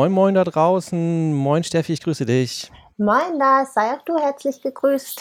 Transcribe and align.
Moin, 0.00 0.12
moin 0.12 0.34
da 0.34 0.44
draußen. 0.44 1.34
Moin, 1.34 1.62
Steffi, 1.62 1.92
ich 1.92 2.00
grüße 2.00 2.24
dich. 2.24 2.72
Moin, 2.96 3.36
Lars. 3.36 3.74
Sei 3.74 3.92
auch 3.92 4.00
du 4.06 4.16
herzlich 4.16 4.62
gegrüßt. 4.62 5.20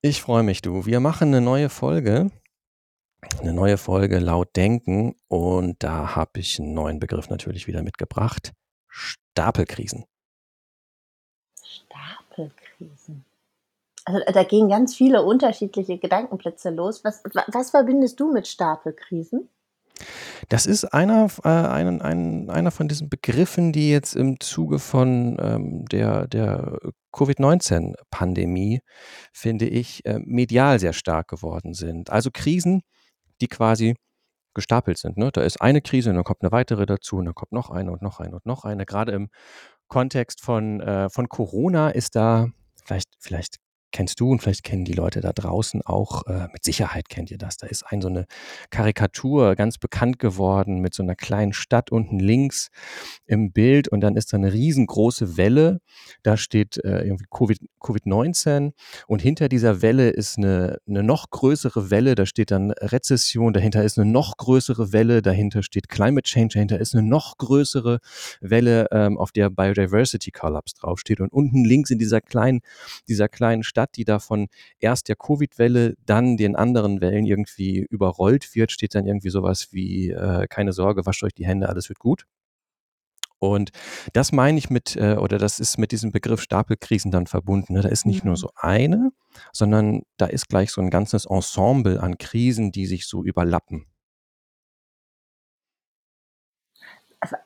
Ich 0.00 0.22
freue 0.22 0.42
mich, 0.42 0.62
du. 0.62 0.86
Wir 0.86 1.00
machen 1.00 1.28
eine 1.28 1.42
neue 1.42 1.68
Folge. 1.68 2.30
Eine 3.42 3.52
neue 3.52 3.76
Folge 3.76 4.18
laut 4.18 4.56
Denken. 4.56 5.16
Und 5.28 5.82
da 5.82 6.16
habe 6.16 6.40
ich 6.40 6.58
einen 6.58 6.72
neuen 6.72 6.98
Begriff 6.98 7.28
natürlich 7.28 7.66
wieder 7.66 7.82
mitgebracht. 7.82 8.54
Stapelkrisen. 8.88 10.06
Stapelkrisen. 11.62 13.26
Also 14.06 14.20
da 14.32 14.44
gehen 14.44 14.70
ganz 14.70 14.94
viele 14.96 15.22
unterschiedliche 15.22 15.98
Gedankenplätze 15.98 16.70
los. 16.70 17.04
Was, 17.04 17.22
was 17.48 17.70
verbindest 17.70 18.18
du 18.18 18.32
mit 18.32 18.48
Stapelkrisen? 18.48 19.50
Das 20.48 20.66
ist 20.66 20.84
einer, 20.84 21.28
äh, 21.44 21.48
ein, 21.48 22.00
ein, 22.02 22.50
einer 22.50 22.70
von 22.70 22.88
diesen 22.88 23.08
Begriffen, 23.08 23.72
die 23.72 23.90
jetzt 23.90 24.16
im 24.16 24.40
Zuge 24.40 24.78
von 24.78 25.36
ähm, 25.40 25.84
der, 25.86 26.26
der 26.26 26.78
Covid-19-Pandemie, 27.12 28.80
finde 29.32 29.66
ich, 29.66 30.04
äh, 30.06 30.18
medial 30.24 30.78
sehr 30.78 30.92
stark 30.92 31.28
geworden 31.28 31.74
sind. 31.74 32.10
Also 32.10 32.30
Krisen, 32.32 32.82
die 33.40 33.48
quasi 33.48 33.94
gestapelt 34.54 34.98
sind. 34.98 35.16
Ne? 35.16 35.30
Da 35.32 35.42
ist 35.42 35.60
eine 35.60 35.80
Krise 35.80 36.10
und 36.10 36.16
dann 36.16 36.24
kommt 36.24 36.42
eine 36.42 36.52
weitere 36.52 36.86
dazu 36.86 37.16
und 37.16 37.26
dann 37.26 37.34
kommt 37.34 37.52
noch 37.52 37.70
eine 37.70 37.92
und 37.92 38.02
noch 38.02 38.20
eine 38.20 38.34
und 38.34 38.46
noch 38.46 38.64
eine. 38.64 38.84
Gerade 38.86 39.12
im 39.12 39.28
Kontext 39.88 40.40
von, 40.40 40.80
äh, 40.80 41.08
von 41.10 41.28
Corona 41.28 41.90
ist 41.90 42.16
da, 42.16 42.48
vielleicht, 42.84 43.08
vielleicht 43.20 43.56
kennst 43.92 44.20
du 44.20 44.30
und 44.30 44.40
vielleicht 44.40 44.64
kennen 44.64 44.84
die 44.84 44.92
Leute 44.92 45.20
da 45.20 45.32
draußen 45.32 45.82
auch, 45.82 46.26
äh, 46.26 46.48
mit 46.52 46.64
Sicherheit 46.64 47.08
kennt 47.08 47.30
ihr 47.30 47.38
das. 47.38 47.56
Da 47.56 47.66
ist 47.66 47.84
ein 47.84 48.00
so 48.00 48.08
eine 48.08 48.26
Karikatur 48.70 49.54
ganz 49.56 49.78
bekannt 49.78 50.18
geworden 50.18 50.80
mit 50.80 50.94
so 50.94 51.02
einer 51.02 51.14
kleinen 51.14 51.52
Stadt 51.52 51.90
unten 51.90 52.18
links 52.18 52.68
im 53.26 53.52
Bild 53.52 53.88
und 53.88 54.00
dann 54.00 54.16
ist 54.16 54.32
da 54.32 54.36
eine 54.36 54.52
riesengroße 54.52 55.36
Welle. 55.36 55.80
Da 56.22 56.36
steht 56.36 56.78
äh, 56.84 57.02
irgendwie 57.02 57.26
Covid, 57.30 57.58
Covid-19 57.80 58.72
und 59.06 59.22
hinter 59.22 59.48
dieser 59.48 59.82
Welle 59.82 60.10
ist 60.10 60.38
eine, 60.38 60.78
eine 60.88 61.02
noch 61.02 61.30
größere 61.30 61.90
Welle, 61.90 62.14
da 62.14 62.26
steht 62.26 62.50
dann 62.50 62.70
Rezession, 62.72 63.52
dahinter 63.52 63.84
ist 63.84 63.98
eine 63.98 64.10
noch 64.10 64.36
größere 64.36 64.92
Welle, 64.92 65.22
dahinter 65.22 65.62
steht 65.62 65.88
Climate 65.88 66.28
Change, 66.28 66.54
dahinter 66.54 66.78
ist 66.78 66.94
eine 66.94 67.06
noch 67.06 67.36
größere 67.38 68.00
Welle, 68.40 68.86
ähm, 68.92 69.18
auf 69.18 69.32
der 69.32 69.50
Biodiversity 69.50 70.30
Collapse 70.30 70.74
draufsteht 70.78 71.20
und 71.20 71.32
unten 71.32 71.64
links 71.64 71.90
in 71.90 71.98
dieser 71.98 72.20
kleinen, 72.20 72.60
dieser 73.08 73.28
kleinen 73.28 73.62
Stadt 73.62 73.79
Stadt, 73.80 73.96
die 73.96 74.04
davon 74.04 74.48
erst 74.78 75.08
der 75.08 75.16
Covid-Welle, 75.16 75.94
dann 76.04 76.36
den 76.36 76.56
anderen 76.56 77.00
Wellen 77.00 77.24
irgendwie 77.24 77.86
überrollt 77.88 78.54
wird, 78.54 78.72
steht 78.72 78.94
dann 78.94 79.06
irgendwie 79.06 79.30
sowas 79.30 79.68
wie, 79.72 80.10
äh, 80.10 80.46
keine 80.48 80.72
Sorge, 80.72 81.06
wascht 81.06 81.24
euch 81.24 81.34
die 81.34 81.46
Hände, 81.46 81.68
alles 81.68 81.88
wird 81.88 81.98
gut. 81.98 82.26
Und 83.38 83.70
das 84.12 84.32
meine 84.32 84.58
ich 84.58 84.68
mit, 84.68 84.96
äh, 84.96 85.16
oder 85.16 85.38
das 85.38 85.60
ist 85.60 85.78
mit 85.78 85.92
diesem 85.92 86.12
Begriff 86.12 86.42
Stapelkrisen 86.42 87.10
dann 87.10 87.26
verbunden. 87.26 87.72
Ne? 87.72 87.80
Da 87.80 87.88
ist 87.88 88.04
nicht 88.04 88.22
nur 88.22 88.34
mhm. 88.34 88.36
so 88.36 88.50
eine, 88.54 89.12
sondern 89.50 90.02
da 90.18 90.26
ist 90.26 90.50
gleich 90.50 90.70
so 90.70 90.82
ein 90.82 90.90
ganzes 90.90 91.24
Ensemble 91.24 92.02
an 92.02 92.18
Krisen, 92.18 92.70
die 92.70 92.84
sich 92.84 93.06
so 93.06 93.24
überlappen. 93.24 93.86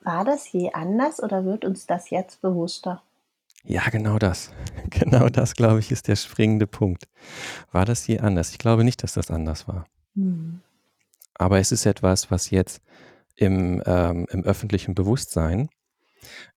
War 0.03 0.25
das 0.25 0.51
je 0.51 0.73
anders 0.73 1.23
oder 1.23 1.45
wird 1.45 1.65
uns 1.65 1.87
das 1.87 2.11
jetzt 2.11 2.41
bewusster? 2.43 3.03
Ja, 3.65 3.89
genau 3.91 4.19
das. 4.19 4.53
Genau 4.91 5.29
das, 5.29 5.55
glaube 5.55 5.81
ich, 5.81 5.91
ist 5.91 6.09
der 6.09 6.15
springende 6.15 6.67
Punkt. 6.67 7.09
War 7.73 7.87
das 7.87 8.07
je 8.07 8.20
anders? 8.20 8.51
Ich 8.51 8.59
glaube 8.59 8.85
nicht, 8.85 9.02
dass 9.02 9.14
das 9.14 9.30
anders 9.30 9.67
war. 9.67 9.86
Mhm. 10.14 10.61
Aber 11.35 11.58
es 11.58 11.73
ist 11.73 11.86
etwas, 11.86 12.30
was 12.30 12.51
jetzt 12.51 12.83
im, 13.35 13.83
ähm, 13.86 14.27
im 14.30 14.45
öffentlichen 14.45 14.95
Bewusstsein, 14.95 15.70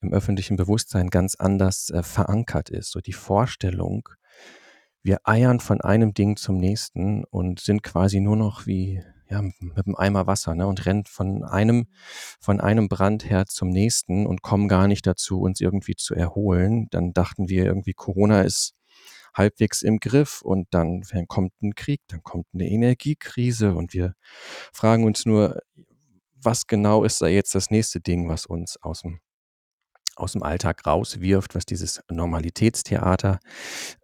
im 0.02 0.14
öffentlichen 0.14 0.58
Bewusstsein 0.58 1.10
ganz 1.10 1.36
anders 1.36 1.90
äh, 1.90 2.04
verankert 2.04 2.70
ist. 2.70 2.92
So 2.92 3.00
die 3.00 3.14
Vorstellung, 3.14 4.10
wir 5.02 5.20
eiern 5.24 5.62
von 5.62 5.82
einem 5.82 6.14
Ding 6.14 6.36
zum 6.36 6.58
nächsten 6.58 7.24
und 7.24 7.62
sind 7.62 7.82
quasi 7.82 8.20
nur 8.20 8.36
noch 8.36 8.68
wie 8.68 9.02
ja, 9.30 9.42
mit 9.42 9.86
einem 9.86 9.96
Eimer 9.96 10.28
Wasser 10.28 10.56
ne, 10.56 10.68
und 10.68 10.86
rennt 10.86 11.10
von 11.10 11.44
einem, 11.44 11.88
von 12.40 12.60
einem 12.60 12.90
Brandherd 12.90 13.50
zum 13.50 13.70
nächsten 13.70 14.26
und 14.26 14.42
kommen 14.42 14.68
gar 14.68 14.88
nicht 14.88 15.06
dazu, 15.06 15.42
uns 15.42 15.60
irgendwie 15.62 15.96
zu 15.96 16.16
erholen. 16.16 16.88
Dann 16.92 17.14
dachten 17.14 17.50
wir 17.50 17.66
irgendwie, 17.66 17.94
Corona 17.94 18.42
ist 18.42 18.74
halbwegs 19.34 19.82
im 19.82 20.00
Griff 20.00 20.42
und 20.42 20.68
dann 20.72 21.04
kommt 21.28 21.54
ein 21.62 21.76
Krieg, 21.76 22.02
dann 22.08 22.24
kommt 22.24 22.48
eine 22.54 22.68
Energiekrise 22.70 23.76
und 23.76 23.94
wir 23.94 24.16
fragen 24.74 25.04
uns 25.04 25.26
nur, 25.26 25.60
was 26.34 26.68
genau 26.68 27.04
ist 27.04 27.22
da 27.22 27.28
jetzt 27.28 27.54
das 27.56 27.70
nächste 27.72 28.00
Ding, 28.00 28.30
was 28.30 28.46
uns 28.46 28.78
aus 28.82 29.02
dem 29.02 29.20
aus 30.16 30.32
dem 30.32 30.42
Alltag 30.42 30.86
rauswirft, 30.88 31.54
was 31.54 31.66
dieses 31.66 32.02
Normalitätstheater 32.10 33.40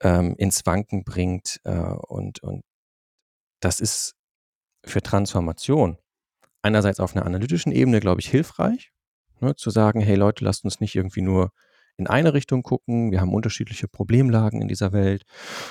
ähm, 0.01 0.35
ins 0.37 0.63
Wanken 0.65 1.03
bringt. 1.03 1.59
Äh, 1.63 1.73
und, 1.73 2.43
und 2.43 2.61
das 3.59 3.79
ist 3.79 4.13
für 4.85 5.01
Transformation 5.01 5.97
einerseits 6.61 6.99
auf 6.99 7.15
einer 7.15 7.25
analytischen 7.25 7.71
Ebene, 7.71 7.99
glaube 7.99 8.21
ich, 8.21 8.29
hilfreich, 8.29 8.91
ne, 9.41 9.55
zu 9.55 9.69
sagen, 9.69 10.01
hey 10.01 10.15
Leute, 10.15 10.43
lasst 10.45 10.63
uns 10.63 10.79
nicht 10.79 10.95
irgendwie 10.95 11.21
nur 11.21 11.51
in 11.97 12.07
eine 12.07 12.33
Richtung 12.33 12.63
gucken, 12.63 13.11
wir 13.11 13.21
haben 13.21 13.33
unterschiedliche 13.33 13.87
Problemlagen 13.87 14.61
in 14.61 14.67
dieser 14.67 14.93
Welt 14.93 15.23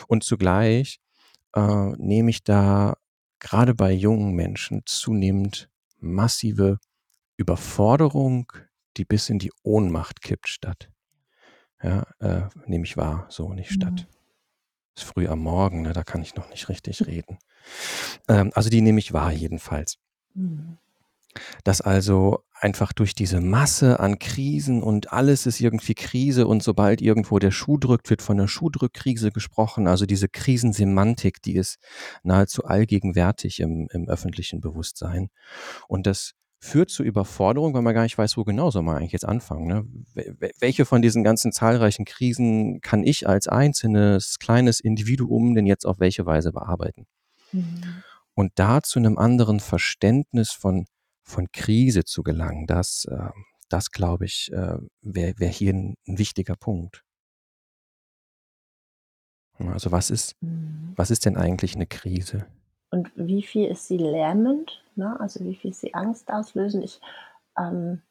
und 0.06 0.22
zugleich 0.22 1.00
äh, 1.54 1.92
nehme 1.96 2.30
ich 2.30 2.44
da 2.44 2.94
gerade 3.40 3.74
bei 3.74 3.92
jungen 3.92 4.34
Menschen 4.34 4.82
zunehmend 4.86 5.68
massive 5.98 6.78
Überforderung, 7.36 8.52
die 8.96 9.04
bis 9.04 9.30
in 9.30 9.38
die 9.38 9.50
Ohnmacht 9.62 10.20
kippt, 10.22 10.48
statt. 10.48 10.90
Ja, 11.82 12.06
äh, 12.20 12.48
nehme 12.66 12.84
ich 12.84 12.96
wahr, 12.96 13.26
so 13.28 13.52
nicht 13.52 13.72
statt. 13.72 14.06
Mhm. 14.08 14.16
Ist 14.94 15.04
früh 15.04 15.26
am 15.26 15.40
Morgen, 15.40 15.82
ne, 15.82 15.92
da 15.92 16.04
kann 16.04 16.22
ich 16.22 16.36
noch 16.36 16.50
nicht 16.50 16.68
richtig 16.68 17.06
reden. 17.06 17.38
Ähm, 18.28 18.50
also 18.54 18.70
die 18.70 18.80
nehme 18.80 18.98
ich 18.98 19.12
wahr 19.12 19.32
jedenfalls. 19.32 19.98
Mhm. 20.34 20.78
Dass 21.64 21.80
also 21.80 22.44
einfach 22.62 22.92
durch 22.92 23.14
diese 23.14 23.40
Masse 23.40 23.98
an 23.98 24.18
Krisen 24.18 24.82
und 24.82 25.12
alles 25.12 25.46
ist 25.46 25.60
irgendwie 25.60 25.94
Krise 25.94 26.46
und 26.46 26.62
sobald 26.62 27.00
irgendwo 27.00 27.38
der 27.38 27.50
Schuh 27.50 27.76
drückt, 27.76 28.08
wird 28.10 28.22
von 28.22 28.36
der 28.36 28.46
Schuhdrückkrise 28.46 29.32
gesprochen. 29.32 29.88
Also 29.88 30.06
diese 30.06 30.28
Krisensemantik, 30.28 31.42
die 31.42 31.56
ist 31.56 31.78
nahezu 32.22 32.64
allgegenwärtig 32.64 33.60
im, 33.60 33.88
im 33.92 34.08
öffentlichen 34.08 34.60
Bewusstsein. 34.60 35.30
Und 35.88 36.06
das 36.06 36.34
führt 36.60 36.90
zu 36.90 37.02
Überforderung, 37.02 37.74
weil 37.74 37.82
man 37.82 37.94
gar 37.94 38.04
nicht 38.04 38.16
weiß, 38.16 38.36
wo 38.36 38.44
genau 38.44 38.70
soll 38.70 38.84
man 38.84 38.96
eigentlich 38.96 39.10
jetzt 39.10 39.26
anfangen. 39.26 39.66
Ne? 39.66 39.84
Welche 40.60 40.84
von 40.84 41.02
diesen 41.02 41.24
ganzen 41.24 41.50
zahlreichen 41.50 42.04
Krisen 42.04 42.80
kann 42.80 43.02
ich 43.02 43.28
als 43.28 43.48
einzelnes 43.48 44.38
kleines 44.38 44.78
Individuum 44.78 45.56
denn 45.56 45.66
jetzt 45.66 45.84
auf 45.84 45.98
welche 45.98 46.24
Weise 46.24 46.52
bearbeiten? 46.52 47.06
Mhm. 47.52 48.02
Und 48.34 48.52
da 48.56 48.82
zu 48.82 48.98
einem 48.98 49.18
anderen 49.18 49.60
Verständnis 49.60 50.50
von, 50.52 50.86
von 51.22 51.48
Krise 51.52 52.04
zu 52.04 52.22
gelangen, 52.22 52.66
das, 52.66 53.06
äh, 53.10 53.30
das 53.68 53.90
glaube 53.90 54.24
ich, 54.24 54.50
äh, 54.52 54.78
wäre 55.00 55.38
wär 55.38 55.48
hier 55.48 55.72
ein, 55.72 55.96
ein, 56.06 56.18
wichtiger 56.18 56.56
Punkt. 56.56 57.02
Also 59.58 59.92
was 59.92 60.10
ist, 60.10 60.34
mhm. 60.40 60.92
was 60.96 61.10
ist 61.10 61.24
denn 61.26 61.36
eigentlich 61.36 61.74
eine 61.74 61.86
Krise? 61.86 62.46
und 62.92 63.10
wie 63.16 63.42
viel 63.42 63.68
ist 63.68 63.88
sie 63.88 63.96
lähmend, 63.96 64.84
ne? 64.96 65.18
also 65.18 65.40
wie 65.44 65.54
viel 65.56 65.70
ist 65.70 65.80
sie 65.80 65.94
Angst 65.94 66.30
auslösen. 66.30 66.82
Ich, 66.82 67.00
ähm, 67.58 68.02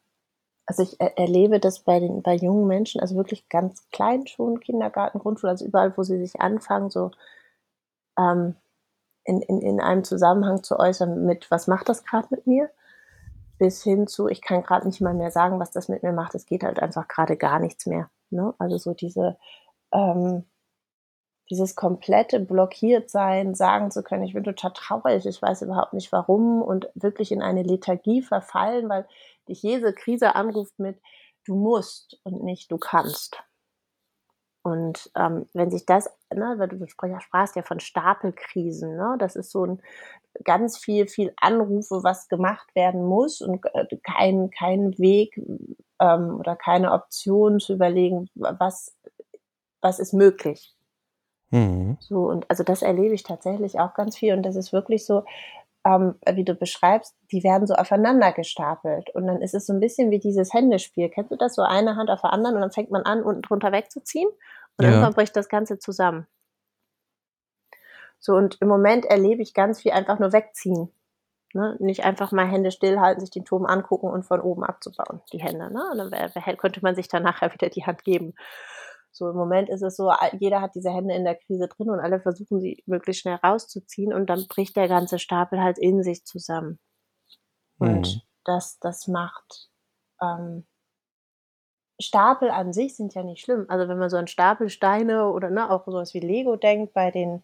also 0.66 0.82
ich 0.82 1.00
er 1.00 1.16
erlebe 1.18 1.60
das 1.60 1.80
bei 1.80 2.00
den 2.00 2.22
bei 2.22 2.34
jungen 2.34 2.66
Menschen, 2.66 3.00
also 3.00 3.14
wirklich 3.16 3.48
ganz 3.48 3.88
klein 3.90 4.26
schon, 4.26 4.60
Kindergarten, 4.60 5.20
Grundschule, 5.20 5.52
also 5.52 5.64
überall, 5.64 5.96
wo 5.96 6.02
sie 6.02 6.18
sich 6.18 6.40
anfangen, 6.40 6.90
so 6.90 7.12
ähm, 8.18 8.56
in, 9.24 9.40
in, 9.42 9.60
in 9.60 9.80
einem 9.80 10.04
Zusammenhang 10.04 10.62
zu 10.62 10.78
äußern 10.78 11.24
mit, 11.24 11.50
was 11.50 11.66
macht 11.66 11.88
das 11.88 12.04
gerade 12.04 12.28
mit 12.30 12.46
mir, 12.46 12.70
bis 13.58 13.82
hin 13.82 14.06
zu, 14.06 14.28
ich 14.28 14.42
kann 14.42 14.62
gerade 14.62 14.86
nicht 14.86 15.00
mal 15.00 15.14
mehr 15.14 15.30
sagen, 15.30 15.60
was 15.60 15.70
das 15.70 15.88
mit 15.88 16.02
mir 16.02 16.12
macht, 16.12 16.34
es 16.34 16.46
geht 16.46 16.64
halt 16.64 16.80
einfach 16.80 17.08
gerade 17.08 17.36
gar 17.36 17.60
nichts 17.60 17.86
mehr. 17.86 18.10
Ne? 18.30 18.54
Also 18.58 18.78
so 18.78 18.94
diese 18.94 19.36
ähm, 19.92 20.44
dieses 21.52 21.76
komplette 21.76 22.40
Blockiertsein, 22.40 23.54
sagen 23.54 23.90
zu 23.90 24.02
können, 24.02 24.24
ich 24.24 24.32
bin 24.32 24.42
total 24.42 24.72
traurig, 24.72 25.26
ich 25.26 25.42
weiß 25.42 25.60
überhaupt 25.62 25.92
nicht 25.92 26.10
warum 26.10 26.62
und 26.62 26.88
wirklich 26.94 27.30
in 27.30 27.42
eine 27.42 27.62
Lethargie 27.62 28.22
verfallen, 28.22 28.88
weil 28.88 29.06
dich 29.48 29.62
jede 29.62 29.92
Krise 29.92 30.34
anruft 30.34 30.78
mit, 30.78 30.98
du 31.44 31.54
musst 31.54 32.18
und 32.24 32.42
nicht 32.42 32.72
du 32.72 32.78
kannst. 32.78 33.42
Und 34.62 35.10
ähm, 35.14 35.46
wenn 35.52 35.70
sich 35.70 35.84
das, 35.84 36.08
ne, 36.34 36.54
weil 36.58 36.68
du 36.68 36.86
sprachst 36.86 37.56
ja 37.56 37.62
von 37.62 37.80
Stapelkrisen, 37.80 38.96
ne, 38.96 39.16
das 39.18 39.36
ist 39.36 39.50
so 39.50 39.64
ein 39.66 39.82
ganz 40.44 40.78
viel, 40.78 41.06
viel 41.06 41.32
Anrufe, 41.36 42.02
was 42.02 42.28
gemacht 42.28 42.74
werden 42.74 43.04
muss 43.04 43.40
und 43.40 43.64
äh, 43.74 43.96
kein, 44.02 44.50
kein 44.50 44.98
Weg 44.98 45.36
ähm, 46.00 46.36
oder 46.38 46.56
keine 46.56 46.92
Option 46.92 47.60
zu 47.60 47.74
überlegen, 47.74 48.28
was, 48.34 48.96
was 49.80 49.98
ist 49.98 50.14
möglich. 50.14 50.74
Mhm. 51.50 51.98
So, 52.00 52.28
und 52.28 52.48
also 52.50 52.64
das 52.64 52.82
erlebe 52.82 53.14
ich 53.14 53.22
tatsächlich 53.22 53.78
auch 53.78 53.94
ganz 53.94 54.16
viel. 54.16 54.34
Und 54.34 54.42
das 54.42 54.56
ist 54.56 54.72
wirklich 54.72 55.04
so, 55.04 55.24
ähm, 55.84 56.14
wie 56.32 56.44
du 56.44 56.54
beschreibst, 56.54 57.14
die 57.30 57.44
werden 57.44 57.66
so 57.66 57.74
aufeinander 57.74 58.32
gestapelt. 58.32 59.10
Und 59.14 59.26
dann 59.26 59.42
ist 59.42 59.54
es 59.54 59.66
so 59.66 59.72
ein 59.72 59.80
bisschen 59.80 60.10
wie 60.10 60.18
dieses 60.18 60.52
Händespiel. 60.54 61.10
Kennst 61.10 61.30
du 61.30 61.36
das? 61.36 61.54
So 61.54 61.62
eine 61.62 61.96
Hand 61.96 62.10
auf 62.10 62.22
der 62.22 62.32
anderen 62.32 62.56
und 62.56 62.62
dann 62.62 62.72
fängt 62.72 62.90
man 62.90 63.02
an, 63.02 63.22
unten 63.22 63.42
drunter 63.42 63.72
wegzuziehen 63.72 64.28
und 64.78 64.84
ja. 64.84 64.90
irgendwann 64.90 65.14
bricht 65.14 65.36
das 65.36 65.48
Ganze 65.48 65.78
zusammen. 65.78 66.26
So, 68.18 68.34
und 68.34 68.60
im 68.60 68.68
Moment 68.68 69.04
erlebe 69.04 69.42
ich 69.42 69.52
ganz 69.52 69.80
viel 69.80 69.92
einfach 69.92 70.18
nur 70.18 70.32
wegziehen. 70.32 70.92
Ne? 71.54 71.76
Nicht 71.80 72.04
einfach 72.04 72.32
mal 72.32 72.46
Hände 72.46 72.70
stillhalten, 72.70 73.20
sich 73.20 73.30
den 73.30 73.44
Turm 73.44 73.66
angucken 73.66 74.08
und 74.08 74.24
von 74.24 74.40
oben 74.40 74.64
abzubauen, 74.64 75.20
die 75.32 75.40
Hände. 75.40 75.72
Ne? 75.72 75.82
Und 75.90 75.98
dann 75.98 76.56
könnte 76.56 76.80
man 76.82 76.94
sich 76.94 77.08
dann 77.08 77.24
nachher 77.24 77.52
wieder 77.52 77.68
die 77.68 77.84
Hand 77.84 78.04
geben. 78.04 78.34
So 79.10 79.28
im 79.28 79.36
Moment 79.36 79.68
ist 79.68 79.82
es 79.82 79.96
so, 79.96 80.10
jeder 80.38 80.62
hat 80.62 80.74
diese 80.74 80.90
Hände 80.90 81.14
in 81.14 81.24
der 81.24 81.34
Krise 81.34 81.68
drin 81.68 81.90
und 81.90 82.00
alle 82.00 82.20
versuchen 82.20 82.60
sie 82.60 82.82
möglichst 82.86 83.22
schnell 83.22 83.34
rauszuziehen 83.34 84.14
und 84.14 84.30
dann 84.30 84.46
bricht 84.48 84.74
der 84.76 84.88
ganze 84.88 85.18
Stapel 85.18 85.60
halt 85.60 85.78
in 85.78 86.02
sich 86.02 86.24
zusammen. 86.24 86.78
Und 87.78 88.14
mhm. 88.14 88.20
das, 88.44 88.78
das 88.78 89.08
macht 89.08 89.68
ähm, 90.22 90.64
Stapel 92.02 92.50
an 92.50 92.72
sich 92.72 92.96
sind 92.96 93.14
ja 93.14 93.22
nicht 93.22 93.42
schlimm. 93.42 93.66
Also 93.68 93.88
wenn 93.88 93.98
man 93.98 94.10
so 94.10 94.16
an 94.16 94.26
Stapel 94.26 94.68
Steine 94.68 95.30
oder 95.30 95.50
ne, 95.50 95.70
auch 95.70 95.86
sowas 95.86 96.14
wie 96.14 96.20
Lego 96.20 96.56
denkt 96.56 96.92
bei 96.92 97.10
den 97.10 97.42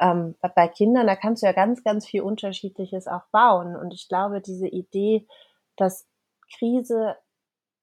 ähm, 0.00 0.34
bei 0.54 0.68
Kindern, 0.68 1.06
da 1.06 1.16
kannst 1.16 1.42
du 1.42 1.46
ja 1.46 1.52
ganz, 1.52 1.84
ganz 1.84 2.06
viel 2.06 2.22
Unterschiedliches 2.22 3.06
auch 3.06 3.24
bauen. 3.32 3.76
Und 3.76 3.92
ich 3.92 4.08
glaube, 4.08 4.40
diese 4.40 4.66
Idee, 4.66 5.26
dass 5.76 6.06
Krise 6.56 7.16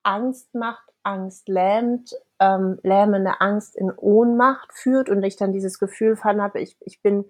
Angst 0.03 0.53
macht, 0.53 0.87
Angst 1.03 1.47
lähmt, 1.47 2.15
ähm, 2.39 2.79
lähmende 2.83 3.39
Angst 3.39 3.75
in 3.75 3.91
Ohnmacht 3.91 4.73
führt 4.73 5.09
und 5.09 5.23
ich 5.23 5.35
dann 5.37 5.53
dieses 5.53 5.79
Gefühl 5.79 6.15
von 6.15 6.41
habe, 6.41 6.59
ich, 6.59 6.75
ich 6.81 7.01
bin 7.01 7.25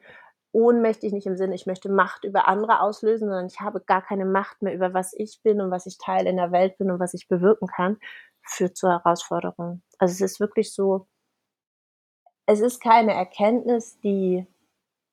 ohnmächtig, 0.51 1.13
nicht 1.13 1.27
im 1.27 1.37
Sinne, 1.37 1.55
ich 1.55 1.67
möchte 1.67 1.89
Macht 1.89 2.23
über 2.23 2.47
andere 2.47 2.81
auslösen, 2.81 3.27
sondern 3.27 3.47
ich 3.47 3.59
habe 3.59 3.81
gar 3.81 4.01
keine 4.01 4.25
Macht 4.25 4.61
mehr 4.61 4.73
über 4.73 4.93
was 4.93 5.13
ich 5.13 5.41
bin 5.43 5.61
und 5.61 5.69
was 5.69 5.85
ich 5.85 5.97
Teil 5.97 6.25
in 6.25 6.37
der 6.37 6.51
Welt 6.51 6.77
bin 6.77 6.89
und 6.89 6.99
was 6.99 7.13
ich 7.13 7.27
bewirken 7.27 7.67
kann, 7.67 7.97
führt 8.49 8.77
zur 8.77 8.91
Herausforderung. 8.91 9.81
Also 9.97 10.13
es 10.13 10.33
ist 10.33 10.39
wirklich 10.39 10.73
so, 10.73 11.07
es 12.45 12.59
ist 12.59 12.81
keine 12.81 13.13
Erkenntnis, 13.13 13.99
die 13.99 14.45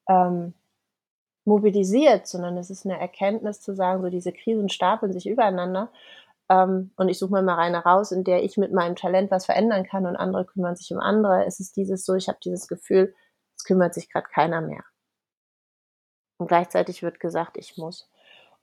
ähm, 0.08 0.54
mobilisiert, 1.44 2.26
sondern 2.26 2.56
es 2.56 2.70
ist 2.70 2.86
eine 2.86 2.98
Erkenntnis 2.98 3.60
zu 3.60 3.74
sagen, 3.74 4.02
so 4.02 4.08
diese 4.08 4.32
Krisen 4.32 4.68
stapeln 4.68 5.12
sich 5.12 5.28
übereinander 5.28 5.90
ähm, 6.48 6.92
und 6.96 7.08
ich 7.08 7.18
suche 7.18 7.32
mir 7.32 7.42
mal 7.42 7.58
eine 7.58 7.78
raus, 7.78 8.12
in 8.12 8.24
der 8.24 8.42
ich 8.42 8.56
mit 8.56 8.72
meinem 8.72 8.96
Talent 8.96 9.30
was 9.30 9.46
verändern 9.46 9.84
kann 9.84 10.06
und 10.06 10.16
andere 10.16 10.44
kümmern 10.44 10.76
sich 10.76 10.92
um 10.92 11.00
andere. 11.00 11.44
Es 11.46 11.60
ist 11.60 11.76
dieses 11.76 12.04
so, 12.04 12.14
ich 12.14 12.28
habe 12.28 12.38
dieses 12.44 12.68
Gefühl, 12.68 13.14
es 13.56 13.64
kümmert 13.64 13.94
sich 13.94 14.10
gerade 14.10 14.28
keiner 14.28 14.60
mehr. 14.60 14.84
Und 16.38 16.48
gleichzeitig 16.48 17.02
wird 17.02 17.20
gesagt, 17.20 17.56
ich 17.56 17.76
muss. 17.76 18.10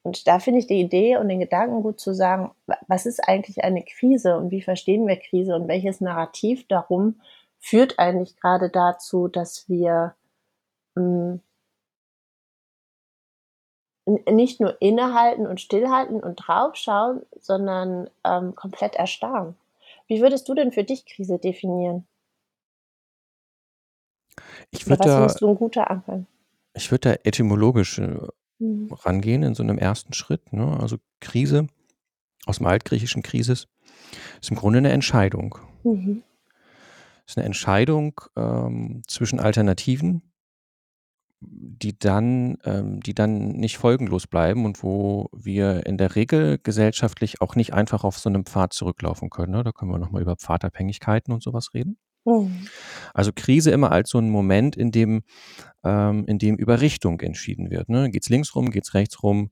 Und 0.03 0.27
da 0.27 0.39
finde 0.39 0.59
ich 0.59 0.67
die 0.67 0.79
Idee 0.79 1.17
und 1.17 1.29
den 1.29 1.39
Gedanken 1.39 1.83
gut 1.83 1.99
zu 1.99 2.13
sagen, 2.13 2.51
was 2.87 3.05
ist 3.05 3.19
eigentlich 3.27 3.63
eine 3.63 3.83
Krise 3.83 4.35
und 4.37 4.49
wie 4.49 4.61
verstehen 4.61 5.07
wir 5.07 5.17
Krise 5.17 5.55
und 5.55 5.67
welches 5.67 6.01
Narrativ 6.01 6.67
darum 6.67 7.21
führt 7.59 7.99
eigentlich 7.99 8.35
gerade 8.37 8.69
dazu, 8.69 9.27
dass 9.27 9.69
wir 9.69 10.15
mh, 10.95 11.39
hm, 14.07 14.21
nicht 14.29 14.59
nur 14.59 14.81
innehalten 14.81 15.45
und 15.45 15.61
stillhalten 15.61 16.21
und 16.21 16.35
draufschauen, 16.35 17.21
sondern 17.39 18.09
ähm, 18.23 18.55
komplett 18.55 18.95
erstarren. 18.95 19.55
Wie 20.07 20.21
würdest 20.21 20.49
du 20.49 20.55
denn 20.55 20.71
für 20.71 20.83
dich 20.83 21.05
Krise 21.05 21.37
definieren? 21.37 22.07
Ich 24.71 24.87
würde 24.87 25.03
da, 25.03 25.27
du 25.27 25.49
ein 25.49 25.55
guter 25.55 25.89
Anfang? 25.89 26.25
Ich 26.73 26.91
würde 26.91 27.11
da 27.11 27.15
etymologisch 27.23 27.99
äh, 27.99 28.17
mhm. 28.61 28.91
rangehen 28.91 29.43
in 29.43 29.55
so 29.55 29.63
einem 29.63 29.77
ersten 29.77 30.13
Schritt. 30.13 30.53
Ne? 30.53 30.77
Also 30.79 30.97
Krise 31.19 31.67
aus 32.45 32.57
dem 32.57 32.67
altgriechischen 32.67 33.23
Krisis 33.23 33.67
ist 34.41 34.51
im 34.51 34.57
Grunde 34.57 34.79
eine 34.79 34.91
Entscheidung. 34.91 35.57
Mhm. 35.83 36.23
Ist 37.27 37.37
eine 37.37 37.45
Entscheidung 37.45 38.19
ähm, 38.35 39.03
zwischen 39.07 39.39
Alternativen, 39.39 40.21
die 41.39 41.97
dann, 41.97 42.57
ähm, 42.65 42.99
die 43.01 43.13
dann 43.13 43.49
nicht 43.49 43.77
folgenlos 43.77 44.27
bleiben 44.27 44.65
und 44.65 44.83
wo 44.83 45.29
wir 45.31 45.85
in 45.85 45.97
der 45.97 46.15
Regel 46.15 46.59
gesellschaftlich 46.61 47.41
auch 47.41 47.55
nicht 47.55 47.73
einfach 47.73 48.03
auf 48.03 48.17
so 48.17 48.29
einem 48.29 48.45
Pfad 48.45 48.73
zurücklaufen 48.73 49.29
können. 49.29 49.53
Ne? 49.53 49.63
Da 49.63 49.71
können 49.71 49.91
wir 49.91 49.97
nochmal 49.97 50.21
über 50.21 50.35
Pfadabhängigkeiten 50.35 51.33
und 51.33 51.41
sowas 51.41 51.73
reden. 51.73 51.97
Also 53.13 53.31
Krise 53.33 53.71
immer 53.71 53.91
als 53.91 54.09
so 54.11 54.19
ein 54.19 54.29
Moment, 54.29 54.75
in 54.75 54.91
dem, 54.91 55.23
ähm, 55.83 56.25
in 56.27 56.37
dem 56.37 56.55
über 56.55 56.81
Richtung 56.81 57.19
entschieden 57.21 57.71
wird. 57.71 57.89
Ne? 57.89 58.09
Geht's 58.09 58.29
links 58.29 58.55
rum, 58.55 58.69
geht's 58.69 58.93
rechts 58.93 59.23
rum? 59.23 59.51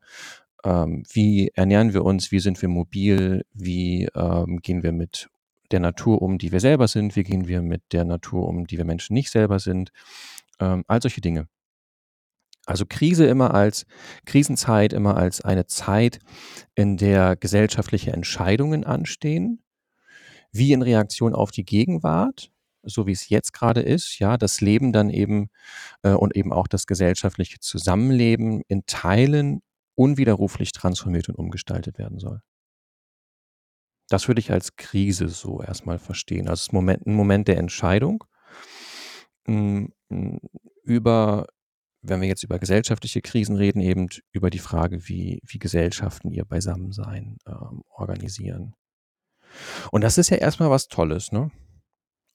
Ähm, 0.63 1.03
wie 1.11 1.51
ernähren 1.53 1.93
wir 1.93 2.03
uns? 2.03 2.31
Wie 2.31 2.39
sind 2.39 2.61
wir 2.61 2.69
mobil? 2.69 3.45
Wie 3.53 4.07
ähm, 4.15 4.59
gehen 4.61 4.83
wir 4.83 4.91
mit 4.91 5.29
der 5.71 5.79
Natur 5.79 6.21
um, 6.21 6.37
die 6.37 6.51
wir 6.51 6.59
selber 6.59 6.87
sind? 6.87 7.15
Wie 7.15 7.23
gehen 7.23 7.47
wir 7.47 7.61
mit 7.61 7.81
der 7.91 8.05
Natur 8.05 8.47
um, 8.47 8.67
die 8.67 8.77
wir 8.77 8.85
Menschen 8.85 9.13
nicht 9.13 9.31
selber 9.31 9.59
sind? 9.59 9.91
Ähm, 10.59 10.83
all 10.87 11.01
solche 11.01 11.21
Dinge. 11.21 11.47
Also 12.65 12.85
Krise 12.87 13.25
immer 13.25 13.53
als 13.53 13.85
Krisenzeit, 14.25 14.93
immer 14.93 15.17
als 15.17 15.41
eine 15.41 15.65
Zeit, 15.65 16.19
in 16.75 16.97
der 16.97 17.35
gesellschaftliche 17.35 18.13
Entscheidungen 18.13 18.83
anstehen, 18.83 19.63
wie 20.51 20.73
in 20.73 20.83
Reaktion 20.83 21.33
auf 21.33 21.51
die 21.51 21.65
Gegenwart, 21.65 22.51
so 22.83 23.07
wie 23.07 23.11
es 23.11 23.29
jetzt 23.29 23.53
gerade 23.53 23.81
ist, 23.81 24.19
ja, 24.19 24.37
das 24.37 24.61
Leben 24.61 24.91
dann 24.93 25.09
eben 25.09 25.49
äh, 26.03 26.11
und 26.11 26.35
eben 26.35 26.53
auch 26.53 26.67
das 26.67 26.87
gesellschaftliche 26.87 27.59
Zusammenleben 27.59 28.61
in 28.67 28.85
Teilen 28.85 29.61
unwiderruflich 29.95 30.71
transformiert 30.71 31.29
und 31.29 31.35
umgestaltet 31.35 31.97
werden 31.97 32.19
soll. 32.19 32.41
Das 34.09 34.27
würde 34.27 34.39
ich 34.39 34.51
als 34.51 34.75
Krise 34.75 35.27
so 35.27 35.61
erstmal 35.61 35.99
verstehen. 35.99 36.47
Also 36.47 36.69
Moment, 36.71 37.05
ein 37.05 37.13
Moment 37.13 37.47
der 37.47 37.57
Entscheidung 37.57 38.23
mm, 39.45 39.85
mm, 40.09 40.37
über 40.83 41.45
wenn 42.01 42.21
wir 42.21 42.27
jetzt 42.27 42.43
über 42.43 42.59
gesellschaftliche 42.59 43.21
Krisen 43.21 43.55
reden, 43.55 43.81
eben 43.81 44.07
über 44.31 44.49
die 44.49 44.59
Frage, 44.59 45.07
wie, 45.07 45.41
wie 45.45 45.59
Gesellschaften 45.59 46.31
ihr 46.31 46.45
Beisammensein 46.45 47.37
ähm, 47.45 47.83
organisieren. 47.89 48.73
Und 49.91 50.01
das 50.03 50.17
ist 50.17 50.29
ja 50.29 50.37
erstmal 50.37 50.69
was 50.69 50.87
Tolles, 50.87 51.31
ne? 51.31 51.51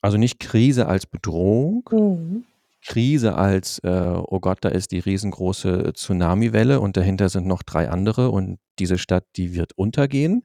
Also 0.04 0.18
nicht 0.18 0.38
Krise 0.38 0.84
als 0.86 1.06
Bedrohung, 1.06 1.88
mhm. 1.90 2.44
Krise 2.82 3.36
als, 3.36 3.78
äh, 3.78 3.88
oh 3.88 4.38
Gott, 4.38 4.58
da 4.60 4.68
ist 4.68 4.92
die 4.92 4.98
riesengroße 4.98 5.94
Tsunamiwelle 5.94 6.78
und 6.80 6.98
dahinter 6.98 7.30
sind 7.30 7.46
noch 7.46 7.62
drei 7.62 7.88
andere 7.88 8.28
und 8.28 8.58
diese 8.78 8.98
Stadt, 8.98 9.24
die 9.36 9.54
wird 9.54 9.72
untergehen. 9.78 10.44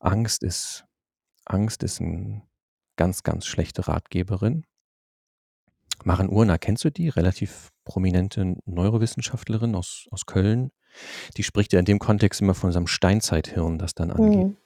Angst 0.00 0.42
ist, 0.42 0.84
Angst 1.44 1.84
ist 1.84 2.00
eine 2.00 2.42
ganz, 2.96 3.22
ganz 3.22 3.46
schlechte 3.46 3.86
Ratgeberin. 3.86 4.64
Maren 6.02 6.28
Urner, 6.28 6.58
kennst 6.58 6.82
du 6.82 6.90
die? 6.90 7.10
Relativ 7.10 7.68
prominente 7.84 8.56
Neurowissenschaftlerin 8.64 9.76
aus, 9.76 10.08
aus 10.10 10.26
Köln. 10.26 10.72
Die 11.36 11.44
spricht 11.44 11.72
ja 11.72 11.78
in 11.78 11.84
dem 11.84 12.00
Kontext 12.00 12.40
immer 12.40 12.54
von 12.54 12.70
unserem 12.70 12.88
Steinzeithirn, 12.88 13.78
das 13.78 13.94
dann 13.94 14.10
angeht. 14.10 14.46
Mhm. 14.48 14.56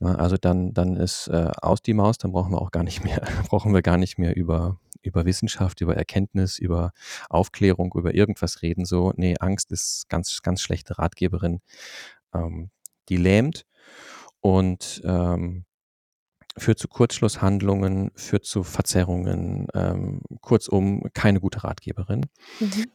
Also 0.00 0.36
dann, 0.36 0.72
dann 0.74 0.96
ist 0.96 1.28
äh, 1.28 1.50
aus 1.60 1.82
die 1.82 1.94
Maus, 1.94 2.18
dann 2.18 2.32
brauchen 2.32 2.52
wir 2.52 2.60
auch 2.60 2.70
gar 2.70 2.82
nicht 2.82 3.04
mehr, 3.04 3.22
brauchen 3.48 3.74
wir 3.74 3.82
gar 3.82 3.96
nicht 3.96 4.18
mehr 4.18 4.36
über, 4.36 4.78
über 5.02 5.24
Wissenschaft, 5.24 5.80
über 5.80 5.96
Erkenntnis, 5.96 6.58
über 6.58 6.92
Aufklärung, 7.28 7.92
über 7.94 8.14
irgendwas 8.14 8.62
reden. 8.62 8.84
So, 8.84 9.12
nee, 9.16 9.36
Angst 9.38 9.72
ist 9.72 10.08
ganz, 10.08 10.42
ganz 10.42 10.60
schlechte 10.60 10.98
Ratgeberin. 10.98 11.60
Ähm, 12.34 12.70
die 13.08 13.16
lähmt 13.16 13.64
und 14.40 15.00
ähm, 15.04 15.64
führt 16.56 16.78
zu 16.78 16.88
Kurzschlusshandlungen, 16.88 18.10
führt 18.14 18.44
zu 18.44 18.62
Verzerrungen, 18.62 19.66
ähm, 19.74 20.20
kurzum 20.40 21.04
keine 21.14 21.40
gute 21.40 21.64
Ratgeberin. 21.64 22.26
Mhm. 22.60 22.86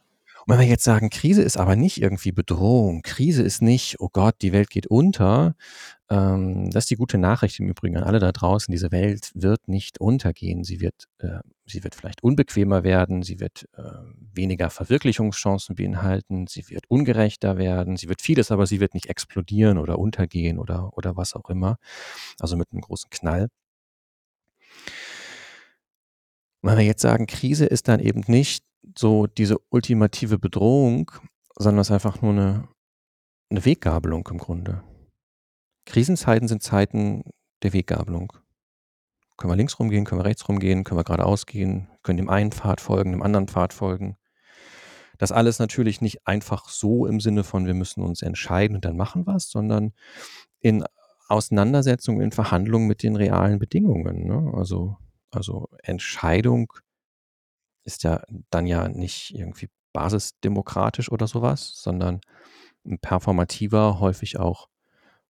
Und 0.46 0.52
wenn 0.52 0.60
wir 0.60 0.66
jetzt 0.66 0.84
sagen, 0.84 1.08
Krise 1.08 1.42
ist 1.42 1.56
aber 1.56 1.74
nicht 1.74 2.02
irgendwie 2.02 2.32
Bedrohung, 2.32 3.00
Krise 3.02 3.42
ist 3.42 3.62
nicht, 3.62 4.00
oh 4.00 4.10
Gott, 4.12 4.36
die 4.42 4.52
Welt 4.52 4.68
geht 4.68 4.86
unter, 4.86 5.54
ähm, 6.10 6.70
das 6.70 6.84
ist 6.84 6.90
die 6.90 6.96
gute 6.96 7.18
Nachricht 7.18 7.58
im 7.60 7.68
Übrigen 7.68 7.96
an 7.96 8.04
alle 8.04 8.18
da 8.18 8.32
draußen, 8.32 8.70
diese 8.70 8.92
Welt 8.92 9.30
wird 9.34 9.68
nicht 9.68 10.00
untergehen, 10.00 10.64
sie 10.64 10.80
wird, 10.80 11.06
äh, 11.18 11.40
sie 11.66 11.82
wird 11.82 11.94
vielleicht 11.94 12.22
unbequemer 12.22 12.84
werden, 12.84 13.22
sie 13.22 13.40
wird 13.40 13.66
äh, 13.76 13.82
weniger 14.32 14.70
Verwirklichungschancen 14.70 15.76
beinhalten, 15.76 16.46
sie 16.46 16.68
wird 16.68 16.84
ungerechter 16.88 17.56
werden, 17.56 17.96
sie 17.96 18.08
wird 18.08 18.20
vieles, 18.22 18.50
aber 18.50 18.66
sie 18.66 18.80
wird 18.80 18.94
nicht 18.94 19.06
explodieren 19.06 19.78
oder 19.78 19.98
untergehen 19.98 20.58
oder, 20.58 20.96
oder 20.96 21.16
was 21.16 21.34
auch 21.34 21.48
immer, 21.48 21.78
also 22.38 22.56
mit 22.56 22.70
einem 22.72 22.82
großen 22.82 23.10
Knall. 23.10 23.48
wenn 26.64 26.78
wir 26.78 26.84
jetzt 26.84 27.02
sagen, 27.02 27.26
Krise 27.26 27.66
ist 27.66 27.88
dann 27.88 28.00
eben 28.00 28.22
nicht 28.26 28.64
so 28.98 29.26
diese 29.26 29.58
ultimative 29.70 30.38
Bedrohung, 30.38 31.10
sondern 31.56 31.82
es 31.82 31.88
ist 31.88 31.92
einfach 31.92 32.22
nur 32.22 32.32
eine, 32.32 32.68
eine 33.50 33.64
Weggabelung 33.64 34.26
im 34.30 34.38
Grunde. 34.38 34.82
Krisenzeiten 35.86 36.48
sind 36.48 36.62
Zeiten 36.62 37.24
der 37.62 37.72
Weggabelung. 37.72 38.32
Können 39.36 39.52
wir 39.52 39.56
links 39.56 39.78
rumgehen, 39.78 40.04
können 40.04 40.20
wir 40.20 40.26
rechts 40.26 40.48
rumgehen, 40.48 40.84
können 40.84 40.98
wir 40.98 41.04
geradeaus 41.04 41.46
gehen, 41.46 41.88
können 42.02 42.18
dem 42.18 42.28
einen 42.28 42.52
Pfad 42.52 42.80
folgen, 42.80 43.12
dem 43.12 43.22
anderen 43.22 43.48
Pfad 43.48 43.72
folgen. 43.72 44.16
das 45.18 45.32
alles 45.32 45.58
natürlich 45.58 46.00
nicht 46.00 46.26
einfach 46.26 46.68
so 46.68 47.06
im 47.06 47.20
Sinne 47.20 47.44
von, 47.44 47.66
wir 47.66 47.74
müssen 47.74 48.02
uns 48.02 48.22
entscheiden 48.22 48.76
und 48.76 48.84
dann 48.84 48.96
machen 48.96 49.26
was, 49.26 49.48
sondern 49.48 49.92
in 50.60 50.84
Auseinandersetzung, 51.28 52.20
in 52.20 52.32
Verhandlungen 52.32 52.86
mit 52.86 53.02
den 53.02 53.16
realen 53.16 53.58
Bedingungen. 53.58 54.26
Ne? 54.26 54.52
Also, 54.54 54.96
also 55.30 55.68
Entscheidung 55.82 56.72
ist 57.84 58.02
ja 58.02 58.22
dann 58.50 58.66
ja 58.66 58.88
nicht 58.88 59.34
irgendwie 59.34 59.68
basisdemokratisch 59.92 61.10
oder 61.10 61.26
sowas, 61.26 61.72
sondern 61.76 62.20
ein 62.84 62.98
performativer, 62.98 64.00
häufig 64.00 64.38
auch, 64.38 64.68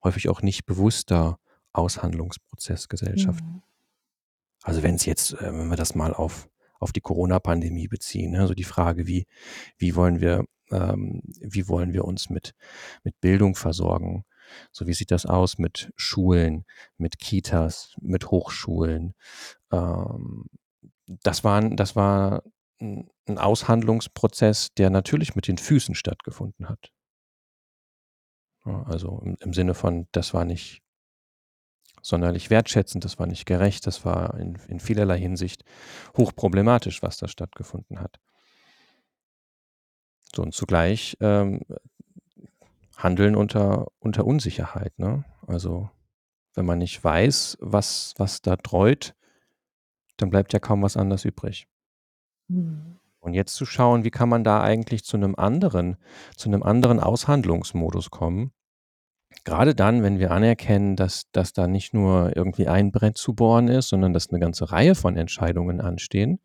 häufig 0.05 0.29
auch 0.29 0.43
nicht 0.43 0.67
bewusster 0.67 1.39
Aushandlungsprozess 1.73 2.89
Gesellschaft. 2.89 3.45
Mhm. 3.45 3.63
Also 4.63 4.83
wenn 4.83 4.95
es 4.95 5.05
jetzt, 5.05 5.33
äh, 5.35 5.53
wenn 5.53 5.69
wir 5.69 5.77
das 5.77 5.95
mal 5.95 6.15
auf, 6.15 6.49
auf 6.79 6.93
die 6.93 7.01
Corona-Pandemie 7.01 7.89
beziehen, 7.89 8.37
also 8.37 8.55
die 8.55 8.65
Frage, 8.65 9.07
wie, 9.07 9.27
wie 9.79 9.97
wollen 9.97 10.21
wir, 10.21 10.45
ähm, 10.71 11.23
wie 11.41 11.69
wollen 11.69 11.93
wir 11.93 12.05
uns 12.05 12.31
mit, 12.31 12.55
mit 13.03 13.21
Bildung 13.21 13.57
versorgen? 13.57 14.25
So, 14.73 14.87
wie 14.87 14.95
sieht 14.95 15.11
das 15.11 15.27
aus 15.27 15.59
mit 15.59 15.93
Schulen, 15.97 16.65
mit 16.97 17.19
Kitas, 17.19 17.95
mit 18.01 18.31
Hochschulen? 18.31 19.15
Ähm, 19.73 20.47
das, 21.07 21.45
war, 21.45 21.61
das 21.71 21.97
war 21.97 22.43
ein 22.79 23.39
Aushandlungsprozess, 23.39 24.75
der 24.75 24.91
natürlich 24.91 25.35
mit 25.35 25.49
den 25.49 25.59
Füßen 25.59 25.95
stattgefunden 25.95 26.69
hat. 26.69 26.91
Also 28.65 29.23
im, 29.41 29.53
Sinne 29.53 29.75
von, 29.75 30.07
das 30.13 30.33
war 30.33 30.45
nicht 30.45 30.83
sonderlich 32.01 32.51
wertschätzend, 32.51 33.05
das 33.05 33.19
war 33.19 33.27
nicht 33.27 33.47
gerecht, 33.47 33.87
das 33.87 34.05
war 34.05 34.39
in, 34.39 34.59
in 34.69 34.81
vielerlei 34.81 35.19
Hinsicht 35.19 35.65
hochproblematisch, 36.17 37.03
was 37.03 37.19
da 37.19 37.29
stattgefunden 37.29 38.01
hat. 38.01 38.19
So, 40.35 40.43
und 40.43 40.55
zugleich 40.55 41.17
ähm, 41.21 41.61
Handeln 42.97 43.37
unter, 43.37 43.89
unter 43.99 44.25
Unsicherheit. 44.27 44.99
Ne? 44.99 45.25
Also 45.47 45.91
wenn 46.55 46.67
man 46.67 46.79
nicht 46.79 47.03
weiß, 47.03 47.59
was, 47.61 48.15
was 48.17 48.41
da 48.41 48.57
dreut, 48.57 49.15
dann 50.17 50.31
bleibt 50.31 50.53
ja 50.53 50.59
kaum 50.59 50.83
was 50.83 50.97
anderes 50.97 51.25
übrig. 51.25 51.67
Mhm. 52.49 52.94
Und 53.25 53.35
jetzt 53.35 53.55
zu 53.57 53.67
schauen, 53.67 54.05
wie 54.05 54.11
kann 54.13 54.29
man 54.29 54.45
da 54.45 54.63
eigentlich 54.63 55.05
zu 55.05 55.17
einem 55.17 55.35
anderen, 55.37 55.97
zu 56.37 56.49
einem 56.49 56.63
anderen 56.63 57.01
Aushandlungsmodus 57.01 58.11
kommen, 58.11 58.53
Gerade 59.45 59.75
dann, 59.75 60.03
wenn 60.03 60.19
wir 60.19 60.31
anerkennen, 60.33 60.97
dass 60.97 61.31
dass 61.33 61.53
da 61.55 61.67
nicht 61.69 61.95
nur 61.95 62.37
irgendwie 62.37 62.69
ein 62.69 62.93
Brett 62.93 63.19
zu 63.19 63.35
bohren 63.35 63.69
ist, 63.69 63.89
sondern 63.89 64.13
dass 64.13 64.31
eine 64.31 64.41
ganze 64.41 64.71
Reihe 64.73 64.95
von 64.95 65.17
Entscheidungen 65.17 65.81
anstehen. 65.81 66.41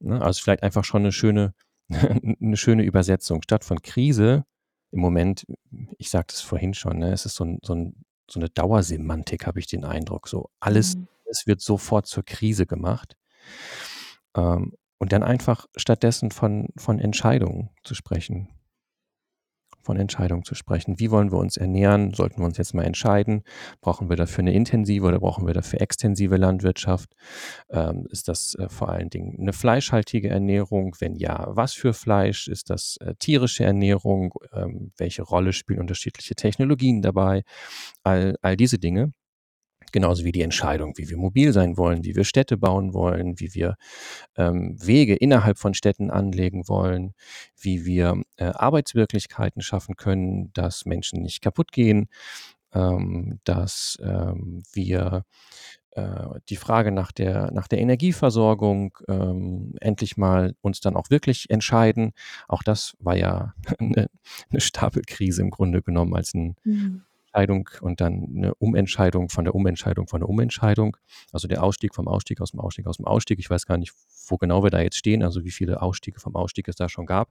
Ne, 0.00 0.20
also 0.20 0.42
vielleicht 0.42 0.62
einfach 0.62 0.84
schon 0.84 1.02
eine 1.02 1.12
schöne 1.12 1.54
'ne 1.90 2.56
schöne 2.56 2.82
Übersetzung. 2.84 3.42
Statt 3.42 3.64
von 3.64 3.82
Krise 3.82 4.44
im 4.90 5.00
Moment 5.00 5.44
ich 5.98 6.10
sagte 6.10 6.34
es 6.34 6.40
vorhin 6.40 6.74
schon, 6.74 6.98
ne, 6.98 7.12
es 7.12 7.26
ist 7.26 7.36
so 7.36 7.44
'n 7.44 7.58
so 7.62 7.74
'n 7.74 7.94
so 8.30 8.40
'ne 8.40 8.48
Dauersemantik, 8.50 9.46
habe 9.46 9.60
ich 9.60 9.66
den 9.66 9.84
Eindruck. 9.84 10.28
So 10.28 10.50
alles 10.60 10.94
Mhm. 10.96 11.08
es 11.26 11.46
wird 11.46 11.60
sofort 11.60 12.06
zur 12.06 12.24
Krise 12.24 12.66
gemacht. 12.66 13.16
Ähm, 14.36 14.72
und 14.98 15.12
dann 15.12 15.22
einfach 15.22 15.66
stattdessen 15.76 16.30
von 16.30 16.68
von 16.76 16.98
Entscheidungen 16.98 17.70
zu 17.82 17.94
sprechen 17.94 18.48
von 19.84 19.98
Entscheidungen 19.98 20.44
zu 20.44 20.54
sprechen. 20.54 20.98
Wie 20.98 21.10
wollen 21.10 21.30
wir 21.30 21.38
uns 21.38 21.56
ernähren? 21.56 22.14
Sollten 22.14 22.40
wir 22.40 22.46
uns 22.46 22.56
jetzt 22.56 22.74
mal 22.74 22.84
entscheiden? 22.84 23.42
Brauchen 23.80 24.08
wir 24.08 24.16
dafür 24.16 24.40
eine 24.40 24.54
intensive 24.54 25.06
oder 25.06 25.20
brauchen 25.20 25.46
wir 25.46 25.54
dafür 25.54 25.80
extensive 25.80 26.36
Landwirtschaft? 26.36 27.14
Ähm, 27.70 28.06
ist 28.10 28.28
das 28.28 28.54
äh, 28.56 28.68
vor 28.68 28.88
allen 28.88 29.10
Dingen 29.10 29.36
eine 29.38 29.52
fleischhaltige 29.52 30.30
Ernährung? 30.30 30.96
Wenn 30.98 31.14
ja, 31.16 31.46
was 31.48 31.74
für 31.74 31.92
Fleisch? 31.92 32.48
Ist 32.48 32.70
das 32.70 32.96
äh, 33.00 33.14
tierische 33.18 33.64
Ernährung? 33.64 34.34
Ähm, 34.52 34.92
welche 34.96 35.22
Rolle 35.22 35.52
spielen 35.52 35.80
unterschiedliche 35.80 36.34
Technologien 36.34 37.02
dabei? 37.02 37.42
All, 38.02 38.36
all 38.40 38.56
diese 38.56 38.78
Dinge. 38.78 39.12
Genauso 39.94 40.24
wie 40.24 40.32
die 40.32 40.42
Entscheidung, 40.42 40.98
wie 40.98 41.08
wir 41.08 41.16
mobil 41.16 41.52
sein 41.52 41.76
wollen, 41.76 42.02
wie 42.02 42.16
wir 42.16 42.24
Städte 42.24 42.56
bauen 42.56 42.94
wollen, 42.94 43.38
wie 43.38 43.54
wir 43.54 43.76
ähm, 44.36 44.76
Wege 44.84 45.14
innerhalb 45.14 45.56
von 45.56 45.72
Städten 45.72 46.10
anlegen 46.10 46.66
wollen, 46.66 47.14
wie 47.56 47.84
wir 47.84 48.20
äh, 48.36 48.46
Arbeitswirklichkeiten 48.46 49.62
schaffen 49.62 49.94
können, 49.94 50.52
dass 50.52 50.84
Menschen 50.84 51.22
nicht 51.22 51.42
kaputt 51.42 51.70
gehen, 51.70 52.08
ähm, 52.72 53.38
dass 53.44 53.96
ähm, 54.02 54.64
wir 54.72 55.24
äh, 55.92 56.40
die 56.48 56.56
Frage 56.56 56.90
nach 56.90 57.12
der, 57.12 57.52
nach 57.52 57.68
der 57.68 57.78
Energieversorgung 57.78 58.98
ähm, 59.06 59.76
endlich 59.80 60.16
mal 60.16 60.56
uns 60.60 60.80
dann 60.80 60.96
auch 60.96 61.08
wirklich 61.10 61.50
entscheiden. 61.50 62.14
Auch 62.48 62.64
das 62.64 62.96
war 62.98 63.16
ja 63.16 63.54
eine, 63.78 64.10
eine 64.50 64.60
Stapelkrise 64.60 65.40
im 65.40 65.50
Grunde 65.50 65.82
genommen 65.82 66.16
als 66.16 66.34
ein 66.34 66.56
mhm. 66.64 67.04
Entscheidung 67.34 67.68
und 67.80 68.00
dann 68.00 68.28
eine 68.36 68.54
Umentscheidung 68.54 69.28
von 69.28 69.44
der 69.44 69.54
Umentscheidung 69.54 70.06
von 70.06 70.20
der 70.20 70.28
Umentscheidung. 70.28 70.96
Also 71.32 71.48
der 71.48 71.62
Ausstieg 71.64 71.94
vom 71.94 72.06
Ausstieg 72.06 72.40
aus 72.40 72.52
dem 72.52 72.60
Ausstieg 72.60 72.86
aus 72.86 72.96
dem 72.98 73.06
Ausstieg. 73.06 73.40
Ich 73.40 73.50
weiß 73.50 73.66
gar 73.66 73.76
nicht, 73.76 73.92
wo 74.28 74.36
genau 74.36 74.62
wir 74.62 74.70
da 74.70 74.80
jetzt 74.80 74.96
stehen, 74.96 75.22
also 75.22 75.44
wie 75.44 75.50
viele 75.50 75.82
Ausstiege 75.82 76.20
vom 76.20 76.36
Ausstieg 76.36 76.68
es 76.68 76.76
da 76.76 76.88
schon 76.88 77.06
gab. 77.06 77.28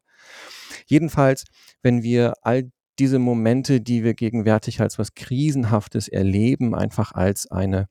Jedenfalls, 0.88 1.45
wenn 1.81 2.03
wir 2.03 2.33
all 2.41 2.69
diese 3.00 3.17
Momente, 3.17 3.79
die 3.79 4.03
wir 4.03 4.13
gegenwärtig 4.13 4.81
als 4.81 5.00
was 5.00 5.15
Krisenhaftes 5.15 6.10
erleben, 6.10 6.75
einfach 6.75 7.13
als 7.13 7.50
eine 7.50 7.88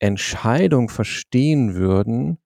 Entscheidung 0.00 0.88
verstehen 0.88 1.74
würden, 1.74 2.38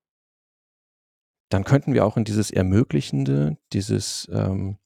dann 1.49 1.65
könnten 1.65 1.95
wir 1.95 2.05
auch 2.05 2.17
in 2.17 2.25
dieses 2.25 2.51
Ermöglichende, 2.51 3.57
dieses 3.73 4.29
ähm, 4.33 4.77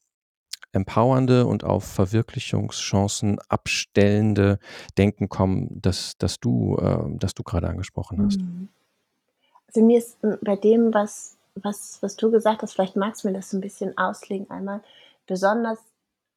empowernde 0.72 1.46
und 1.46 1.64
auf 1.64 1.84
Verwirklichungschancen 1.84 3.38
abstellende 3.48 4.58
Denken 4.98 5.28
kommen, 5.28 5.68
das, 5.80 6.16
das 6.18 6.40
du, 6.40 6.76
äh, 6.76 7.26
du 7.34 7.42
gerade 7.42 7.68
angesprochen 7.68 8.24
hast. 8.24 8.40
Mhm. 8.40 8.68
Also 9.66 9.86
mir 9.86 9.98
ist 9.98 10.18
hm, 10.22 10.38
bei 10.42 10.56
dem, 10.56 10.92
was, 10.94 11.36
was, 11.54 11.98
was 12.02 12.16
du 12.16 12.30
gesagt 12.30 12.62
hast, 12.62 12.72
vielleicht 12.72 12.96
magst 12.96 13.24
du 13.24 13.28
mir 13.28 13.34
das 13.34 13.52
ein 13.52 13.60
bisschen 13.60 13.96
auslegen 13.96 14.50
einmal, 14.50 14.82
besonders 15.26 15.78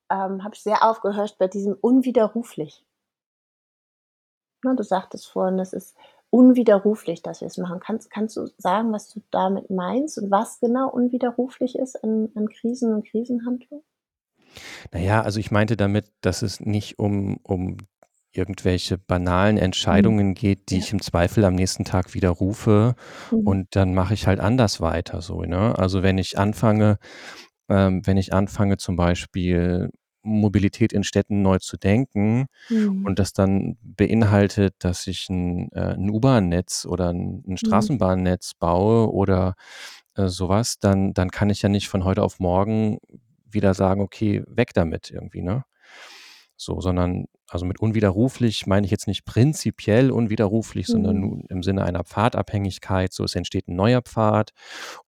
ähm, 0.10 0.44
habe 0.44 0.54
ich 0.54 0.62
sehr 0.62 0.84
aufgehört 0.84 1.38
bei 1.38 1.48
diesem 1.48 1.74
unwiderruflich. 1.74 2.84
Na, 4.64 4.76
du 4.76 4.84
sagtest 4.84 5.28
vorhin, 5.30 5.58
das 5.58 5.74
ist 5.74 5.96
unwiderruflich, 6.30 7.22
dass 7.22 7.42
wir 7.42 7.48
es 7.48 7.58
machen. 7.58 7.80
Kannst, 7.80 8.10
kannst 8.10 8.38
du 8.38 8.48
sagen, 8.58 8.92
was 8.92 9.10
du 9.10 9.22
damit 9.30 9.70
meinst 9.70 10.18
und 10.18 10.32
was 10.32 10.60
genau 10.60 10.90
unwiderruflich 10.90 11.78
ist 11.78 12.04
an, 12.04 12.32
an 12.36 12.50
Krisen 12.50 12.94
und 12.94 13.06
Krisenhandlungen? 13.06 13.84
Naja, 14.92 15.22
also 15.22 15.40
ich 15.40 15.52
meinte 15.52 15.78
damit, 15.78 16.12
dass 16.22 16.42
es 16.42 16.60
nicht 16.60 17.00
um, 17.00 17.38
um 17.44 17.78
irgendwelche 18.34 18.98
banalen 18.98 19.56
mhm. 19.56 19.62
Entscheidungen 19.62 20.34
geht, 20.34 20.70
die 20.70 20.78
ja. 20.78 20.82
ich 20.82 20.92
im 20.92 21.02
Zweifel 21.02 21.46
am 21.46 21.56
nächsten 21.56 21.86
Tag 21.86 22.14
wieder 22.14 22.30
rufe 22.30 22.96
mhm. 23.32 23.40
und 23.40 23.76
dann 23.76 23.94
mache 23.94 24.14
ich 24.14 24.28
halt 24.28 24.40
anders 24.40 24.82
weiter 24.82 25.22
so. 25.22 25.44
Ne? 25.44 25.78
Also 25.78 26.04
wenn 26.04 26.18
ich 26.18 26.38
anfange, 26.38 26.98
ähm, 27.70 28.02
wenn 28.06 28.18
ich 28.18 28.34
anfange 28.34 28.78
zum 28.78 28.96
Beispiel 28.96 29.90
Mobilität 30.24 30.94
in 30.94 31.04
Städten 31.04 31.42
neu 31.42 31.60
zu 31.60 31.78
denken 31.78 32.46
mhm. 32.70 33.06
und 33.06 33.20
das 33.20 33.34
dann 33.34 33.78
beinhaltet, 33.82 34.76
dass 34.80 35.06
ich 35.08 35.30
ein, 35.30 35.70
äh, 35.74 35.94
ein 35.94 36.10
U-Bahn-Netz 36.10 36.86
oder 36.86 37.10
ein, 37.10 37.44
ein 37.46 37.52
mhm. 37.52 37.58
Straßenbahnnetz 37.58 38.54
baue 38.56 39.12
oder 39.12 39.56
äh, 40.16 40.28
sowas, 40.28 40.80
dann, 40.80 41.14
dann 41.14 41.30
kann 41.30 41.50
ich 41.50 41.62
ja 41.62 41.70
nicht 41.70 41.90
von 41.90 42.06
heute 42.06 42.24
auf 42.24 42.40
morgen 42.40 43.00
wieder 43.54 43.74
sagen, 43.74 44.02
okay, 44.02 44.44
weg 44.48 44.74
damit 44.74 45.12
irgendwie, 45.12 45.42
ne? 45.42 45.66
So, 46.56 46.80
sondern, 46.80 47.26
also 47.50 47.66
mit 47.66 47.80
unwiderruflich 47.80 48.68
meine 48.68 48.86
ich 48.86 48.92
jetzt 48.92 49.08
nicht 49.08 49.26
prinzipiell 49.26 50.12
unwiderruflich, 50.12 50.88
mhm. 50.88 50.92
sondern 50.92 51.20
nun 51.20 51.46
im 51.50 51.64
Sinne 51.64 51.84
einer 51.84 52.04
Pfadabhängigkeit. 52.04 53.12
So, 53.12 53.24
es 53.24 53.36
entsteht 53.36 53.68
ein 53.68 53.76
neuer 53.76 54.02
Pfad 54.02 54.52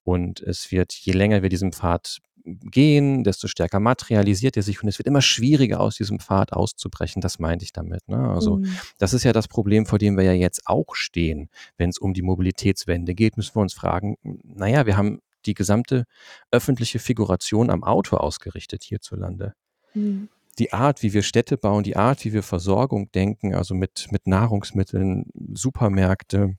und 0.04 0.42
es 0.42 0.72
wird, 0.72 0.94
je 0.94 1.14
länger 1.14 1.44
wir 1.44 1.50
diesem 1.50 1.72
Pfad 1.72 2.20
gehen, 2.46 3.24
desto 3.24 3.48
stärker 3.48 3.80
materialisiert 3.80 4.56
er 4.56 4.64
sich 4.64 4.82
und 4.82 4.90
es 4.90 5.00
wird 5.00 5.08
immer 5.08 5.22
schwieriger 5.22 5.80
aus 5.80 5.96
diesem 5.98 6.20
Pfad 6.20 6.54
auszubrechen. 6.54 7.22
Das 7.22 7.40
meinte 7.40 7.66
ich 7.66 7.74
damit. 7.74 8.08
Ne? 8.08 8.18
Also 8.18 8.58
mhm. 8.58 8.78
das 9.00 9.14
ist 9.14 9.24
ja 9.24 9.34
das 9.34 9.48
Problem, 9.48 9.86
vor 9.86 9.98
dem 9.98 10.16
wir 10.16 10.24
ja 10.24 10.34
jetzt 10.34 10.62
auch 10.66 10.94
stehen, 10.94 11.50
wenn 11.78 11.90
es 11.90 11.98
um 11.98 12.14
die 12.14 12.22
Mobilitätswende 12.22 13.16
geht, 13.16 13.38
müssen 13.38 13.56
wir 13.56 13.62
uns 13.62 13.74
fragen, 13.74 14.18
naja, 14.22 14.86
wir 14.86 14.98
haben 14.98 15.22
die 15.46 15.54
gesamte 15.54 16.06
öffentliche 16.52 17.00
Figuration 17.00 17.70
am 17.70 17.84
Auto 17.84 18.18
ausgerichtet 18.18 18.84
hierzulande. 18.84 19.54
Mhm. 19.94 20.30
Die 20.58 20.72
Art, 20.72 21.04
wie 21.04 21.14
wir 21.14 21.22
Städte 21.22 21.58
bauen, 21.58 21.84
die 21.84 21.98
Art, 21.98 22.24
wie 22.24 22.34
wir 22.34 22.44
Versorgung 22.44 23.12
denken, 23.12 23.54
also 23.54 23.76
mit, 23.76 24.08
mit 24.12 24.26
Nahrungsmitteln, 24.26 25.26
Supermärkte, 25.54 26.56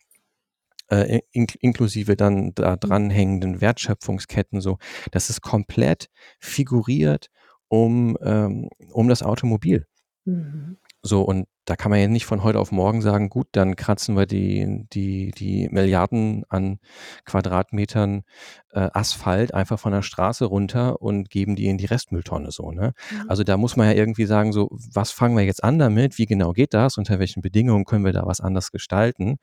äh, 0.88 1.20
in, 1.32 1.46
inklusive 1.60 2.16
dann 2.16 2.52
da 2.54 2.72
mhm. 2.72 2.80
dranhängenden 2.80 3.60
Wertschöpfungsketten, 3.60 4.60
so, 4.60 4.78
das 5.10 5.30
ist 5.30 5.40
komplett 5.40 6.08
figuriert 6.38 7.30
um, 7.68 8.16
ähm, 8.22 8.68
um 8.92 9.08
das 9.08 9.22
Automobil. 9.22 9.86
Mhm. 10.24 10.78
So, 11.06 11.22
und 11.22 11.46
da 11.66 11.76
kann 11.76 11.90
man 11.90 12.00
ja 12.00 12.08
nicht 12.08 12.26
von 12.26 12.42
heute 12.42 12.58
auf 12.58 12.72
morgen 12.72 13.00
sagen, 13.00 13.28
gut, 13.28 13.48
dann 13.52 13.76
kratzen 13.76 14.16
wir 14.16 14.26
die, 14.26 14.86
die, 14.92 15.30
die 15.30 15.68
Milliarden 15.70 16.44
an 16.48 16.78
Quadratmetern 17.24 18.22
äh, 18.72 18.88
Asphalt 18.92 19.54
einfach 19.54 19.78
von 19.78 19.92
der 19.92 20.02
Straße 20.02 20.44
runter 20.44 21.00
und 21.00 21.30
geben 21.30 21.54
die 21.54 21.66
in 21.66 21.78
die 21.78 21.86
Restmülltonne 21.86 22.50
so. 22.50 22.70
Ne? 22.72 22.92
Mhm. 23.10 23.30
Also 23.30 23.44
da 23.44 23.56
muss 23.56 23.76
man 23.76 23.86
ja 23.86 23.94
irgendwie 23.94 24.26
sagen, 24.26 24.52
so, 24.52 24.68
was 24.70 25.10
fangen 25.10 25.36
wir 25.36 25.44
jetzt 25.44 25.62
an 25.62 25.78
damit? 25.78 26.18
Wie 26.18 26.26
genau 26.26 26.52
geht 26.52 26.74
das? 26.74 26.98
Unter 26.98 27.18
welchen 27.18 27.40
Bedingungen 27.40 27.84
können 27.84 28.04
wir 28.04 28.12
da 28.12 28.26
was 28.26 28.40
anders 28.40 28.72
gestalten? 28.72 29.38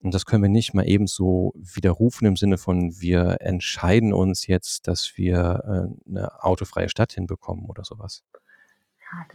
Und 0.00 0.14
das 0.14 0.26
können 0.26 0.42
wir 0.42 0.50
nicht 0.50 0.74
mal 0.74 0.88
eben 0.88 1.06
so 1.06 1.52
widerrufen 1.56 2.26
im 2.26 2.36
Sinne 2.36 2.58
von, 2.58 3.00
wir 3.00 3.38
entscheiden 3.40 4.12
uns 4.12 4.46
jetzt, 4.46 4.88
dass 4.88 5.16
wir 5.16 5.88
äh, 6.06 6.08
eine 6.10 6.44
autofreie 6.44 6.88
Stadt 6.88 7.12
hinbekommen 7.12 7.64
oder 7.66 7.84
sowas. 7.84 8.24
Ja, 9.00 9.26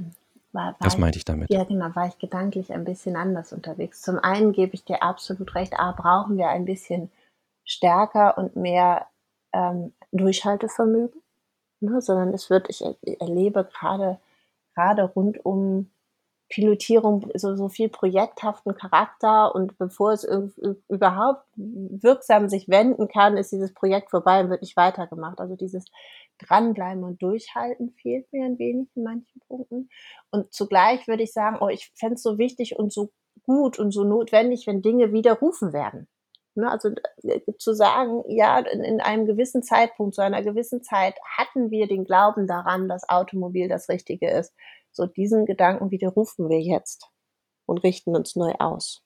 war, 0.54 0.68
war 0.68 0.76
das 0.80 0.98
meinte 0.98 1.18
ich 1.18 1.26
damit. 1.26 1.50
Ja, 1.52 1.64
genau, 1.64 1.94
war 1.96 2.08
ich 2.08 2.18
gedanklich 2.18 2.72
ein 2.72 2.86
bisschen 2.86 3.16
anders 3.16 3.54
unterwegs. 3.54 4.02
Zum 4.02 4.20
einen 4.20 4.54
gebe 4.54 4.74
ich 4.74 4.86
dir 4.86 5.04
absolut 5.04 5.54
recht, 5.56 5.78
A, 5.80 5.92
brauchen 5.92 6.38
wir 6.38 6.50
ein 6.50 6.66
bisschen 6.66 7.12
stärker 7.66 8.38
und 8.38 8.56
mehr 8.56 9.08
ähm, 9.54 9.94
Durchhaltevermögen, 10.12 11.22
ne, 11.82 12.02
sondern 12.02 12.34
es 12.34 12.50
wird, 12.50 12.70
ich 12.70 12.84
erlebe 13.20 13.66
gerade, 13.66 14.20
gerade 14.76 15.04
rund 15.04 15.44
um 15.46 15.90
Pilotierung 16.50 17.32
so, 17.34 17.56
so 17.56 17.68
viel 17.68 17.90
projekthaften 17.90 18.76
Charakter 18.76 19.56
und 19.56 19.78
bevor 19.80 20.12
es 20.12 20.24
überhaupt 20.88 21.46
wirksam 21.56 22.48
sich 22.48 22.70
wenden 22.70 23.08
kann, 23.08 23.38
ist 23.38 23.52
dieses 23.52 23.74
Projekt 23.74 24.12
vorbei 24.12 24.42
und 24.42 24.52
wird 24.52 24.62
nicht 24.62 24.78
weitergemacht. 24.78 25.40
Also 25.40 25.56
dieses 25.56 25.86
Dranbleiben 26.40 27.04
und 27.04 27.22
Durchhalten 27.22 27.92
fehlt 27.92 28.32
mir 28.32 28.46
ein 28.46 28.60
wenig 28.60 28.90
in 28.96 29.04
manchen 29.04 29.42
Punkten. 29.48 29.90
Und 30.32 30.52
zugleich 30.54 31.08
würde 31.08 31.24
ich 31.24 31.34
sagen, 31.34 31.58
oh, 31.62 31.70
ich 31.70 31.92
fände 31.96 32.16
es 32.16 32.24
so 32.24 32.38
wichtig 32.38 32.78
und 32.78 32.92
so 32.92 33.12
gut 33.44 33.80
und 33.80 33.92
so 33.92 34.04
notwendig, 34.04 34.68
wenn 34.68 34.82
Dinge 34.82 35.12
widerrufen 35.12 35.74
werden. 35.74 36.08
Ne, 36.56 36.70
also 36.70 36.90
äh, 37.24 37.42
zu 37.58 37.74
sagen, 37.74 38.24
ja, 38.28 38.60
in, 38.60 38.84
in, 38.84 39.02
einem 39.02 39.26
gewissen 39.26 39.64
Zeitpunkt, 39.64 40.14
zu 40.14 40.22
einer 40.22 40.44
gewissen 40.44 40.84
Zeit 40.84 41.16
hatten 41.38 41.72
wir 41.72 41.88
den 41.88 42.06
Glauben 42.06 42.46
daran, 42.46 42.88
dass 42.88 43.10
Automobil 43.10 43.68
das 43.68 43.90
Richtige 43.90 44.30
ist. 44.30 44.54
So 44.92 45.08
diesen 45.08 45.48
Gedanken 45.48 45.90
widerrufen 45.90 46.50
wir 46.50 46.62
jetzt 46.62 47.10
und 47.66 47.80
richten 47.80 48.16
uns 48.16 48.36
neu 48.36 48.54
aus. 48.60 49.04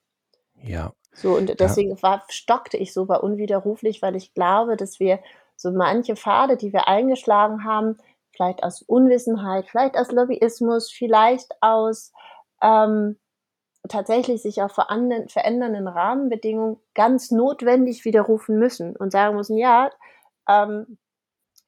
Ja. 0.61 0.91
So, 1.13 1.37
und 1.37 1.59
deswegen 1.59 2.01
war, 2.03 2.23
stockte 2.29 2.75
ich 2.75 2.93
so 2.93 3.05
bei 3.05 3.17
unwiderruflich, 3.17 4.01
weil 4.01 4.17
ich 4.17 4.33
glaube, 4.33 4.75
dass 4.75 4.99
wir 4.99 5.19
so 5.57 5.71
manche 5.71 6.15
Pfade, 6.15 6.55
die 6.55 6.71
wir 6.71 6.87
eingeschlagen 6.87 7.65
haben, 7.65 7.97
vielleicht 8.31 8.63
aus 8.63 8.81
Unwissenheit, 8.83 9.67
vielleicht 9.67 9.97
aus 9.97 10.11
Lobbyismus, 10.11 10.91
vielleicht 10.91 11.51
aus 11.61 12.13
ähm, 12.61 13.17
tatsächlich 13.89 14.41
sich 14.41 14.61
auf 14.61 14.73
verändernden 14.73 15.87
Rahmenbedingungen 15.87 16.77
ganz 16.93 17.31
notwendig 17.31 18.05
widerrufen 18.05 18.59
müssen 18.59 18.95
und 18.95 19.11
sagen 19.11 19.35
müssen, 19.35 19.57
ja, 19.57 19.89
ähm, 20.47 20.97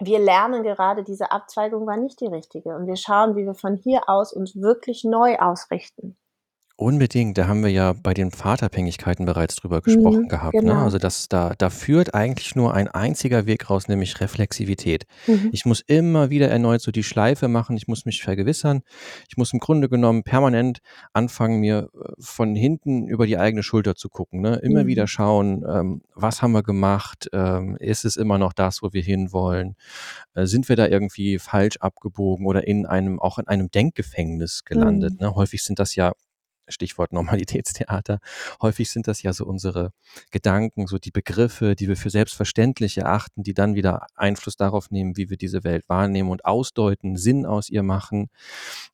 wir 0.01 0.19
lernen 0.19 0.63
gerade, 0.63 1.03
diese 1.03 1.31
Abzweigung 1.31 1.85
war 1.85 1.97
nicht 1.97 2.21
die 2.21 2.27
richtige 2.27 2.75
und 2.75 2.87
wir 2.87 2.95
schauen, 2.95 3.35
wie 3.35 3.45
wir 3.45 3.55
von 3.55 3.75
hier 3.75 4.07
aus 4.07 4.31
uns 4.31 4.55
wirklich 4.55 5.03
neu 5.03 5.37
ausrichten. 5.37 6.17
Unbedingt, 6.79 7.37
da 7.37 7.49
haben 7.49 7.61
wir 7.61 7.71
ja 7.71 7.91
bei 7.91 8.13
den 8.13 8.31
Pfadabhängigkeiten 8.31 9.25
bereits 9.25 9.57
drüber 9.57 9.81
gesprochen 9.81 10.23
mhm, 10.23 10.27
gehabt. 10.29 10.63
Ne? 10.63 10.77
Also 10.77 10.97
das, 10.97 11.27
da, 11.27 11.53
da 11.57 11.69
führt 11.69 12.13
eigentlich 12.13 12.55
nur 12.55 12.73
ein 12.73 12.87
einziger 12.87 13.45
Weg 13.45 13.69
raus, 13.69 13.89
nämlich 13.89 14.21
Reflexivität. 14.21 15.03
Mhm. 15.27 15.49
Ich 15.51 15.65
muss 15.65 15.81
immer 15.81 16.29
wieder 16.29 16.47
erneut 16.47 16.79
so 16.79 16.91
die 16.91 17.03
Schleife 17.03 17.49
machen, 17.49 17.75
ich 17.75 17.89
muss 17.89 18.05
mich 18.05 18.23
vergewissern. 18.23 18.79
Ich 19.27 19.35
muss 19.35 19.51
im 19.51 19.59
Grunde 19.59 19.89
genommen 19.89 20.23
permanent 20.23 20.79
anfangen, 21.11 21.59
mir 21.59 21.89
äh, 21.93 22.13
von 22.17 22.55
hinten 22.55 23.09
über 23.09 23.27
die 23.27 23.37
eigene 23.37 23.61
Schulter 23.61 23.95
zu 23.95 24.07
gucken. 24.07 24.39
Ne? 24.39 24.55
Immer 24.63 24.83
mhm. 24.83 24.87
wieder 24.87 25.05
schauen, 25.05 25.65
ähm, 25.69 26.01
was 26.15 26.41
haben 26.41 26.53
wir 26.53 26.63
gemacht? 26.63 27.27
Ähm, 27.33 27.75
ist 27.81 28.05
es 28.05 28.15
immer 28.15 28.37
noch 28.37 28.53
das, 28.53 28.81
wo 28.81 28.93
wir 28.93 29.01
hinwollen? 29.01 29.75
Äh, 30.33 30.45
sind 30.45 30.69
wir 30.69 30.77
da 30.77 30.87
irgendwie 30.87 31.39
falsch 31.39 31.75
abgebogen 31.81 32.45
oder 32.45 32.65
in 32.65 32.85
einem, 32.85 33.19
auch 33.19 33.37
in 33.37 33.47
einem 33.49 33.69
Denkgefängnis 33.69 34.63
gelandet? 34.63 35.19
Mhm. 35.19 35.27
Ne? 35.27 35.35
Häufig 35.35 35.61
sind 35.61 35.77
das 35.77 35.95
ja 35.95 36.13
Stichwort 36.69 37.13
Normalitätstheater. 37.13 38.19
Häufig 38.61 38.89
sind 38.89 39.07
das 39.07 39.21
ja 39.21 39.33
so 39.33 39.45
unsere 39.45 39.91
Gedanken, 40.31 40.87
so 40.87 40.97
die 40.97 41.11
Begriffe, 41.11 41.75
die 41.75 41.87
wir 41.87 41.97
für 41.97 42.09
selbstverständlich 42.09 42.97
erachten, 42.97 43.43
die 43.43 43.53
dann 43.53 43.75
wieder 43.75 44.07
Einfluss 44.15 44.55
darauf 44.55 44.91
nehmen, 44.91 45.17
wie 45.17 45.29
wir 45.29 45.37
diese 45.37 45.63
Welt 45.63 45.87
wahrnehmen 45.87 46.29
und 46.29 46.45
ausdeuten, 46.45 47.17
Sinn 47.17 47.45
aus 47.45 47.69
ihr 47.69 47.83
machen. 47.83 48.29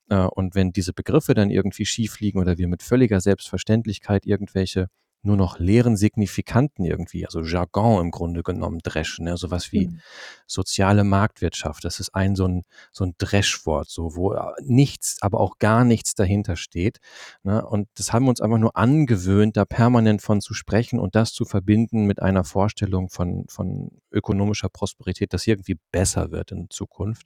Äh, 0.09 0.17
und 0.17 0.55
wenn 0.55 0.71
diese 0.71 0.93
Begriffe 0.93 1.33
dann 1.33 1.49
irgendwie 1.49 1.85
schief 1.85 2.19
liegen 2.19 2.39
oder 2.39 2.57
wir 2.57 2.67
mit 2.67 2.83
völliger 2.83 3.21
Selbstverständlichkeit 3.21 4.25
irgendwelche 4.25 4.87
nur 5.25 5.37
noch 5.37 5.59
leeren 5.59 5.97
Signifikanten 5.97 6.85
irgendwie, 6.85 7.25
also 7.25 7.41
Jargon 7.41 8.01
im 8.01 8.11
Grunde 8.11 8.43
genommen 8.43 8.79
dreschen, 8.83 9.25
ne? 9.25 9.37
sowas 9.37 9.71
wie 9.71 9.87
mhm. 9.87 9.99
soziale 10.47 11.03
Marktwirtschaft. 11.03 11.83
Das 11.83 11.99
ist 11.99 12.13
ein 12.15 12.35
so 12.35 12.47
ein, 12.47 12.63
so 12.91 13.05
ein 13.05 13.15
Dreschwort, 13.17 13.89
so 13.89 14.15
wo 14.15 14.35
nichts, 14.61 15.17
aber 15.21 15.39
auch 15.39 15.57
gar 15.59 15.83
nichts 15.83 16.15
dahinter 16.15 16.55
steht. 16.55 16.99
Ne? 17.43 17.65
Und 17.65 17.87
das 17.95 18.13
haben 18.13 18.25
wir 18.25 18.29
uns 18.29 18.41
einfach 18.41 18.57
nur 18.57 18.75
angewöhnt, 18.77 19.57
da 19.57 19.65
permanent 19.65 20.21
von 20.21 20.41
zu 20.41 20.53
sprechen 20.53 20.99
und 20.99 21.15
das 21.15 21.33
zu 21.33 21.45
verbinden 21.45 22.05
mit 22.05 22.21
einer 22.21 22.43
Vorstellung 22.43 23.09
von, 23.09 23.45
von 23.47 23.89
ökonomischer 24.11 24.69
Prosperität, 24.69 25.33
dass 25.33 25.47
irgendwie 25.47 25.77
besser 25.91 26.31
wird 26.31 26.51
in 26.51 26.69
Zukunft. 26.69 27.25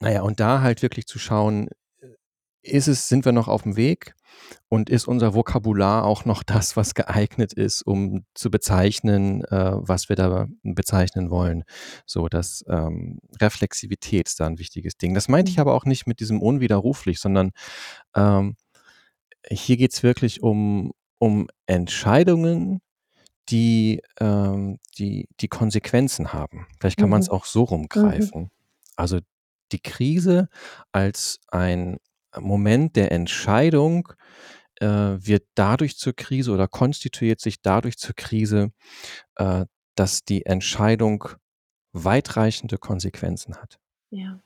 Naja, 0.00 0.22
und 0.22 0.40
da 0.40 0.60
halt 0.60 0.82
wirklich 0.82 1.06
zu 1.06 1.18
schauen, 1.18 1.68
ist 2.66 2.88
es, 2.88 3.08
sind 3.08 3.24
wir 3.24 3.32
noch 3.32 3.48
auf 3.48 3.62
dem 3.62 3.76
Weg 3.76 4.14
und 4.68 4.90
ist 4.90 5.08
unser 5.08 5.34
Vokabular 5.34 6.04
auch 6.04 6.24
noch 6.24 6.42
das, 6.42 6.76
was 6.76 6.94
geeignet 6.94 7.52
ist, 7.52 7.82
um 7.82 8.24
zu 8.34 8.50
bezeichnen, 8.50 9.44
äh, 9.44 9.72
was 9.74 10.08
wir 10.08 10.16
da 10.16 10.46
bezeichnen 10.62 11.30
wollen. 11.30 11.64
So, 12.06 12.28
dass 12.28 12.64
ähm, 12.68 13.18
Reflexivität 13.40 14.28
ist 14.28 14.40
da 14.40 14.46
ein 14.46 14.58
wichtiges 14.58 14.96
Ding. 14.96 15.14
Das 15.14 15.28
meinte 15.28 15.50
ich 15.50 15.56
mhm. 15.56 15.62
aber 15.62 15.74
auch 15.74 15.84
nicht 15.84 16.06
mit 16.06 16.20
diesem 16.20 16.42
unwiderruflich, 16.42 17.20
sondern 17.20 17.52
ähm, 18.14 18.56
hier 19.48 19.76
geht 19.76 19.92
es 19.92 20.02
wirklich 20.02 20.42
um, 20.42 20.92
um 21.18 21.48
Entscheidungen, 21.66 22.80
die, 23.48 24.02
ähm, 24.18 24.78
die, 24.98 25.28
die 25.40 25.48
Konsequenzen 25.48 26.32
haben. 26.32 26.66
Vielleicht 26.80 26.98
kann 26.98 27.06
mhm. 27.06 27.12
man 27.12 27.20
es 27.20 27.28
auch 27.28 27.44
so 27.44 27.62
rumgreifen. 27.62 28.42
Mhm. 28.42 28.50
Also 28.96 29.20
die 29.72 29.80
Krise 29.80 30.48
als 30.92 31.40
ein 31.48 31.98
Moment 32.40 32.96
der 32.96 33.12
Entscheidung 33.12 34.12
äh, 34.80 34.86
wird 34.86 35.44
dadurch 35.54 35.98
zur 35.98 36.14
Krise 36.14 36.52
oder 36.52 36.68
konstituiert 36.68 37.40
sich 37.40 37.62
dadurch 37.62 37.96
zur 37.98 38.14
Krise, 38.14 38.72
äh, 39.36 39.64
dass 39.94 40.24
die 40.24 40.44
Entscheidung 40.46 41.24
weitreichende 41.92 42.78
Konsequenzen 42.78 43.56
hat. 43.56 43.78
Ja. 44.10 44.38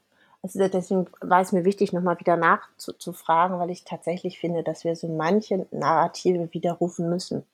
Also 0.43 0.67
deswegen 0.69 1.07
war 1.21 1.41
es 1.43 1.53
mir 1.53 1.65
wichtig, 1.65 1.93
nochmal 1.93 2.19
wieder 2.19 2.37
nachzufragen, 2.37 3.59
weil 3.59 3.71
ich 3.71 3.85
tatsächlich 3.85 4.39
finde, 4.39 4.63
dass 4.63 4.85
wir 4.85 4.97
so 4.97 5.07
manche 5.09 5.67
Narrative 5.71 6.49
widerrufen 6.53 7.11
müssen. 7.11 7.45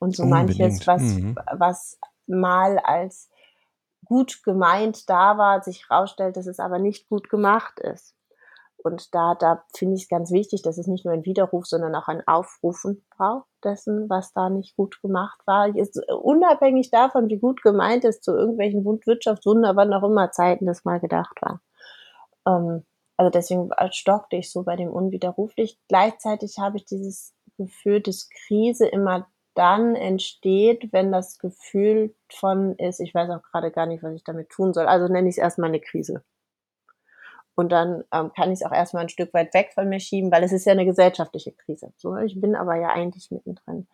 Und 0.00 0.16
so 0.16 0.24
Unbedingt. 0.24 0.58
manches, 0.58 0.86
was, 0.88 1.02
mhm. 1.02 1.36
was 1.52 1.98
mal 2.26 2.78
als 2.78 3.28
gut 4.04 4.42
gemeint 4.42 5.08
da 5.08 5.38
war, 5.38 5.62
sich 5.62 5.88
herausstellt, 5.88 6.36
dass 6.36 6.46
es 6.46 6.58
aber 6.58 6.80
nicht 6.80 7.08
gut 7.08 7.30
gemacht 7.30 7.78
ist. 7.78 8.14
Und 8.84 9.14
da, 9.14 9.34
da 9.34 9.64
finde 9.74 9.96
ich 9.96 10.02
es 10.02 10.08
ganz 10.08 10.30
wichtig, 10.30 10.62
dass 10.62 10.78
es 10.78 10.86
nicht 10.86 11.04
nur 11.04 11.14
ein 11.14 11.24
Widerruf, 11.24 11.66
sondern 11.66 11.94
auch 11.94 12.08
ein 12.08 12.26
Aufrufen 12.26 13.04
braucht 13.16 13.46
dessen, 13.64 14.08
was 14.10 14.32
da 14.32 14.50
nicht 14.50 14.76
gut 14.76 15.00
gemacht 15.02 15.40
war. 15.46 15.68
Jetzt, 15.68 15.96
äh, 15.96 16.12
unabhängig 16.12 16.90
davon, 16.90 17.28
wie 17.28 17.38
gut 17.38 17.62
gemeint 17.62 18.04
es 18.04 18.20
zu 18.20 18.32
irgendwelchen 18.32 18.84
Wirtschaftswunder, 18.84 19.76
wann 19.76 19.92
auch 19.92 20.02
immer 20.02 20.30
Zeiten 20.32 20.66
das 20.66 20.84
mal 20.84 21.00
gedacht 21.00 21.36
war. 21.40 21.60
Ähm, 22.46 22.84
also 23.16 23.30
deswegen 23.30 23.70
stockte 23.92 24.36
ich 24.36 24.50
so 24.50 24.64
bei 24.64 24.76
dem 24.76 24.90
unwiderruflich. 24.90 25.78
Gleichzeitig 25.88 26.58
habe 26.58 26.78
ich 26.78 26.84
dieses 26.84 27.34
Gefühl, 27.56 28.00
dass 28.00 28.28
Krise 28.46 28.86
immer 28.86 29.28
dann 29.54 29.94
entsteht, 29.94 30.92
wenn 30.92 31.12
das 31.12 31.38
Gefühl 31.38 32.14
von 32.32 32.74
ist, 32.76 33.00
ich 33.00 33.14
weiß 33.14 33.30
auch 33.30 33.42
gerade 33.42 33.70
gar 33.70 33.86
nicht, 33.86 34.02
was 34.02 34.14
ich 34.14 34.24
damit 34.24 34.48
tun 34.48 34.72
soll. 34.72 34.86
Also 34.86 35.12
nenne 35.12 35.28
ich 35.28 35.34
es 35.34 35.42
erstmal 35.42 35.68
eine 35.68 35.80
Krise. 35.80 36.24
Und 37.54 37.70
dann 37.70 38.04
ähm, 38.12 38.32
kann 38.34 38.50
ich 38.50 38.60
es 38.60 38.64
auch 38.64 38.72
erstmal 38.72 39.04
ein 39.04 39.08
Stück 39.08 39.34
weit 39.34 39.52
weg 39.54 39.72
von 39.74 39.88
mir 39.88 40.00
schieben, 40.00 40.32
weil 40.32 40.42
es 40.42 40.52
ist 40.52 40.64
ja 40.64 40.72
eine 40.72 40.86
gesellschaftliche 40.86 41.52
Krise. 41.52 41.92
So, 41.96 42.16
ich 42.16 42.40
bin 42.40 42.56
aber 42.56 42.76
ja 42.76 42.88
eigentlich 42.88 43.30
mittendrin. 43.30 43.86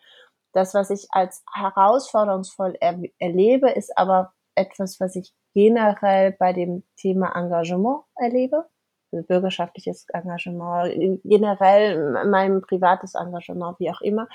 Das, 0.52 0.74
was 0.74 0.90
ich 0.90 1.08
als 1.10 1.44
herausforderungsvoll 1.52 2.76
er 2.80 3.00
erlebe, 3.18 3.70
ist 3.70 3.96
aber 3.98 4.32
etwas, 4.54 5.00
was 5.00 5.16
ich 5.16 5.34
generell 5.54 6.32
bei 6.32 6.52
dem 6.52 6.84
Thema 6.96 7.34
Engagement 7.34 8.02
erlebe. 8.16 8.66
Also 9.10 9.26
bürgerschaftliches 9.26 10.06
Engagement, 10.12 11.20
generell 11.24 12.26
mein 12.26 12.60
privates 12.60 13.14
Engagement, 13.14 13.78
wie 13.80 13.90
auch 13.90 14.00
immer. 14.02 14.28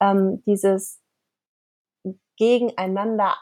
Ähm, 0.00 0.42
dieses 0.46 1.00
gegeneinander 2.36 3.36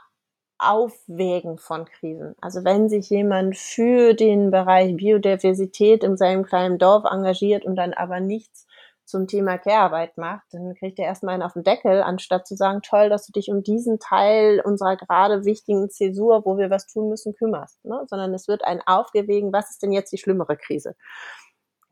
Aufwägen 0.59 1.59
von 1.59 1.85
Krisen. 1.85 2.35
Also 2.41 2.65
wenn 2.65 2.89
sich 2.89 3.11
jemand 3.11 3.57
für 3.57 4.15
den 4.15 4.51
Bereich 4.51 4.97
Biodiversität 4.97 6.05
in 6.05 6.17
seinem 6.17 6.45
kleinen 6.45 6.79
Dorf 6.79 7.05
engagiert 7.05 7.65
und 7.65 7.77
dann 7.77 7.93
aber 7.93 8.21
nichts 8.21 8.67
zum 9.05 9.27
Thema 9.27 9.59
Care-Arbeit 9.59 10.17
macht, 10.17 10.47
dann 10.53 10.75
kriegt 10.75 10.99
er 10.99 11.07
erstmal 11.07 11.35
einen 11.35 11.43
auf 11.43 11.53
den 11.53 11.65
Deckel, 11.65 12.03
anstatt 12.03 12.47
zu 12.47 12.57
sagen, 12.57 12.81
toll, 12.83 13.11
dass 13.11 13.27
du 13.27 13.33
dich 13.33 13.51
um 13.51 13.63
diesen 13.63 13.99
Teil 13.99 14.61
unserer 14.65 14.97
gerade 14.97 15.45
wichtigen 15.45 15.91
Zäsur, 15.91 16.45
wo 16.47 16.57
wir 16.57 16.71
was 16.71 16.87
tun 16.87 17.11
müssen, 17.11 17.35
kümmerst. 17.35 17.85
Ne? 17.85 18.05
Sondern 18.09 18.33
es 18.33 18.49
wird 18.49 18.65
ein 18.65 18.81
aufgewogen, 18.87 19.53
was 19.53 19.71
ist 19.71 19.83
denn 19.83 19.93
jetzt 19.93 20.13
die 20.13 20.19
schlimmere 20.19 20.57
Krise? 20.57 20.97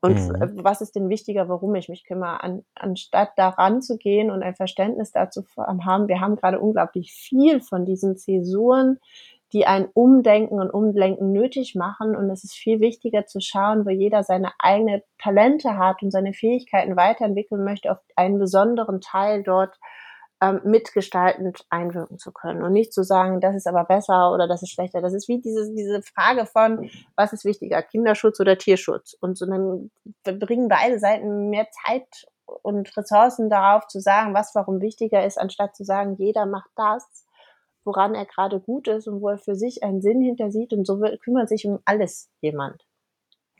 Und 0.03 0.15
mhm. 0.15 0.63
was 0.65 0.81
ist 0.81 0.97
denn 0.97 1.07
wichtiger, 1.07 1.47
warum 1.47 1.73
ich 1.75 1.87
mich 1.87 2.03
kümmere, 2.03 2.43
an, 2.43 2.65
anstatt 2.75 3.29
daran 3.37 3.81
zu 3.81 3.97
gehen 3.97 4.31
und 4.31 4.43
ein 4.43 4.53
Verständnis 4.53 5.13
dazu 5.13 5.43
haben, 5.55 6.09
wir 6.09 6.19
haben 6.19 6.35
gerade 6.35 6.59
unglaublich 6.59 7.13
viel 7.13 7.61
von 7.61 7.85
diesen 7.85 8.17
Zäsuren, 8.17 8.99
die 9.53 9.65
ein 9.65 9.87
Umdenken 9.93 10.59
und 10.59 10.71
Umlenken 10.71 11.31
nötig 11.31 11.75
machen. 11.75 12.17
Und 12.17 12.29
es 12.29 12.43
ist 12.43 12.53
viel 12.53 12.81
wichtiger 12.81 13.27
zu 13.27 13.39
schauen, 13.39 13.85
wo 13.85 13.91
jeder 13.91 14.23
seine 14.23 14.51
eigenen 14.59 15.01
Talente 15.19 15.77
hat 15.77 16.03
und 16.03 16.11
seine 16.11 16.33
Fähigkeiten 16.33 16.97
weiterentwickeln 16.97 17.63
möchte, 17.63 17.89
auf 17.89 17.99
einen 18.17 18.39
besonderen 18.39 18.99
Teil 18.99 19.41
dort 19.41 19.79
ähm, 20.43 20.61
mitgestaltend 20.65 21.65
einwirken 21.69 22.17
zu 22.17 22.31
können 22.31 22.63
und 22.63 22.73
nicht 22.73 22.93
zu 22.93 23.03
sagen, 23.03 23.39
das 23.39 23.55
ist 23.55 23.67
aber 23.67 23.85
besser 23.85 24.31
oder 24.33 24.47
das 24.47 24.61
ist 24.61 24.71
schlechter. 24.71 25.01
Das 25.01 25.13
ist 25.13 25.27
wie 25.27 25.39
diese, 25.39 25.73
diese 25.73 26.01
Frage 26.01 26.45
von, 26.45 26.89
was 27.15 27.31
ist 27.31 27.45
wichtiger, 27.45 27.81
Kinderschutz 27.81 28.39
oder 28.39 28.57
Tierschutz? 28.57 29.15
Und 29.19 29.37
so 29.37 29.45
dann 29.45 29.91
bringen 30.23 30.67
beide 30.67 30.99
Seiten 30.99 31.49
mehr 31.49 31.67
Zeit 31.85 32.27
und 32.61 32.95
Ressourcen 32.97 33.49
darauf 33.49 33.87
zu 33.87 33.99
sagen, 33.99 34.33
was 34.33 34.53
warum 34.53 34.81
wichtiger 34.81 35.25
ist, 35.25 35.39
anstatt 35.39 35.75
zu 35.75 35.85
sagen, 35.85 36.15
jeder 36.17 36.45
macht 36.45 36.69
das 36.75 37.23
woran 37.85 38.15
er 38.15 38.25
gerade 38.25 38.59
gut 38.59 38.87
ist 38.87 39.07
und 39.07 39.21
wo 39.21 39.29
er 39.29 39.37
für 39.37 39.55
sich 39.55 39.83
einen 39.83 40.01
Sinn 40.01 40.21
hintersieht 40.21 40.73
und 40.73 40.85
so 40.85 41.01
kümmert 41.21 41.49
sich 41.49 41.65
um 41.65 41.79
alles 41.85 42.29
jemand. 42.41 42.85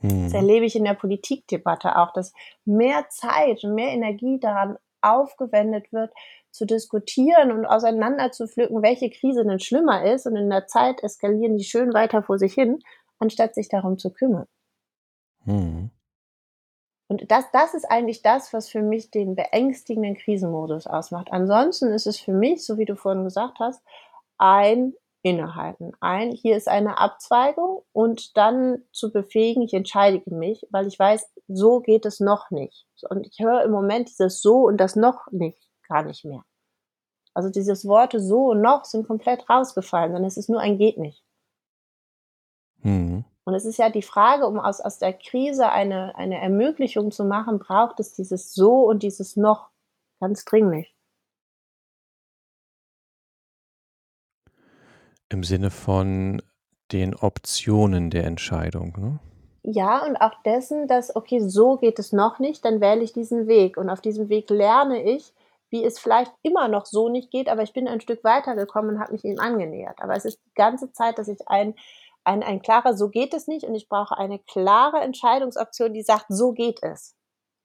Mhm. 0.02 0.24
Das 0.24 0.34
erlebe 0.34 0.66
ich 0.66 0.76
in 0.76 0.86
der 0.86 0.94
Politikdebatte 0.94 1.98
auch, 1.98 2.14
dass 2.14 2.34
mehr 2.66 3.08
Zeit 3.10 3.64
und 3.64 3.76
mehr 3.76 3.90
Energie 3.90 4.40
daran 4.40 4.78
aufgewendet 5.02 5.92
wird, 5.92 6.14
zu 6.54 6.66
diskutieren 6.66 7.52
und 7.52 7.66
auseinander 7.66 8.32
zu 8.32 8.48
pflücken, 8.48 8.84
welche 8.84 9.10
Krise 9.10 9.44
denn 9.44 9.60
schlimmer 9.60 10.06
ist 10.06 10.28
und 10.28 10.36
in 10.36 10.50
der 10.50 10.68
Zeit 10.68 11.04
eskalieren 11.04 11.58
die 11.58 11.64
schön 11.64 11.94
weiter 11.94 12.22
vor 12.22 12.38
sich 12.38 12.54
hin, 12.54 12.80
anstatt 13.20 13.56
sich 13.56 13.70
darum 13.70 13.98
zu 13.98 14.12
kümmern. 14.12 14.46
Mhm. 15.46 15.90
Und 17.08 17.30
das, 17.32 17.46
das 17.52 17.74
ist 17.74 17.86
eigentlich 17.86 18.22
das, 18.22 18.54
was 18.54 18.70
für 18.70 18.82
mich 18.82 19.12
den 19.12 19.36
beängstigenden 19.36 20.16
Krisenmodus 20.16 20.88
ausmacht. 20.88 21.30
Ansonsten 21.32 21.92
ist 21.92 22.08
es 22.08 22.20
für 22.20 22.34
mich, 22.34 22.66
so 22.66 22.78
wie 22.78 22.86
du 22.86 22.96
vorhin 22.96 23.24
gesagt 23.24 23.60
hast, 23.60 23.84
ein 24.38 24.94
Innehalten. 25.24 25.94
Ein, 26.02 26.32
hier 26.32 26.56
ist 26.56 26.68
eine 26.68 27.00
Abzweigung 27.00 27.84
und 27.94 28.38
dann 28.38 28.84
zu 28.92 29.12
befähigen, 29.12 29.64
ich 29.64 29.74
entscheide 29.74 30.22
mich, 30.34 30.68
weil 30.70 30.86
ich 30.86 31.00
weiß, 31.00 31.32
so 31.48 31.80
geht 31.80 32.06
es 32.06 32.20
noch 32.20 32.52
nicht. 32.52 32.86
Und 33.10 33.26
ich 33.26 33.40
höre 33.40 33.64
im 33.64 33.72
Moment 33.72 34.10
dieses 34.10 34.42
so 34.42 34.66
und 34.66 34.78
das 34.78 34.96
noch 34.96 35.28
nicht 35.32 35.63
gar 35.88 36.04
nicht 36.04 36.26
mehr. 36.26 36.44
Also 37.34 37.50
dieses 37.50 37.86
Worte 37.86 38.20
so 38.20 38.52
und 38.52 38.62
noch 38.62 38.86
sind 38.86 39.08
komplett 39.08 39.50
rausgefallen, 39.50 40.12
sondern 40.12 40.28
es 40.28 40.38
ist 40.38 40.50
nur 40.50 40.60
ein 40.60 40.78
geht 40.78 40.98
nicht. 40.98 41.24
Mhm. 42.84 43.26
Und 43.46 43.56
es 43.56 43.66
ist 43.66 43.78
ja 43.78 43.90
die 43.90 44.02
Frage, 44.02 44.48
um 44.48 44.60
aus, 44.60 44.80
aus 44.80 45.00
der 45.00 45.14
Krise 45.14 45.70
eine, 45.70 46.16
eine 46.16 46.40
Ermöglichung 46.40 47.12
zu 47.12 47.26
machen, 47.26 47.60
braucht 47.60 48.00
es 48.00 48.14
dieses 48.14 48.54
so 48.54 48.88
und 48.88 49.04
dieses 49.04 49.36
noch 49.36 49.70
ganz 50.20 50.46
dringlich. 50.46 50.96
Im 55.30 55.44
Sinne 55.44 55.72
von 55.72 56.42
den 56.92 57.16
Optionen 57.16 58.12
der 58.12 58.26
Entscheidung, 58.26 58.94
ne? 58.98 59.20
Ja, 59.66 60.06
und 60.06 60.18
auch 60.18 60.42
dessen, 60.44 60.88
dass, 60.88 61.16
okay, 61.16 61.40
so 61.40 61.78
geht 61.78 61.98
es 61.98 62.12
noch 62.12 62.38
nicht, 62.40 62.66
dann 62.66 62.82
wähle 62.82 63.02
ich 63.02 63.14
diesen 63.14 63.48
Weg. 63.48 63.78
Und 63.78 63.90
auf 63.90 64.02
diesem 64.02 64.28
Weg 64.28 64.50
lerne 64.50 65.02
ich, 65.02 65.34
wie 65.74 65.84
es 65.84 66.00
vielleicht 66.00 66.32
immer 66.44 66.70
noch 66.70 66.86
so 66.86 67.10
nicht 67.10 67.32
geht, 67.32 67.50
aber 67.50 67.64
ich 67.64 67.74
bin 67.74 67.88
ein 67.88 68.00
Stück 68.00 68.24
weitergekommen 68.24 68.92
und 68.96 69.02
habe 69.02 69.12
mich 69.12 69.26
ihm 69.26 69.40
angenähert. 69.40 70.02
Aber 70.02 70.16
es 70.16 70.24
ist 70.24 70.40
die 70.46 70.54
ganze 70.54 70.94
Zeit, 70.94 71.18
dass 71.18 71.28
ich 71.28 71.40
ein, 71.48 71.74
ein, 72.24 72.44
ein 72.44 72.62
klarer, 72.62 72.96
so 72.96 73.10
geht 73.10 73.34
es 73.34 73.48
nicht 73.48 73.66
und 73.66 73.76
ich 73.76 73.90
brauche 73.90 74.18
eine 74.18 74.40
klare 74.40 75.02
Entscheidungsoption, 75.02 75.94
die 75.94 76.04
sagt, 76.04 76.28
so 76.30 76.54
geht 76.54 76.82
es. 76.84 77.16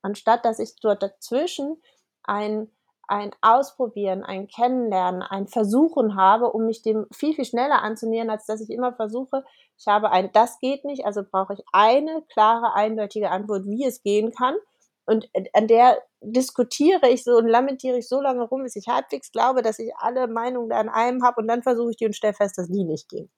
Anstatt 0.03 0.45
dass 0.45 0.59
ich 0.59 0.75
dort 0.81 1.03
dazwischen 1.03 1.81
ein 2.25 2.71
ein 3.11 3.31
Ausprobieren, 3.41 4.23
ein 4.23 4.49
Kennenlernen, 4.49 5.23
ein 5.23 5.49
Versuchen 5.49 6.15
habe, 6.15 6.53
um 6.53 6.67
mich 6.67 6.83
dem 6.83 7.07
viel, 7.11 7.35
viel 7.35 7.47
schneller 7.47 7.83
anzunähern, 7.83 8.29
als 8.29 8.45
dass 8.45 8.61
ich 8.61 8.69
immer 8.71 8.93
versuche, 8.93 9.45
ich 9.79 9.87
habe 9.87 10.11
eine, 10.11 10.29
das 10.29 10.59
geht 10.59 10.85
nicht, 10.85 11.07
also 11.07 11.23
brauche 11.25 11.55
ich 11.55 11.63
eine 11.73 12.23
klare, 12.33 12.75
eindeutige 12.75 13.31
Antwort, 13.31 13.65
wie 13.65 13.87
es 13.87 14.03
gehen 14.03 14.33
kann. 14.33 14.57
Und 15.09 15.27
an 15.55 15.69
der 15.69 15.97
diskutiere 16.21 17.09
ich 17.09 17.25
so 17.25 17.39
und 17.39 17.49
lamentiere 17.49 17.97
ich 17.97 18.09
so 18.09 18.21
lange 18.21 18.43
rum, 18.43 18.63
bis 18.63 18.77
ich 18.77 18.89
halbwegs 18.89 19.33
glaube, 19.33 19.63
dass 19.63 19.79
ich 19.79 19.91
alle 19.97 20.29
Meinungen 20.29 20.69
da 20.69 20.79
an 20.79 20.91
einem 20.91 21.25
habe 21.25 21.41
und 21.41 21.49
dann 21.49 21.63
versuche 21.63 21.93
ich 21.93 21.97
die 21.97 22.05
und 22.05 22.15
stelle 22.15 22.35
fest, 22.35 22.59
dass 22.59 22.69
die 22.69 22.85
nicht 22.85 23.09
gehen. 23.09 23.31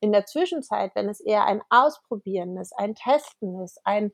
In 0.00 0.10
der 0.10 0.24
Zwischenzeit, 0.24 0.92
wenn 0.94 1.06
es 1.06 1.20
eher 1.20 1.44
ein 1.44 1.60
Ausprobieren 1.68 2.56
ist, 2.56 2.72
ein 2.78 2.94
Testen 2.94 3.60
ist, 3.62 3.78
ein 3.84 4.10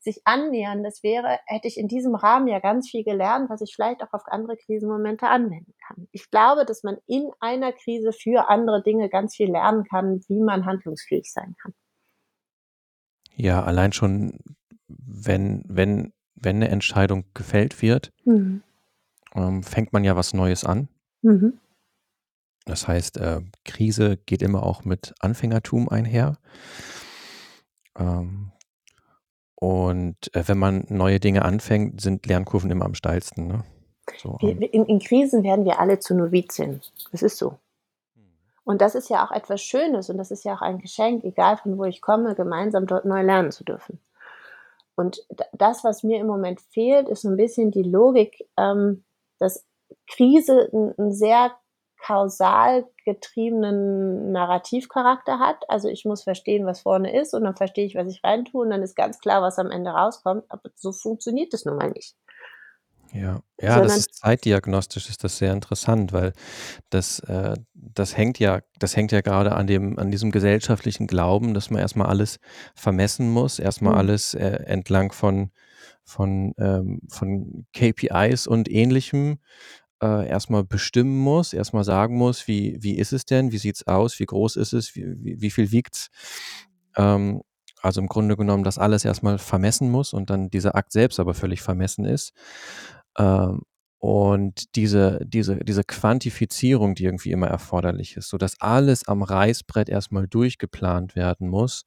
sich 0.00 0.22
annähern, 0.24 0.82
das 0.82 1.04
wäre, 1.04 1.38
hätte 1.46 1.68
ich 1.68 1.78
in 1.78 1.86
diesem 1.86 2.16
Rahmen 2.16 2.48
ja 2.48 2.58
ganz 2.58 2.90
viel 2.90 3.04
gelernt, 3.04 3.48
was 3.48 3.60
ich 3.60 3.72
vielleicht 3.72 4.02
auch 4.02 4.12
auf 4.12 4.22
andere 4.26 4.56
Krisenmomente 4.56 5.28
anwenden 5.28 5.74
kann. 5.86 6.08
Ich 6.10 6.30
glaube, 6.30 6.64
dass 6.64 6.82
man 6.82 6.96
in 7.06 7.30
einer 7.38 7.72
Krise 7.72 8.12
für 8.12 8.48
andere 8.48 8.82
Dinge 8.82 9.08
ganz 9.08 9.36
viel 9.36 9.52
lernen 9.52 9.84
kann, 9.84 10.20
wie 10.26 10.40
man 10.40 10.66
handlungsfähig 10.66 11.32
sein 11.32 11.54
kann. 11.62 11.74
Ja, 13.36 13.62
allein 13.62 13.92
schon, 13.92 14.38
wenn, 14.88 15.62
wenn, 15.68 16.12
wenn 16.36 16.56
eine 16.56 16.68
Entscheidung 16.68 17.24
gefällt 17.34 17.82
wird, 17.82 18.12
mhm. 18.24 18.62
ähm, 19.34 19.62
fängt 19.62 19.92
man 19.92 20.04
ja 20.04 20.16
was 20.16 20.34
Neues 20.34 20.64
an. 20.64 20.88
Mhm. 21.22 21.58
Das 22.64 22.88
heißt, 22.88 23.18
äh, 23.18 23.40
Krise 23.64 24.16
geht 24.16 24.42
immer 24.42 24.62
auch 24.62 24.84
mit 24.84 25.14
Anfängertum 25.20 25.88
einher. 25.88 26.36
Ähm, 27.96 28.52
und 29.54 30.34
äh, 30.34 30.46
wenn 30.46 30.58
man 30.58 30.84
neue 30.88 31.20
Dinge 31.20 31.44
anfängt, 31.44 32.00
sind 32.00 32.26
Lernkurven 32.26 32.70
immer 32.70 32.84
am 32.84 32.94
steilsten. 32.94 33.46
Ne? 33.46 33.64
So, 34.18 34.38
ähm. 34.42 34.60
in, 34.60 34.84
in, 34.84 34.98
Krisen 34.98 35.42
werden 35.42 35.64
wir 35.64 35.80
alle 35.80 35.98
zu 35.98 36.14
Novizien. 36.14 36.80
Das 37.12 37.22
ist 37.22 37.38
so. 37.38 37.58
Hm. 38.14 38.24
Und 38.64 38.80
das 38.80 38.94
ist 38.94 39.08
ja 39.08 39.24
auch 39.24 39.30
etwas 39.30 39.62
Schönes 39.62 40.10
und 40.10 40.18
das 40.18 40.30
ist 40.30 40.44
ja 40.44 40.54
auch 40.54 40.62
ein 40.62 40.78
Geschenk, 40.78 41.24
egal 41.24 41.56
von 41.56 41.78
wo 41.78 41.84
ich 41.84 42.00
komme, 42.00 42.34
gemeinsam 42.34 42.86
dort 42.86 43.04
neu 43.04 43.22
lernen 43.22 43.52
zu 43.52 43.64
dürfen. 43.64 43.98
Und 44.96 45.20
das, 45.52 45.84
was 45.84 46.02
mir 46.02 46.18
im 46.18 46.26
Moment 46.26 46.60
fehlt, 46.72 47.08
ist 47.08 47.22
so 47.22 47.28
ein 47.28 47.36
bisschen 47.36 47.70
die 47.70 47.82
Logik, 47.82 48.48
ähm, 48.56 49.04
dass 49.38 49.66
Krise 50.08 50.70
ein, 50.72 50.94
ein 50.98 51.12
sehr 51.12 51.52
kausal 52.02 52.86
getriebenen 53.04 54.32
Narrativcharakter 54.32 55.38
hat. 55.38 55.68
Also 55.68 55.88
ich 55.88 56.04
muss 56.04 56.22
verstehen, 56.22 56.66
was 56.66 56.80
vorne 56.80 57.18
ist 57.18 57.34
und 57.34 57.44
dann 57.44 57.56
verstehe 57.56 57.86
ich, 57.86 57.94
was 57.94 58.08
ich 58.08 58.22
reintue 58.24 58.62
und 58.62 58.70
dann 58.70 58.82
ist 58.82 58.94
ganz 58.94 59.18
klar, 59.18 59.42
was 59.42 59.58
am 59.58 59.70
Ende 59.70 59.90
rauskommt. 59.90 60.44
Aber 60.48 60.70
so 60.74 60.92
funktioniert 60.92 61.52
es 61.54 61.64
nun 61.64 61.76
mal 61.76 61.90
nicht. 61.90 62.16
Ja, 63.20 63.40
ja, 63.60 63.74
Sondern, 63.74 63.88
das 63.88 63.96
ist 63.96 64.14
zeitdiagnostisch 64.16 65.08
ist 65.08 65.24
das 65.24 65.38
sehr 65.38 65.52
interessant, 65.52 66.12
weil 66.12 66.32
das, 66.90 67.20
äh, 67.20 67.54
das 67.74 68.16
hängt 68.16 68.38
ja, 68.38 68.60
das 68.78 68.96
hängt 68.96 69.12
ja 69.12 69.22
gerade 69.22 69.52
an 69.54 69.66
dem, 69.66 69.98
an 69.98 70.10
diesem 70.10 70.30
gesellschaftlichen 70.30 71.06
Glauben, 71.06 71.54
dass 71.54 71.70
man 71.70 71.80
erstmal 71.80 72.08
alles 72.08 72.38
vermessen 72.74 73.30
muss, 73.30 73.58
erstmal 73.58 73.94
mhm. 73.94 73.98
alles 73.98 74.34
äh, 74.34 74.64
entlang 74.66 75.12
von, 75.12 75.50
von, 76.04 76.52
ähm, 76.58 77.00
von 77.08 77.66
KPIs 77.72 78.46
und 78.46 78.70
ähnlichem 78.70 79.38
äh, 80.02 80.28
erstmal 80.28 80.64
bestimmen 80.64 81.18
muss, 81.18 81.54
erstmal 81.54 81.84
sagen 81.84 82.16
muss, 82.16 82.46
wie, 82.46 82.76
wie 82.80 82.96
ist 82.96 83.12
es 83.12 83.24
denn, 83.24 83.52
wie 83.52 83.58
sieht 83.58 83.76
es 83.76 83.86
aus, 83.86 84.20
wie 84.20 84.26
groß 84.26 84.56
ist 84.56 84.74
es, 84.74 84.94
wie, 84.94 85.06
wie, 85.18 85.40
wie 85.40 85.50
viel 85.50 85.72
wiegt's. 85.72 86.08
Ähm, 86.96 87.40
also 87.82 88.00
im 88.00 88.08
Grunde 88.08 88.36
genommen, 88.36 88.64
das 88.64 88.78
alles 88.78 89.04
erstmal 89.04 89.38
vermessen 89.38 89.90
muss 89.90 90.12
und 90.12 90.30
dann 90.30 90.50
dieser 90.50 90.74
Akt 90.74 90.92
selbst 90.92 91.20
aber 91.20 91.34
völlig 91.34 91.62
vermessen 91.62 92.04
ist. 92.04 92.32
Ähm, 93.18 93.62
und 93.98 94.76
diese, 94.76 95.20
diese, 95.24 95.56
diese 95.56 95.82
Quantifizierung, 95.82 96.94
die 96.94 97.04
irgendwie 97.04 97.32
immer 97.32 97.48
erforderlich 97.48 98.16
ist, 98.16 98.28
so 98.28 98.36
dass 98.36 98.60
alles 98.60 99.08
am 99.08 99.22
Reißbrett 99.22 99.88
erstmal 99.88 100.28
durchgeplant 100.28 101.16
werden 101.16 101.48
muss, 101.48 101.86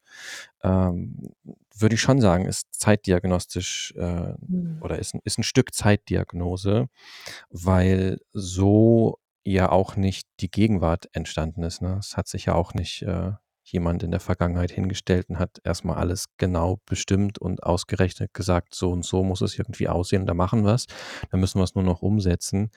ähm, 0.62 1.32
würde 1.74 1.94
ich 1.94 2.00
schon 2.00 2.20
sagen, 2.20 2.46
ist 2.46 2.66
zeitdiagnostisch 2.72 3.94
äh, 3.96 4.34
mhm. 4.38 4.78
oder 4.82 4.98
ist, 4.98 5.14
ist 5.24 5.38
ein 5.38 5.44
Stück 5.44 5.72
Zeitdiagnose, 5.72 6.88
weil 7.48 8.18
so 8.32 9.18
ja 9.44 9.70
auch 9.70 9.96
nicht 9.96 10.28
die 10.40 10.50
Gegenwart 10.50 11.08
entstanden 11.12 11.62
ist. 11.62 11.80
Ne? 11.80 11.96
Es 11.98 12.16
hat 12.16 12.28
sich 12.28 12.46
ja 12.46 12.54
auch 12.54 12.74
nicht, 12.74 13.02
äh, 13.02 13.32
jemand 13.72 14.02
in 14.02 14.10
der 14.10 14.20
Vergangenheit 14.20 14.70
hingestellt 14.70 15.28
und 15.28 15.38
hat 15.38 15.60
erstmal 15.64 15.96
alles 15.96 16.26
genau 16.36 16.80
bestimmt 16.86 17.38
und 17.38 17.62
ausgerechnet 17.62 18.34
gesagt, 18.34 18.74
so 18.74 18.90
und 18.90 19.04
so 19.04 19.22
muss 19.24 19.40
es 19.40 19.58
irgendwie 19.58 19.88
aussehen, 19.88 20.26
da 20.26 20.34
machen 20.34 20.64
wir 20.64 20.74
es. 20.74 20.86
Dann 21.30 21.40
müssen 21.40 21.58
wir 21.58 21.64
es 21.64 21.74
nur 21.74 21.84
noch 21.84 22.02
umsetzen. 22.02 22.70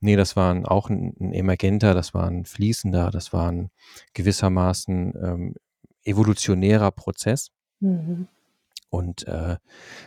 Nee, 0.00 0.16
das 0.16 0.36
war 0.36 0.70
auch 0.70 0.90
ein, 0.90 1.14
ein 1.20 1.32
emergenter, 1.32 1.94
das 1.94 2.14
war 2.14 2.26
ein 2.26 2.44
fließender, 2.44 3.10
das 3.10 3.32
war 3.32 3.50
ein 3.50 3.70
gewissermaßen 4.14 5.14
ähm, 5.22 5.54
evolutionärer 6.04 6.90
Prozess. 6.92 7.50
Mhm. 7.80 8.28
Und 8.96 9.28
äh, 9.28 9.56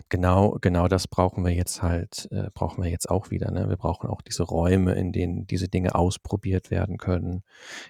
genau, 0.10 0.58
genau 0.62 0.88
das 0.88 1.08
brauchen 1.08 1.45
wir 1.45 1.54
jetzt 1.54 1.84
halt, 1.84 2.28
äh, 2.32 2.49
brauchen 2.56 2.84
wir 2.84 2.89
jetzt 2.89 3.08
auch 3.08 3.30
wieder. 3.30 3.52
Ne? 3.52 3.69
Wir 3.69 3.78
brauchen 3.78 4.10
auch 4.10 4.23
diese 4.23 4.41
Räume, 4.41 4.95
in 4.95 5.12
denen 5.12 5.45
diese 5.45 5.67
Dinge 5.67 5.93
ausprobiert 5.93 6.71
werden 6.71 6.97
können, 6.97 7.43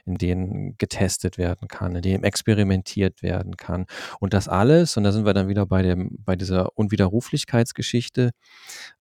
in 0.05 0.15
denen 0.15 0.77
getestet 0.77 1.37
werden 1.37 1.69
kann, 1.69 1.95
in 1.95 2.01
denen 2.01 2.25
experimentiert 2.25 3.23
werden 3.23 3.55
kann. 3.55 3.85
Und 4.19 4.33
das 4.33 4.49
alles, 4.49 4.97
und 4.97 5.05
da 5.05 5.13
sind 5.13 5.25
wir 5.25 5.33
dann 5.33 5.47
wieder 5.47 5.65
bei 5.65 5.83
dem, 5.83 6.17
bei 6.19 6.35
dieser 6.35 6.77
Unwiderruflichkeitsgeschichte, 6.77 8.31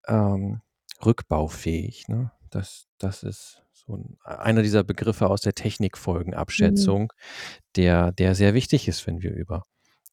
ähm, 0.06 0.60
rückbaufähig. 1.06 2.10
Ne? 2.10 2.34
Das, 2.50 2.88
das 2.98 3.24
ist 3.24 3.64
so 3.72 3.96
ein, 3.96 4.18
einer 4.26 4.64
dieser 4.64 4.84
Begriffe 4.84 5.30
aus 5.30 5.40
der 5.40 5.56
Technikfolgenabschätzung, 5.56 7.04
mhm. 7.04 7.62
der, 7.78 8.12
der 8.12 8.36
sehr 8.36 8.54
wichtig 8.54 8.90
ist, 8.90 9.08
wenn 9.08 9.22
wir 9.22 9.34
über 9.34 9.64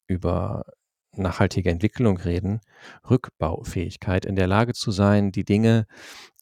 über 0.06 0.64
nachhaltige 1.16 1.70
Entwicklung 1.70 2.16
reden, 2.18 2.60
Rückbaufähigkeit, 3.08 4.24
in 4.24 4.36
der 4.36 4.46
Lage 4.46 4.72
zu 4.72 4.90
sein, 4.90 5.32
die 5.32 5.44
Dinge 5.44 5.86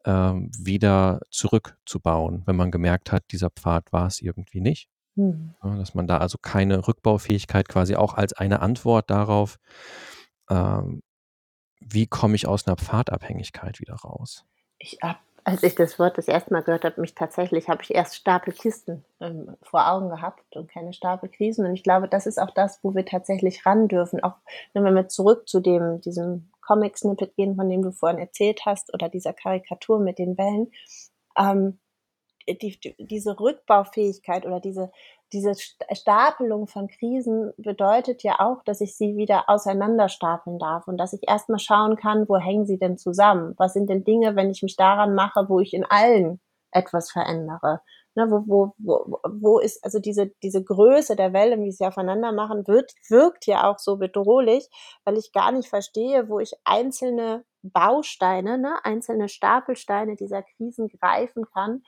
ähm, 0.04 0.50
wieder 0.58 1.20
zurückzubauen, 1.30 2.42
wenn 2.46 2.56
man 2.56 2.70
gemerkt 2.70 3.12
hat, 3.12 3.24
dieser 3.32 3.50
Pfad 3.50 3.92
war 3.92 4.06
es 4.06 4.20
irgendwie 4.20 4.60
nicht. 4.60 4.88
Mhm. 5.16 5.54
Ja, 5.62 5.76
dass 5.76 5.94
man 5.94 6.06
da 6.06 6.18
also 6.18 6.38
keine 6.38 6.86
Rückbaufähigkeit 6.86 7.68
quasi 7.68 7.96
auch 7.96 8.14
als 8.14 8.32
eine 8.32 8.60
Antwort 8.60 9.10
darauf, 9.10 9.58
ähm, 10.48 11.02
wie 11.80 12.06
komme 12.06 12.36
ich 12.36 12.46
aus 12.46 12.66
einer 12.66 12.76
Pfadabhängigkeit 12.76 13.80
wieder 13.80 13.94
raus? 13.94 14.44
Ich 14.78 14.98
habe 15.02 15.18
als 15.44 15.62
ich 15.62 15.74
das 15.74 15.98
Wort 15.98 16.18
das 16.18 16.28
erste 16.28 16.52
Mal 16.52 16.62
gehört 16.62 16.84
habe, 16.84 17.00
mich 17.00 17.14
tatsächlich, 17.14 17.68
habe 17.68 17.82
ich 17.82 17.94
erst 17.94 18.16
Stapelkisten 18.16 19.04
ähm, 19.20 19.56
vor 19.62 19.90
Augen 19.90 20.08
gehabt 20.08 20.56
und 20.56 20.70
keine 20.70 20.92
Stapelkrisen. 20.92 21.66
Und 21.66 21.74
ich 21.74 21.82
glaube, 21.82 22.08
das 22.08 22.26
ist 22.26 22.38
auch 22.40 22.50
das, 22.50 22.80
wo 22.82 22.94
wir 22.94 23.04
tatsächlich 23.04 23.64
ran 23.66 23.88
dürfen. 23.88 24.22
Auch 24.22 24.36
wenn 24.72 24.84
wir 24.94 25.08
zurück 25.08 25.48
zu 25.48 25.60
dem, 25.60 26.00
diesem 26.00 26.50
Comic-Snippet 26.62 27.34
gehen, 27.36 27.56
von 27.56 27.68
dem 27.68 27.82
du 27.82 27.92
vorhin 27.92 28.18
erzählt 28.18 28.62
hast, 28.66 28.92
oder 28.94 29.08
dieser 29.08 29.32
Karikatur 29.32 29.98
mit 29.98 30.18
den 30.18 30.36
Wellen. 30.38 30.70
Ähm, 31.38 31.78
die, 32.48 32.80
die, 32.80 32.94
diese 32.98 33.38
Rückbaufähigkeit 33.38 34.46
oder 34.46 34.60
diese, 34.60 34.90
diese 35.32 35.52
Stapelung 35.92 36.66
von 36.66 36.88
Krisen 36.88 37.52
bedeutet 37.56 38.22
ja 38.22 38.40
auch, 38.40 38.62
dass 38.64 38.80
ich 38.80 38.96
sie 38.96 39.16
wieder 39.16 39.48
auseinanderstapeln 39.48 40.58
darf 40.58 40.88
und 40.88 40.98
dass 40.98 41.12
ich 41.12 41.28
erstmal 41.28 41.58
schauen 41.58 41.96
kann, 41.96 42.28
wo 42.28 42.36
hängen 42.36 42.66
sie 42.66 42.78
denn 42.78 42.98
zusammen? 42.98 43.54
Was 43.56 43.72
sind 43.72 43.88
denn 43.88 44.04
Dinge, 44.04 44.36
wenn 44.36 44.50
ich 44.50 44.62
mich 44.62 44.76
daran 44.76 45.14
mache, 45.14 45.48
wo 45.48 45.60
ich 45.60 45.72
in 45.72 45.84
allen 45.84 46.40
etwas 46.72 47.10
verändere? 47.10 47.80
Ne, 48.16 48.28
wo, 48.28 48.42
wo, 48.46 48.74
wo, 48.78 49.18
wo 49.22 49.58
ist 49.60 49.84
also 49.84 50.00
diese, 50.00 50.32
diese 50.42 50.64
Größe 50.64 51.14
der 51.14 51.32
Wellen, 51.32 51.64
wie 51.64 51.70
sie 51.70 51.86
aufeinander 51.86 52.32
machen, 52.32 52.66
wird, 52.66 52.92
wirkt 53.08 53.46
ja 53.46 53.70
auch 53.70 53.78
so 53.78 53.98
bedrohlich, 53.98 54.68
weil 55.04 55.16
ich 55.16 55.32
gar 55.32 55.52
nicht 55.52 55.68
verstehe, 55.68 56.28
wo 56.28 56.40
ich 56.40 56.54
einzelne 56.64 57.44
Bausteine, 57.62 58.58
ne, 58.58 58.84
einzelne 58.84 59.28
Stapelsteine 59.28 60.16
dieser 60.16 60.42
Krisen 60.42 60.88
greifen 60.88 61.44
kann 61.54 61.84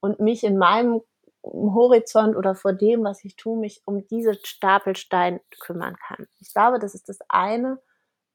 und 0.00 0.18
mich 0.18 0.42
in 0.42 0.58
meinem 0.58 1.02
Horizont 1.42 2.36
oder 2.36 2.54
vor 2.54 2.72
dem, 2.72 3.04
was 3.04 3.24
ich 3.24 3.36
tue, 3.36 3.58
mich 3.58 3.82
um 3.84 4.06
diese 4.08 4.34
Stapelstein 4.34 5.40
kümmern 5.58 5.96
kann. 5.96 6.26
Ich 6.38 6.52
glaube, 6.52 6.78
das 6.78 6.94
ist 6.94 7.08
das 7.08 7.18
eine, 7.28 7.78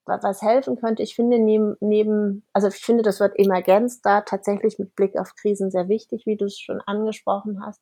was 0.05 0.41
helfen 0.41 0.75
könnte. 0.75 1.03
Ich 1.03 1.15
finde 1.15 1.39
neben, 1.39 1.75
neben, 1.79 2.45
also 2.53 2.67
ich 2.67 2.75
finde 2.75 3.03
das 3.03 3.19
Wort 3.19 3.37
Emergenz 3.37 4.01
da 4.01 4.21
tatsächlich 4.21 4.77
mit 4.77 4.95
Blick 4.95 5.17
auf 5.17 5.35
Krisen 5.35 5.71
sehr 5.71 5.89
wichtig, 5.89 6.25
wie 6.25 6.37
du 6.37 6.45
es 6.45 6.59
schon 6.59 6.81
angesprochen 6.81 7.63
hast. 7.65 7.81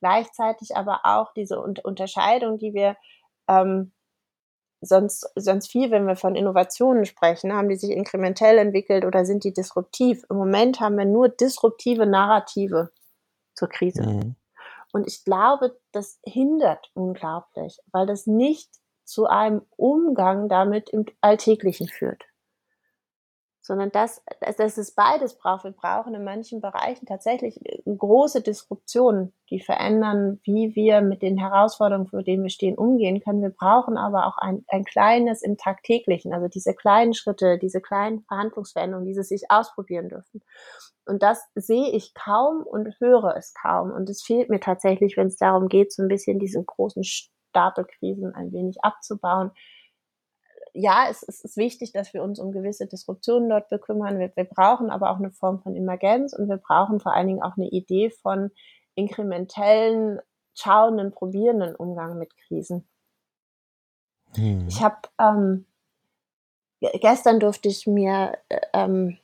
Gleichzeitig 0.00 0.76
aber 0.76 1.00
auch 1.04 1.32
diese 1.32 1.60
Unterscheidung, 1.60 2.58
die 2.58 2.74
wir 2.74 2.96
ähm, 3.48 3.92
sonst, 4.80 5.30
sonst 5.34 5.70
viel, 5.70 5.90
wenn 5.90 6.06
wir 6.06 6.16
von 6.16 6.36
Innovationen 6.36 7.06
sprechen, 7.06 7.52
haben 7.52 7.68
die 7.68 7.76
sich 7.76 7.90
inkrementell 7.90 8.58
entwickelt 8.58 9.04
oder 9.04 9.24
sind 9.24 9.44
die 9.44 9.52
disruptiv? 9.52 10.24
Im 10.30 10.36
Moment 10.36 10.80
haben 10.80 10.96
wir 10.96 11.06
nur 11.06 11.28
disruptive 11.28 12.06
Narrative 12.06 12.90
zur 13.54 13.68
Krise. 13.68 14.02
Mhm. 14.02 14.36
Und 14.94 15.08
ich 15.08 15.24
glaube, 15.24 15.76
das 15.90 16.20
hindert 16.22 16.92
unglaublich, 16.94 17.80
weil 17.90 18.06
das 18.06 18.28
nicht 18.28 18.70
zu 19.02 19.26
einem 19.26 19.62
Umgang 19.76 20.48
damit 20.48 20.88
im 20.90 21.04
Alltäglichen 21.20 21.88
führt 21.88 22.22
sondern 23.64 23.90
dass, 23.90 24.22
dass 24.58 24.76
es 24.76 24.92
beides 24.92 25.38
braucht. 25.38 25.64
Wir 25.64 25.72
brauchen 25.72 26.14
in 26.14 26.22
manchen 26.22 26.60
Bereichen 26.60 27.06
tatsächlich 27.06 27.64
äh, 27.64 27.80
große 27.86 28.42
Disruptionen, 28.42 29.32
die 29.48 29.58
verändern, 29.58 30.38
wie 30.44 30.74
wir 30.74 31.00
mit 31.00 31.22
den 31.22 31.38
Herausforderungen, 31.38 32.06
vor 32.06 32.22
denen 32.22 32.42
wir 32.42 32.50
stehen, 32.50 32.76
umgehen 32.76 33.22
können. 33.22 33.40
Wir 33.40 33.48
brauchen 33.48 33.96
aber 33.96 34.26
auch 34.26 34.36
ein, 34.36 34.66
ein 34.68 34.84
kleines 34.84 35.40
im 35.40 35.56
Tagtäglichen, 35.56 36.34
also 36.34 36.46
diese 36.46 36.74
kleinen 36.74 37.14
Schritte, 37.14 37.56
diese 37.58 37.80
kleinen 37.80 38.20
Verhandlungsveränderungen, 38.24 39.06
diese 39.06 39.22
sich 39.22 39.44
ausprobieren 39.48 40.10
dürfen. 40.10 40.42
Und 41.06 41.22
das 41.22 41.42
sehe 41.54 41.90
ich 41.90 42.12
kaum 42.12 42.64
und 42.64 43.00
höre 43.00 43.34
es 43.34 43.54
kaum. 43.54 43.92
Und 43.92 44.10
es 44.10 44.22
fehlt 44.22 44.50
mir 44.50 44.60
tatsächlich, 44.60 45.16
wenn 45.16 45.28
es 45.28 45.36
darum 45.36 45.68
geht, 45.68 45.90
so 45.90 46.02
ein 46.02 46.08
bisschen 46.08 46.38
diesen 46.38 46.66
großen 46.66 47.02
Stapelkrisen 47.02 48.34
ein 48.34 48.52
wenig 48.52 48.76
abzubauen, 48.82 49.52
ja, 50.74 51.06
es, 51.08 51.22
es, 51.22 51.42
ist 51.42 51.56
wichtig, 51.56 51.92
dass 51.92 52.12
wir 52.12 52.22
uns 52.22 52.38
um 52.38 52.52
gewisse 52.52 52.86
Disruptionen 52.86 53.48
dort 53.48 53.68
bekümmern. 53.68 54.18
Wir, 54.18 54.30
wir 54.34 54.44
brauchen 54.44 54.90
aber 54.90 55.10
auch 55.10 55.18
eine 55.18 55.30
Form 55.30 55.60
von 55.60 55.76
Emergenz 55.76 56.32
und 56.32 56.48
wir 56.48 56.56
brauchen 56.56 57.00
vor 57.00 57.14
allen 57.14 57.28
Dingen 57.28 57.42
auch 57.42 57.56
eine 57.56 57.68
Idee 57.68 58.10
von 58.10 58.50
inkrementellen, 58.96 60.20
schauenden, 60.54 61.12
probierenden 61.12 61.76
Umgang 61.76 62.18
mit 62.18 62.36
Krisen. 62.36 62.86
Hm. 64.34 64.66
Ich 64.68 64.82
habe 64.82 64.96
ähm, 65.20 65.64
gestern 67.00 67.38
durfte 67.38 67.68
ich 67.68 67.86
mir 67.86 68.36
äh, 68.48 68.60
ähm, 68.72 69.16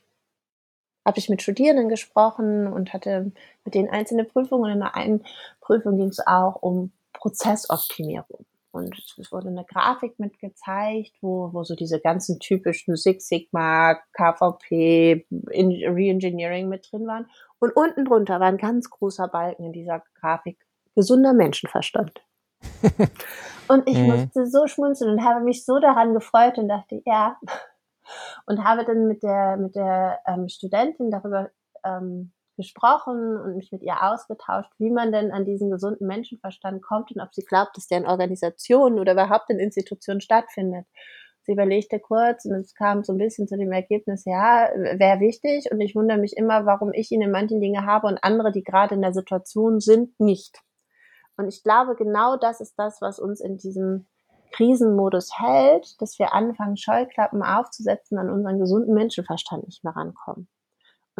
habe 1.05 1.19
ich 1.19 1.29
mit 1.29 1.41
Studierenden 1.41 1.89
gesprochen 1.89 2.67
und 2.67 2.93
hatte 2.93 3.31
mit 3.65 3.73
denen 3.73 3.89
einzelne 3.89 4.23
Prüfungen. 4.23 4.65
Und 4.65 4.71
in 4.71 4.79
der 4.79 4.95
einen 4.95 5.25
Prüfung 5.59 5.97
ging 5.97 6.09
es 6.09 6.25
auch 6.25 6.61
um 6.61 6.91
Prozessoptimierung. 7.13 8.45
Und 8.71 8.97
es 9.17 9.31
wurde 9.31 9.49
eine 9.49 9.65
Grafik 9.65 10.17
mitgezeigt, 10.17 11.17
wo, 11.21 11.53
wo 11.53 11.63
so 11.63 11.75
diese 11.75 11.99
ganzen 11.99 12.39
typischen 12.39 12.95
Six 12.95 13.27
Sigma, 13.27 13.99
KVP, 14.13 15.25
Reengineering 15.29 16.69
mit 16.69 16.89
drin 16.89 17.05
waren. 17.05 17.27
Und 17.59 17.75
unten 17.75 18.05
drunter 18.05 18.39
war 18.39 18.47
ein 18.47 18.57
ganz 18.57 18.89
großer 18.89 19.27
Balken 19.27 19.65
in 19.65 19.73
dieser 19.73 20.03
Grafik, 20.19 20.57
gesunder 20.95 21.33
Menschenverstand. 21.33 22.23
und 23.67 23.89
ich 23.89 23.97
mhm. 23.97 24.07
musste 24.07 24.47
so 24.47 24.67
schmunzeln 24.67 25.11
und 25.11 25.25
habe 25.25 25.43
mich 25.43 25.65
so 25.65 25.79
daran 25.79 26.13
gefreut 26.13 26.57
und 26.57 26.69
dachte, 26.69 27.01
ja. 27.05 27.37
Und 28.45 28.63
habe 28.63 28.85
dann 28.85 29.07
mit 29.07 29.21
der, 29.21 29.57
mit 29.57 29.75
der 29.75 30.19
ähm, 30.25 30.47
Studentin 30.47 31.11
darüber 31.11 31.49
ähm, 31.83 32.31
gesprochen 32.55 33.37
und 33.37 33.55
mich 33.55 33.71
mit 33.71 33.81
ihr 33.81 34.01
ausgetauscht, 34.01 34.71
wie 34.77 34.91
man 34.91 35.11
denn 35.11 35.31
an 35.31 35.45
diesen 35.45 35.69
gesunden 35.71 36.07
Menschenverstand 36.07 36.81
kommt 36.81 37.11
und 37.11 37.21
ob 37.21 37.33
sie 37.33 37.43
glaubt, 37.43 37.75
dass 37.75 37.87
der 37.87 37.99
in 37.99 38.07
Organisationen 38.07 38.99
oder 38.99 39.13
überhaupt 39.13 39.49
in 39.49 39.59
Institutionen 39.59 40.21
stattfindet. 40.21 40.85
Sie 41.43 41.53
überlegte 41.53 41.99
kurz 41.99 42.45
und 42.45 42.53
es 42.53 42.75
kam 42.75 43.03
so 43.03 43.13
ein 43.13 43.17
bisschen 43.17 43.47
zu 43.47 43.57
dem 43.57 43.71
Ergebnis, 43.71 44.25
ja, 44.25 44.69
wäre 44.75 45.19
wichtig 45.19 45.71
und 45.71 45.81
ich 45.81 45.95
wundere 45.95 46.19
mich 46.19 46.37
immer, 46.37 46.65
warum 46.65 46.93
ich 46.93 47.11
ihn 47.11 47.21
in 47.21 47.31
manchen 47.31 47.59
Dingen 47.59 47.85
habe 47.85 48.07
und 48.07 48.23
andere, 48.23 48.51
die 48.51 48.63
gerade 48.63 48.93
in 48.93 49.01
der 49.01 49.13
Situation 49.13 49.79
sind, 49.79 50.19
nicht. 50.19 50.59
Und 51.37 51.47
ich 51.47 51.63
glaube, 51.63 51.95
genau 51.95 52.37
das 52.37 52.61
ist 52.61 52.75
das, 52.77 53.01
was 53.01 53.17
uns 53.17 53.41
in 53.41 53.57
diesem 53.57 54.05
Krisenmodus 54.51 55.31
hält, 55.39 55.99
dass 55.99 56.19
wir 56.19 56.33
anfangen, 56.33 56.77
Scheuklappen 56.77 57.41
aufzusetzen, 57.41 58.19
an 58.19 58.29
unseren 58.29 58.59
gesunden 58.59 58.93
Menschenverstand 58.93 59.65
nicht 59.65 59.83
mehr 59.83 59.95
rankommen. 59.95 60.47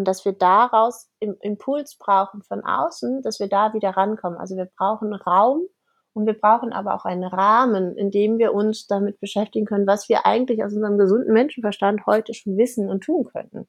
Und 0.01 0.07
dass 0.07 0.25
wir 0.25 0.33
daraus 0.33 1.11
im 1.19 1.35
Impuls 1.41 1.95
brauchen 1.95 2.41
von 2.41 2.65
außen, 2.65 3.21
dass 3.21 3.39
wir 3.39 3.47
da 3.47 3.75
wieder 3.75 3.91
rankommen. 3.91 4.39
Also 4.39 4.55
wir 4.55 4.67
brauchen 4.75 5.13
Raum 5.13 5.61
und 6.13 6.25
wir 6.25 6.33
brauchen 6.33 6.73
aber 6.73 6.95
auch 6.95 7.05
einen 7.05 7.23
Rahmen, 7.23 7.95
in 7.95 8.09
dem 8.09 8.39
wir 8.39 8.51
uns 8.51 8.87
damit 8.87 9.19
beschäftigen 9.19 9.67
können, 9.67 9.85
was 9.85 10.09
wir 10.09 10.25
eigentlich 10.25 10.63
aus 10.63 10.73
unserem 10.73 10.97
gesunden 10.97 11.31
Menschenverstand 11.31 12.07
heute 12.07 12.33
schon 12.33 12.57
wissen 12.57 12.89
und 12.89 13.03
tun 13.03 13.25
könnten. 13.25 13.67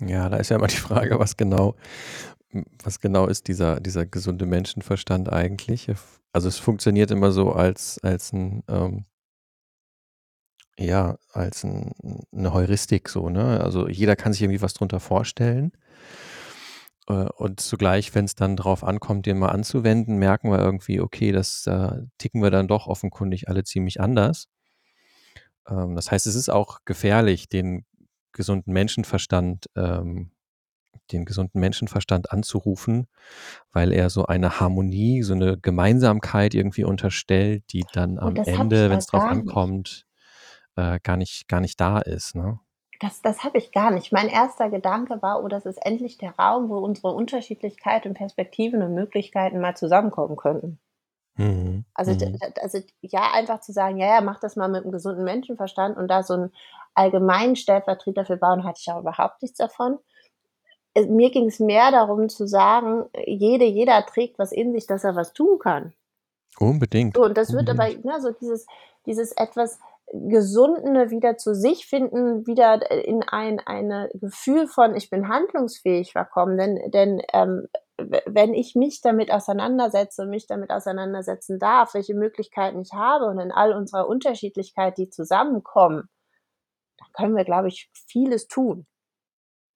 Ja, 0.00 0.28
da 0.28 0.36
ist 0.36 0.50
ja 0.50 0.56
immer 0.56 0.66
die 0.66 0.76
Frage, 0.76 1.18
was 1.18 1.38
genau, 1.38 1.76
was 2.84 3.00
genau 3.00 3.26
ist 3.26 3.48
dieser, 3.48 3.80
dieser 3.80 4.04
gesunde 4.04 4.44
Menschenverstand 4.44 5.32
eigentlich? 5.32 5.90
Also 6.34 6.48
es 6.48 6.58
funktioniert 6.58 7.10
immer 7.10 7.32
so 7.32 7.52
als, 7.52 7.98
als 8.02 8.34
ein 8.34 8.62
ähm, 8.68 9.06
ja, 10.78 11.18
als 11.32 11.64
'n 11.64 11.92
'ne 12.32 12.52
Heuristik 12.54 13.08
so, 13.08 13.28
ne? 13.30 13.60
Also, 13.62 13.88
jeder 13.88 14.16
kann 14.16 14.32
sich 14.32 14.42
irgendwie 14.42 14.62
was 14.62 14.74
drunter 14.74 15.00
vorstellen. 15.00 15.72
Äh, 17.08 17.12
und 17.36 17.60
zugleich, 17.60 18.14
wenn 18.14 18.24
es 18.24 18.34
dann 18.34 18.56
darauf 18.56 18.84
ankommt, 18.84 19.26
den 19.26 19.38
mal 19.38 19.48
anzuwenden, 19.48 20.16
merken 20.18 20.50
wir 20.50 20.58
irgendwie, 20.58 21.00
okay, 21.00 21.32
das 21.32 21.66
äh, 21.66 22.02
ticken 22.18 22.42
wir 22.42 22.50
dann 22.50 22.68
doch 22.68 22.86
offenkundig 22.86 23.48
alle 23.48 23.64
ziemlich 23.64 24.00
anders. 24.00 24.48
Ähm, 25.68 25.94
das 25.96 26.10
heißt, 26.10 26.26
es 26.26 26.34
ist 26.34 26.48
auch 26.50 26.80
gefährlich, 26.84 27.48
den 27.48 27.84
gesunden 28.32 28.72
Menschenverstand, 28.72 29.66
ähm, 29.76 30.30
den 31.12 31.24
gesunden 31.26 31.60
Menschenverstand 31.60 32.32
anzurufen, 32.32 33.08
weil 33.72 33.92
er 33.92 34.10
so 34.10 34.26
eine 34.26 34.60
Harmonie, 34.60 35.22
so 35.22 35.34
eine 35.34 35.58
Gemeinsamkeit 35.58 36.54
irgendwie 36.54 36.84
unterstellt, 36.84 37.64
die 37.72 37.88
dann 37.92 38.18
am 38.18 38.40
Ende, 38.44 38.90
wenn 38.90 38.98
es 39.00 39.06
drauf 39.08 39.26
ankommt, 39.26 40.06
äh, 40.80 40.98
gar 41.02 41.16
nicht, 41.16 41.48
gar 41.48 41.60
nicht 41.60 41.80
da 41.80 41.98
ist. 41.98 42.34
Ne? 42.34 42.58
Das, 43.00 43.22
das 43.22 43.44
habe 43.44 43.58
ich 43.58 43.72
gar 43.72 43.90
nicht. 43.90 44.12
Mein 44.12 44.28
erster 44.28 44.70
Gedanke 44.70 45.22
war, 45.22 45.42
oh, 45.42 45.48
das 45.48 45.66
ist 45.66 45.78
endlich 45.84 46.18
der 46.18 46.34
Raum, 46.36 46.68
wo 46.68 46.78
unsere 46.78 47.14
Unterschiedlichkeit 47.14 48.06
und 48.06 48.14
Perspektiven 48.14 48.82
und 48.82 48.94
Möglichkeiten 48.94 49.60
mal 49.60 49.76
zusammenkommen 49.76 50.36
könnten. 50.36 50.78
Mhm. 51.36 51.84
Also, 51.94 52.12
mhm. 52.12 52.38
also 52.60 52.78
ja, 53.00 53.32
einfach 53.32 53.60
zu 53.60 53.72
sagen, 53.72 53.96
ja, 53.96 54.16
ja, 54.16 54.20
mach 54.20 54.40
das 54.40 54.56
mal 54.56 54.68
mit 54.68 54.82
einem 54.82 54.92
gesunden 54.92 55.24
Menschenverstand 55.24 55.96
und 55.96 56.08
da 56.08 56.22
so 56.22 56.34
einen 56.34 56.52
allgemeinen 56.94 57.56
Stellvertreter 57.56 58.24
für 58.24 58.36
bauen, 58.36 58.64
hatte 58.64 58.80
ich 58.82 58.92
auch 58.92 59.00
überhaupt 59.00 59.40
nichts 59.42 59.58
davon. 59.58 59.98
Mir 60.94 61.30
ging 61.30 61.46
es 61.46 61.60
mehr 61.60 61.92
darum 61.92 62.28
zu 62.28 62.46
sagen, 62.46 63.04
jede, 63.24 63.64
jeder 63.64 64.04
trägt 64.04 64.38
was 64.38 64.50
in 64.50 64.72
sich, 64.72 64.86
dass 64.86 65.04
er 65.04 65.14
was 65.14 65.32
tun 65.32 65.58
kann. 65.58 65.94
Unbedingt. 66.58 67.16
So, 67.16 67.24
und 67.24 67.38
das 67.38 67.50
Unbedingt. 67.50 67.78
wird 67.78 68.04
aber, 68.04 68.16
ne, 68.16 68.20
so 68.20 68.32
dieses, 68.32 68.66
dieses 69.06 69.32
etwas 69.32 69.78
Gesundene 70.12 71.10
wieder 71.10 71.36
zu 71.36 71.54
sich 71.54 71.86
finden, 71.86 72.46
wieder 72.46 72.90
in 72.90 73.22
ein 73.22 73.60
eine 73.60 74.10
Gefühl 74.14 74.66
von 74.66 74.96
ich 74.96 75.08
bin 75.08 75.28
handlungsfähig 75.28 76.12
verkommen. 76.12 76.58
Denn, 76.58 76.90
denn 76.90 77.22
ähm, 77.32 77.68
wenn 78.26 78.54
ich 78.54 78.74
mich 78.74 79.00
damit 79.02 79.30
auseinandersetze 79.30 80.22
und 80.22 80.30
mich 80.30 80.46
damit 80.46 80.70
auseinandersetzen 80.70 81.58
darf, 81.58 81.94
welche 81.94 82.14
Möglichkeiten 82.14 82.80
ich 82.80 82.92
habe 82.92 83.26
und 83.26 83.38
in 83.38 83.52
all 83.52 83.72
unserer 83.72 84.08
Unterschiedlichkeit, 84.08 84.98
die 84.98 85.10
zusammenkommen, 85.10 86.08
dann 86.98 87.08
können 87.12 87.36
wir, 87.36 87.44
glaube 87.44 87.68
ich, 87.68 87.90
vieles 88.08 88.48
tun. 88.48 88.86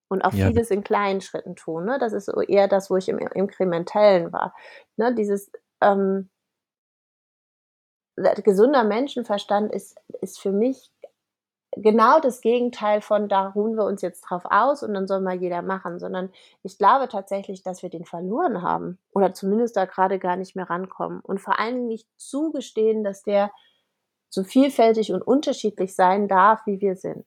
Und 0.08 0.22
auch 0.22 0.32
ja. 0.32 0.48
vieles 0.48 0.70
in 0.70 0.84
kleinen 0.84 1.20
Schritten 1.20 1.56
tun. 1.56 1.84
Ne? 1.86 1.98
Das 1.98 2.12
ist 2.12 2.28
eher 2.48 2.68
das, 2.68 2.90
wo 2.90 2.96
ich 2.96 3.08
im 3.08 3.18
Inkrementellen 3.18 4.32
war. 4.32 4.54
Ne? 4.96 5.14
Dieses 5.14 5.50
ähm, 5.80 6.28
gesunder 8.16 8.84
Menschenverstand 8.84 9.72
ist, 9.72 9.96
ist 10.20 10.40
für 10.40 10.52
mich 10.52 10.90
genau 11.76 12.20
das 12.20 12.40
Gegenteil 12.40 13.00
von, 13.00 13.28
da 13.28 13.48
ruhen 13.48 13.76
wir 13.76 13.84
uns 13.84 14.02
jetzt 14.02 14.22
drauf 14.22 14.44
aus 14.44 14.82
und 14.82 14.94
dann 14.94 15.06
soll 15.06 15.20
mal 15.20 15.34
jeder 15.34 15.62
machen, 15.62 15.98
sondern 15.98 16.30
ich 16.62 16.78
glaube 16.78 17.08
tatsächlich, 17.08 17.62
dass 17.62 17.82
wir 17.82 17.90
den 17.90 18.04
verloren 18.04 18.62
haben 18.62 18.98
oder 19.12 19.34
zumindest 19.34 19.76
da 19.76 19.84
gerade 19.84 20.18
gar 20.18 20.36
nicht 20.36 20.54
mehr 20.56 20.70
rankommen 20.70 21.20
und 21.20 21.40
vor 21.40 21.58
allen 21.58 21.74
Dingen 21.74 21.88
nicht 21.88 22.08
zugestehen, 22.16 23.04
dass 23.04 23.22
der 23.22 23.50
so 24.30 24.44
vielfältig 24.44 25.12
und 25.12 25.22
unterschiedlich 25.22 25.94
sein 25.94 26.28
darf, 26.28 26.66
wie 26.66 26.80
wir 26.80 26.96
sind. 26.96 27.26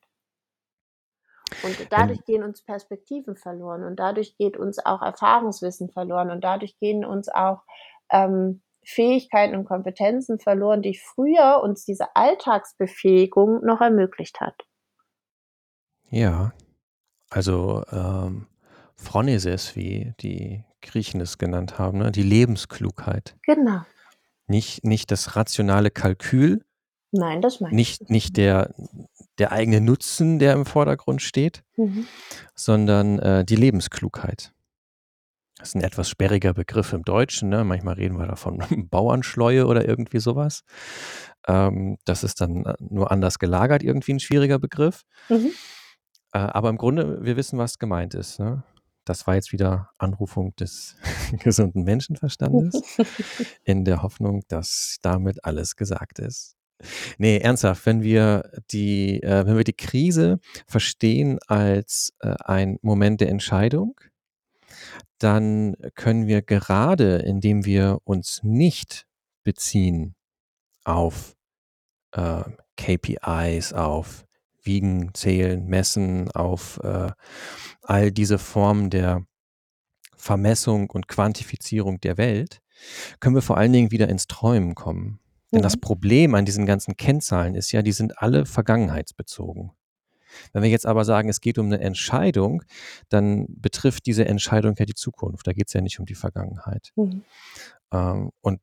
Und 1.63 1.87
dadurch 1.91 2.25
gehen 2.25 2.43
uns 2.43 2.61
Perspektiven 2.61 3.37
verloren 3.37 3.83
und 3.83 3.97
dadurch 3.97 4.35
geht 4.37 4.57
uns 4.57 4.85
auch 4.85 5.01
Erfahrungswissen 5.01 5.89
verloren 5.89 6.29
und 6.29 6.43
dadurch 6.43 6.77
gehen 6.79 7.05
uns 7.05 7.29
auch 7.29 7.61
ähm, 8.11 8.61
Fähigkeiten 8.87 9.53
und 9.53 9.65
Kompetenzen 9.65 10.39
verloren, 10.39 10.81
die 10.81 10.97
früher 10.97 11.61
uns 11.61 11.83
diese 11.83 12.15
Alltagsbefähigung 12.15 13.65
noch 13.65 13.81
ermöglicht 13.81 14.39
hat. 14.39 14.55
Ja, 16.09 16.53
also 17.29 17.83
ähm, 17.91 18.47
Phronesis, 18.95 19.75
wie 19.75 20.13
die 20.21 20.63
Griechen 20.81 21.19
es 21.19 21.37
genannt 21.37 21.77
haben, 21.77 21.97
ne? 21.97 22.13
die 22.13 22.23
Lebensklugheit. 22.23 23.35
Genau. 23.45 23.81
Nicht, 24.47 24.85
nicht 24.85 25.11
das 25.11 25.35
rationale 25.35 25.91
Kalkül. 25.91 26.63
Nein, 27.11 27.41
das 27.41 27.59
meine 27.59 27.75
nicht, 27.75 28.03
ich. 28.03 28.09
Nicht 28.09 28.37
der, 28.37 28.73
der 29.37 29.51
eigene 29.51 29.81
Nutzen, 29.81 30.39
der 30.39 30.53
im 30.53 30.65
Vordergrund 30.65 31.21
steht, 31.21 31.61
mhm. 31.75 32.07
sondern 32.55 33.19
äh, 33.19 33.43
die 33.43 33.57
Lebensklugheit. 33.57 34.53
Das 35.57 35.69
ist 35.69 35.75
ein 35.75 35.81
etwas 35.81 36.09
sperriger 36.09 36.53
Begriff 36.53 36.93
im 36.93 37.03
Deutschen. 37.03 37.49
Ne? 37.49 37.63
Manchmal 37.63 37.95
reden 37.95 38.17
wir 38.17 38.27
davon 38.27 38.59
Bauernschleue 38.89 39.65
oder 39.65 39.87
irgendwie 39.87 40.19
sowas. 40.19 40.63
Ähm, 41.47 41.97
das 42.05 42.23
ist 42.23 42.41
dann 42.41 42.65
äh, 42.65 42.75
nur 42.79 43.11
anders 43.11 43.39
gelagert, 43.39 43.83
irgendwie 43.83 44.13
ein 44.13 44.19
schwieriger 44.19 44.59
Begriff. 44.59 45.03
Mhm. 45.29 45.51
Äh, 46.33 46.39
aber 46.39 46.69
im 46.69 46.77
Grunde, 46.77 47.23
wir 47.23 47.37
wissen, 47.37 47.57
was 47.57 47.79
gemeint 47.79 48.13
ist. 48.13 48.39
Ne? 48.39 48.63
Das 49.05 49.25
war 49.25 49.35
jetzt 49.35 49.51
wieder 49.51 49.89
Anrufung 49.97 50.55
des 50.57 50.95
gesunden 51.39 51.83
Menschenverstandes 51.83 52.81
in 53.63 53.83
der 53.83 54.03
Hoffnung, 54.03 54.43
dass 54.49 54.97
damit 55.01 55.43
alles 55.43 55.75
gesagt 55.75 56.19
ist. 56.19 56.55
Nee, 57.17 57.39
ernsthaft, 57.39 57.87
wenn 57.87 58.03
wir 58.03 58.51
die, 58.69 59.23
äh, 59.23 59.47
wenn 59.47 59.57
wir 59.57 59.63
die 59.63 59.73
Krise 59.73 60.39
verstehen 60.67 61.39
als 61.47 62.13
äh, 62.19 62.35
ein 62.45 62.77
Moment 62.83 63.21
der 63.21 63.29
Entscheidung, 63.29 63.95
dann 65.19 65.75
können 65.95 66.27
wir 66.27 66.41
gerade, 66.41 67.17
indem 67.17 67.65
wir 67.65 67.99
uns 68.03 68.41
nicht 68.43 69.07
beziehen 69.43 70.15
auf 70.83 71.35
äh, 72.11 72.43
KPIs, 72.77 73.73
auf 73.73 74.25
Wiegen, 74.63 75.13
Zählen, 75.13 75.65
Messen, 75.65 76.29
auf 76.31 76.79
äh, 76.83 77.11
all 77.81 78.11
diese 78.11 78.37
Formen 78.37 78.89
der 78.89 79.25
Vermessung 80.15 80.89
und 80.89 81.07
Quantifizierung 81.07 81.99
der 82.01 82.17
Welt, 82.17 82.61
können 83.19 83.35
wir 83.35 83.41
vor 83.41 83.57
allen 83.57 83.73
Dingen 83.73 83.91
wieder 83.91 84.09
ins 84.09 84.27
Träumen 84.27 84.75
kommen. 84.75 85.19
Denn 85.51 85.61
das 85.61 85.77
Problem 85.77 86.35
an 86.35 86.45
diesen 86.45 86.65
ganzen 86.65 86.97
Kennzahlen 86.97 87.55
ist 87.55 87.71
ja, 87.71 87.81
die 87.81 87.93
sind 87.93 88.21
alle 88.21 88.45
vergangenheitsbezogen. 88.45 89.71
Wenn 90.53 90.63
wir 90.63 90.69
jetzt 90.69 90.85
aber 90.85 91.05
sagen, 91.05 91.29
es 91.29 91.41
geht 91.41 91.57
um 91.57 91.67
eine 91.67 91.79
Entscheidung, 91.79 92.63
dann 93.09 93.45
betrifft 93.49 94.05
diese 94.05 94.25
Entscheidung 94.25 94.75
ja 94.77 94.85
die 94.85 94.95
Zukunft. 94.95 95.47
Da 95.47 95.53
geht 95.53 95.67
es 95.67 95.73
ja 95.73 95.81
nicht 95.81 95.99
um 95.99 96.05
die 96.05 96.15
Vergangenheit. 96.15 96.91
Mhm. 96.95 97.23
Ähm, 97.91 98.31
und 98.41 98.59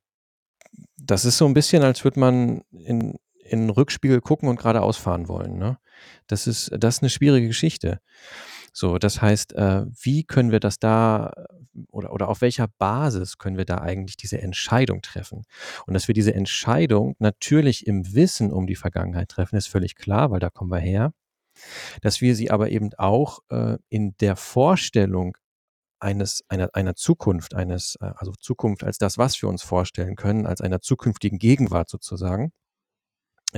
das 0.96 1.24
ist 1.24 1.38
so 1.38 1.46
ein 1.46 1.54
bisschen, 1.54 1.82
als 1.82 2.04
würde 2.04 2.20
man 2.20 2.62
in, 2.70 3.16
in 3.44 3.60
einen 3.60 3.70
Rückspiegel 3.70 4.20
gucken 4.20 4.48
und 4.48 4.56
geradeaus 4.56 4.96
fahren 4.96 5.28
wollen. 5.28 5.58
Ne? 5.58 5.78
Das, 6.26 6.46
ist, 6.46 6.70
das 6.76 6.96
ist 6.96 7.02
eine 7.02 7.10
schwierige 7.10 7.46
Geschichte. 7.46 8.00
So, 8.72 8.98
das 8.98 9.22
heißt, 9.22 9.54
äh, 9.54 9.84
wie 10.02 10.24
können 10.24 10.50
wir 10.50 10.58
das 10.60 10.78
da 10.78 11.32
oder, 11.90 12.12
oder 12.12 12.28
auf 12.28 12.40
welcher 12.40 12.68
Basis 12.78 13.38
können 13.38 13.56
wir 13.56 13.64
da 13.64 13.78
eigentlich 13.78 14.16
diese 14.16 14.40
Entscheidung 14.40 15.00
treffen? 15.02 15.44
Und 15.87 15.94
dass 15.94 16.08
wir 16.08 16.14
diese 16.14 16.34
Entscheidung 16.34 17.14
natürlich 17.18 17.87
im 17.87 18.14
Wissen 18.14 18.52
um 18.52 18.66
die 18.66 18.76
Vergangenheit 18.76 19.28
treffen, 19.28 19.56
ist 19.56 19.68
völlig 19.68 19.94
klar, 19.94 20.30
weil 20.30 20.40
da 20.40 20.50
kommen 20.50 20.70
wir 20.70 20.78
her 20.78 21.12
dass 22.03 22.21
wir 22.21 22.35
sie 22.35 22.51
aber 22.51 22.71
eben 22.71 22.90
auch 22.99 23.40
äh, 23.51 23.79
in 23.88 24.17
der 24.21 24.37
Vorstellung 24.37 25.37
eines, 26.01 26.45
einer, 26.49 26.71
einer 26.75 26.95
Zukunft, 26.95 27.55
eines, 27.55 27.97
äh, 28.01 28.12
also 28.17 28.33
Zukunft 28.38 28.85
als 28.85 28.99
das, 28.99 29.19
was 29.19 29.40
wir 29.40 29.49
uns 29.49 29.62
vorstellen 29.62 30.17
können, 30.17 30.47
als 30.47 30.61
einer 30.61 30.81
zukünftigen 30.81 31.38
Gegenwart 31.38 31.88
sozusagen, 31.88 32.53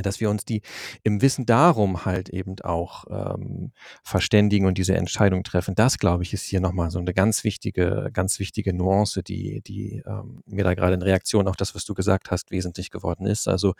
dass 0.02 0.20
wir 0.20 0.30
uns 0.30 0.44
die 0.44 0.62
im 1.02 1.22
Wissen 1.22 1.46
darum 1.46 2.04
halt 2.04 2.28
eben 2.28 2.56
auch 2.60 3.04
ähm, 3.10 3.72
verständigen 4.02 4.66
und 4.66 4.78
diese 4.78 4.94
Entscheidung 4.94 5.42
treffen. 5.42 5.74
Das, 5.74 5.98
glaube 5.98 6.22
ich, 6.22 6.32
ist 6.32 6.44
hier 6.44 6.60
nochmal 6.60 6.90
so 6.90 6.98
eine 6.98 7.14
ganz 7.14 7.44
wichtige, 7.44 8.10
ganz 8.12 8.38
wichtige 8.38 8.74
Nuance, 8.74 9.22
die, 9.22 9.62
die 9.62 10.02
ähm, 10.06 10.42
mir 10.46 10.64
da 10.64 10.74
gerade 10.74 10.94
in 10.94 11.02
Reaktion 11.02 11.48
auf 11.48 11.56
das, 11.56 11.74
was 11.74 11.84
du 11.84 11.94
gesagt 11.94 12.30
hast, 12.30 12.50
wesentlich 12.50 12.90
geworden 12.90 13.26
ist. 13.26 13.48
Also, 13.48 13.74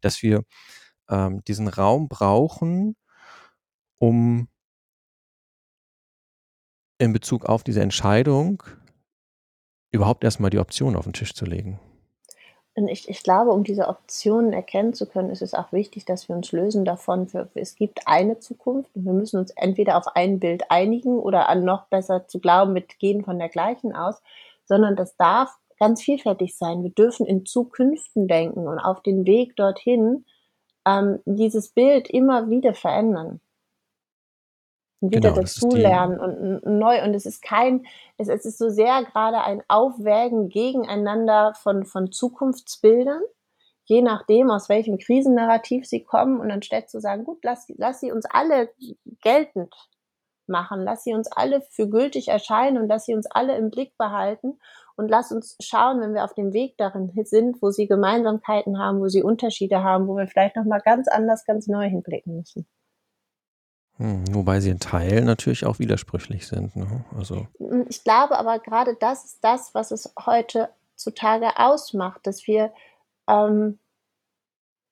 dass 0.00 0.22
wir 0.22 0.42
ähm, 1.10 1.42
diesen 1.46 1.68
Raum 1.68 2.08
brauchen, 2.08 2.96
um 4.02 4.48
in 6.98 7.12
Bezug 7.12 7.46
auf 7.46 7.62
diese 7.62 7.82
Entscheidung 7.82 8.64
überhaupt 9.92 10.24
erstmal 10.24 10.50
die 10.50 10.58
Option 10.58 10.96
auf 10.96 11.04
den 11.04 11.12
Tisch 11.12 11.34
zu 11.34 11.44
legen. 11.44 11.78
Und 12.74 12.88
ich, 12.88 13.08
ich 13.08 13.22
glaube, 13.22 13.52
um 13.52 13.62
diese 13.62 13.86
Optionen 13.86 14.52
erkennen 14.52 14.92
zu 14.92 15.06
können, 15.06 15.30
ist 15.30 15.42
es 15.42 15.54
auch 15.54 15.70
wichtig, 15.70 16.04
dass 16.04 16.28
wir 16.28 16.34
uns 16.34 16.50
lösen 16.50 16.84
davon, 16.84 17.28
für, 17.28 17.48
es 17.54 17.76
gibt 17.76 18.08
eine 18.08 18.40
Zukunft 18.40 18.90
und 18.96 19.04
wir 19.04 19.12
müssen 19.12 19.38
uns 19.38 19.52
entweder 19.52 19.96
auf 19.96 20.08
ein 20.16 20.40
Bild 20.40 20.64
einigen 20.68 21.20
oder 21.20 21.48
an 21.48 21.64
noch 21.64 21.86
besser 21.86 22.26
zu 22.26 22.40
glauben, 22.40 22.74
wir 22.74 22.82
gehen 22.98 23.22
von 23.22 23.38
der 23.38 23.50
gleichen 23.50 23.94
aus, 23.94 24.20
sondern 24.64 24.96
das 24.96 25.16
darf 25.16 25.54
ganz 25.78 26.02
vielfältig 26.02 26.56
sein. 26.56 26.82
Wir 26.82 26.90
dürfen 26.90 27.24
in 27.24 27.46
Zukünften 27.46 28.26
denken 28.26 28.66
und 28.66 28.80
auf 28.80 29.00
den 29.02 29.26
Weg 29.26 29.54
dorthin 29.54 30.24
ähm, 30.84 31.20
dieses 31.24 31.68
Bild 31.68 32.10
immer 32.10 32.50
wieder 32.50 32.74
verändern 32.74 33.40
wieder 35.10 35.30
genau, 35.30 35.42
dazulernen 35.42 36.20
und 36.20 36.78
neu. 36.78 37.02
Und 37.02 37.14
es 37.14 37.26
ist 37.26 37.42
kein, 37.42 37.84
es, 38.18 38.28
es 38.28 38.44
ist 38.44 38.58
so 38.58 38.70
sehr 38.70 39.04
gerade 39.04 39.42
ein 39.42 39.62
Aufwägen 39.68 40.48
gegeneinander 40.48 41.54
von, 41.60 41.84
von 41.84 42.12
Zukunftsbildern, 42.12 43.22
je 43.84 44.02
nachdem, 44.02 44.50
aus 44.50 44.68
welchem 44.68 44.98
Krisennarrativ 44.98 45.86
sie 45.86 46.04
kommen. 46.04 46.40
Und 46.40 46.50
anstatt 46.50 46.88
zu 46.88 47.00
sagen, 47.00 47.24
gut, 47.24 47.38
lass, 47.42 47.66
lass 47.76 48.00
sie 48.00 48.12
uns 48.12 48.26
alle 48.30 48.70
geltend 49.22 49.74
machen. 50.46 50.82
Lass 50.82 51.04
sie 51.04 51.14
uns 51.14 51.30
alle 51.30 51.62
für 51.62 51.88
gültig 51.88 52.28
erscheinen 52.28 52.78
und 52.78 52.88
lass 52.88 53.06
sie 53.06 53.14
uns 53.14 53.26
alle 53.26 53.56
im 53.56 53.70
Blick 53.70 53.96
behalten 53.98 54.58
und 54.96 55.08
lass 55.08 55.32
uns 55.32 55.56
schauen, 55.60 56.00
wenn 56.00 56.14
wir 56.14 56.24
auf 56.24 56.34
dem 56.34 56.52
Weg 56.52 56.76
darin 56.76 57.10
sind, 57.24 57.60
wo 57.62 57.70
sie 57.70 57.86
Gemeinsamkeiten 57.86 58.78
haben, 58.78 59.00
wo 59.00 59.08
sie 59.08 59.22
Unterschiede 59.22 59.82
haben, 59.82 60.06
wo 60.06 60.16
wir 60.16 60.26
vielleicht 60.26 60.56
noch 60.56 60.64
mal 60.64 60.80
ganz 60.80 61.08
anders, 61.08 61.44
ganz 61.44 61.66
neu 61.66 61.88
hinblicken 61.88 62.36
müssen. 62.36 62.66
Hm, 63.98 64.34
wobei 64.34 64.60
sie 64.60 64.70
in 64.70 64.80
Teilen 64.80 65.24
natürlich 65.24 65.64
auch 65.64 65.78
widersprüchlich 65.78 66.46
sind. 66.46 66.74
Ne? 66.76 67.04
Also. 67.16 67.46
Hm, 67.58 67.86
ich 67.88 68.04
glaube 68.04 68.38
aber 68.38 68.58
gerade 68.58 68.94
das 68.94 69.24
ist 69.24 69.44
das, 69.44 69.74
was 69.74 69.90
es 69.90 70.12
heutzutage 70.26 71.58
ausmacht, 71.58 72.26
dass 72.26 72.46
wir 72.46 72.72
ähm, 73.28 73.78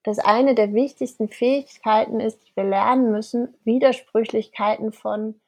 dass 0.03 0.19
eine 0.19 0.55
der 0.55 0.73
wichtigsten 0.73 1.29
Fähigkeiten 1.29 2.21
ist, 2.21 2.39
die 2.47 2.57
wir 2.57 2.65
lernen 2.65 3.13
müssen, 3.13 3.55
Widersprüchlichkeiten 3.65 4.93
von 4.93 5.39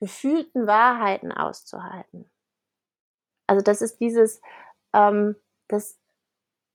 gefühlten 0.00 0.66
Wahrheiten 0.66 1.32
auszuhalten. 1.32 2.24
Also 3.46 3.62
das 3.62 3.82
ist 3.82 4.00
dieses, 4.00 4.40
ähm, 4.94 5.36
dass 5.68 5.98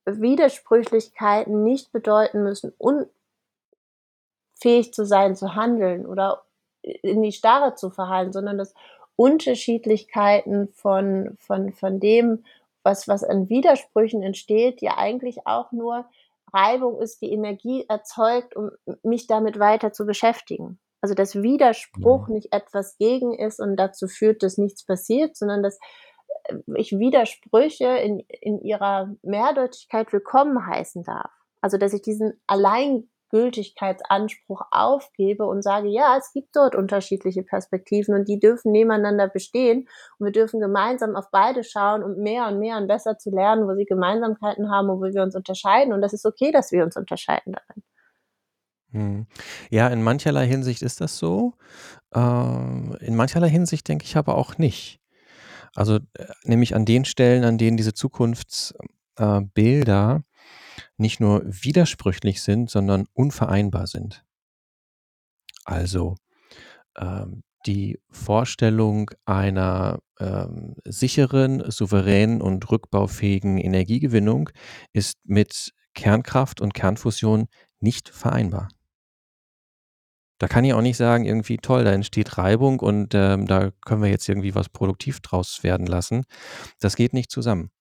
Widersprüchlichkeiten 0.06 1.64
nicht 1.64 1.92
bedeuten 1.92 2.44
müssen, 2.44 2.74
unfähig 4.66 4.94
zu 4.94 5.06
sein, 5.06 5.36
zu 5.36 5.56
handeln 5.56 6.06
oder 6.06 6.44
in 6.82 7.22
die 7.22 7.32
Starre 7.32 7.76
zu 7.76 7.90
verhalten, 7.90 8.34
sondern 8.34 8.58
dass 8.58 8.74
Unterschiedlichkeiten 9.16 10.70
von, 10.70 11.38
von, 11.40 11.72
von 11.72 12.00
dem, 12.00 12.44
was, 12.84 13.08
was 13.08 13.24
an 13.24 13.50
Widersprüchen 13.50 14.24
entsteht, 14.24 14.82
ja 14.82 14.98
eigentlich 14.98 15.46
auch 15.46 15.72
nur 15.72 16.06
Reibung 16.52 17.00
ist, 17.00 17.22
die 17.22 17.32
Energie 17.32 17.86
erzeugt, 17.88 18.56
um 18.56 18.72
mich 19.04 19.28
damit 19.28 19.60
weiter 19.60 19.94
zu 19.94 20.06
beschäftigen. 20.06 20.80
Also 21.02 21.14
dass 21.14 21.36
Widerspruch 21.36 22.28
nicht 22.28 22.52
etwas 22.52 22.98
gegen 22.98 23.34
ist 23.34 23.60
und 23.60 23.78
dazu 23.78 24.08
führt, 24.08 24.42
dass 24.42 24.58
nichts 24.58 24.84
passiert, 24.84 25.38
sondern 25.38 25.62
dass 25.62 25.78
äh, 26.46 26.56
ich 26.76 26.98
Widersprüche 26.98 27.98
in, 27.98 28.20
in 28.42 28.62
ihrer 28.62 29.14
Mehrdeutigkeit 29.22 30.12
willkommen 30.12 30.66
heißen 30.66 31.04
darf. 31.04 31.32
Also 31.62 31.78
dass 31.78 31.94
ich 31.94 32.02
diesen 32.02 32.40
allein 32.48 33.08
Gültigkeitsanspruch 33.36 34.62
aufgebe 34.72 35.46
und 35.46 35.62
sage, 35.62 35.90
ja, 35.90 36.16
es 36.18 36.32
gibt 36.32 36.56
dort 36.56 36.74
unterschiedliche 36.74 37.44
Perspektiven 37.44 38.16
und 38.16 38.30
die 38.30 38.40
dürfen 38.40 38.72
nebeneinander 38.72 39.28
bestehen 39.28 39.90
und 40.18 40.28
wir 40.28 40.32
dürfen 40.32 40.62
gemeinsam 40.62 41.18
auf 41.18 41.32
beide 41.32 41.66
schauen, 41.66 42.02
um 42.02 42.24
mehr 42.24 42.48
und 42.48 42.60
mehr 42.60 42.78
und 42.78 42.88
besser 42.88 43.18
zu 43.18 43.32
lernen, 43.32 43.68
wo 43.68 43.76
sie 43.76 43.84
Gemeinsamkeiten 43.84 44.72
haben 44.72 44.90
und 44.90 45.00
wo 45.00 45.14
wir 45.14 45.22
uns 45.22 45.36
unterscheiden 45.36 45.92
und 45.92 46.02
das 46.02 46.14
ist 46.14 46.26
okay, 46.26 46.54
dass 46.54 46.72
wir 46.72 46.86
uns 46.86 46.96
unterscheiden 46.96 47.52
darin. 47.52 47.84
Hm. 48.92 49.28
Ja, 49.70 49.90
in 49.90 50.02
mancherlei 50.02 50.48
Hinsicht 50.48 50.82
ist 50.82 51.02
das 51.02 51.18
so. 51.18 51.56
Ähm, 52.14 52.96
in 53.02 53.18
mancherlei 53.18 53.50
Hinsicht 53.50 53.86
denke 53.90 54.06
ich 54.06 54.16
aber 54.16 54.38
auch 54.38 54.58
nicht. 54.58 55.02
Also 55.76 55.96
äh, 55.96 56.00
nämlich 56.46 56.74
an 56.74 56.86
den 56.86 57.04
Stellen, 57.04 57.44
an 57.44 57.58
denen 57.58 57.76
diese 57.76 57.94
Zukunftsbilder 57.94 58.78
äh, 59.20 60.22
nicht 60.98 61.20
nur 61.20 61.42
widersprüchlich 61.46 62.42
sind, 62.42 62.70
sondern 62.70 63.06
unvereinbar 63.14 63.88
sind. 63.88 64.24
Also 65.66 66.16
ähm, 66.98 67.44
die 67.66 68.00
Vorstellung 68.10 69.12
einer 69.26 70.00
ähm, 70.20 70.76
sicheren, 70.86 71.70
souveränen 71.70 72.42
und 72.42 72.70
rückbaufähigen 72.70 73.58
Energiegewinnung 73.58 74.50
ist 74.94 75.18
mit 75.24 75.72
Kernkraft 75.96 76.62
und 76.62 76.74
Kernfusion 76.74 77.48
nicht 77.80 78.10
vereinbar. 78.10 78.70
Da 80.38 80.48
kann 80.48 80.66
ich 80.66 80.74
auch 80.74 80.82
nicht 80.82 80.98
sagen, 80.98 81.26
irgendwie 81.26 81.58
toll, 81.58 81.86
da 81.86 81.94
entsteht 81.94 82.38
Reibung 82.38 82.80
und 82.82 83.16
ähm, 83.16 83.48
da 83.48 83.72
können 83.86 84.04
wir 84.04 84.10
jetzt 84.10 84.28
irgendwie 84.28 84.54
was 84.54 84.68
produktiv 84.68 85.22
draus 85.22 85.64
werden 85.64 85.88
lassen. 85.88 86.26
Das 86.80 86.98
geht 86.98 87.14
nicht 87.14 87.32
zusammen. 87.32 87.72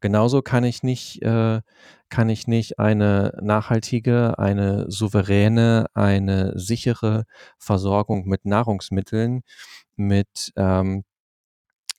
Genauso 0.00 0.42
kann 0.42 0.64
ich 0.64 0.82
nicht, 0.82 1.22
äh, 1.22 1.60
kann 2.08 2.28
ich 2.28 2.46
nicht 2.46 2.78
eine 2.78 3.38
nachhaltige, 3.40 4.38
eine 4.38 4.90
souveräne, 4.90 5.86
eine 5.94 6.58
sichere 6.58 7.24
Versorgung 7.58 8.26
mit 8.26 8.44
Nahrungsmitteln, 8.44 9.42
mit 9.96 10.52
ähm, 10.56 11.04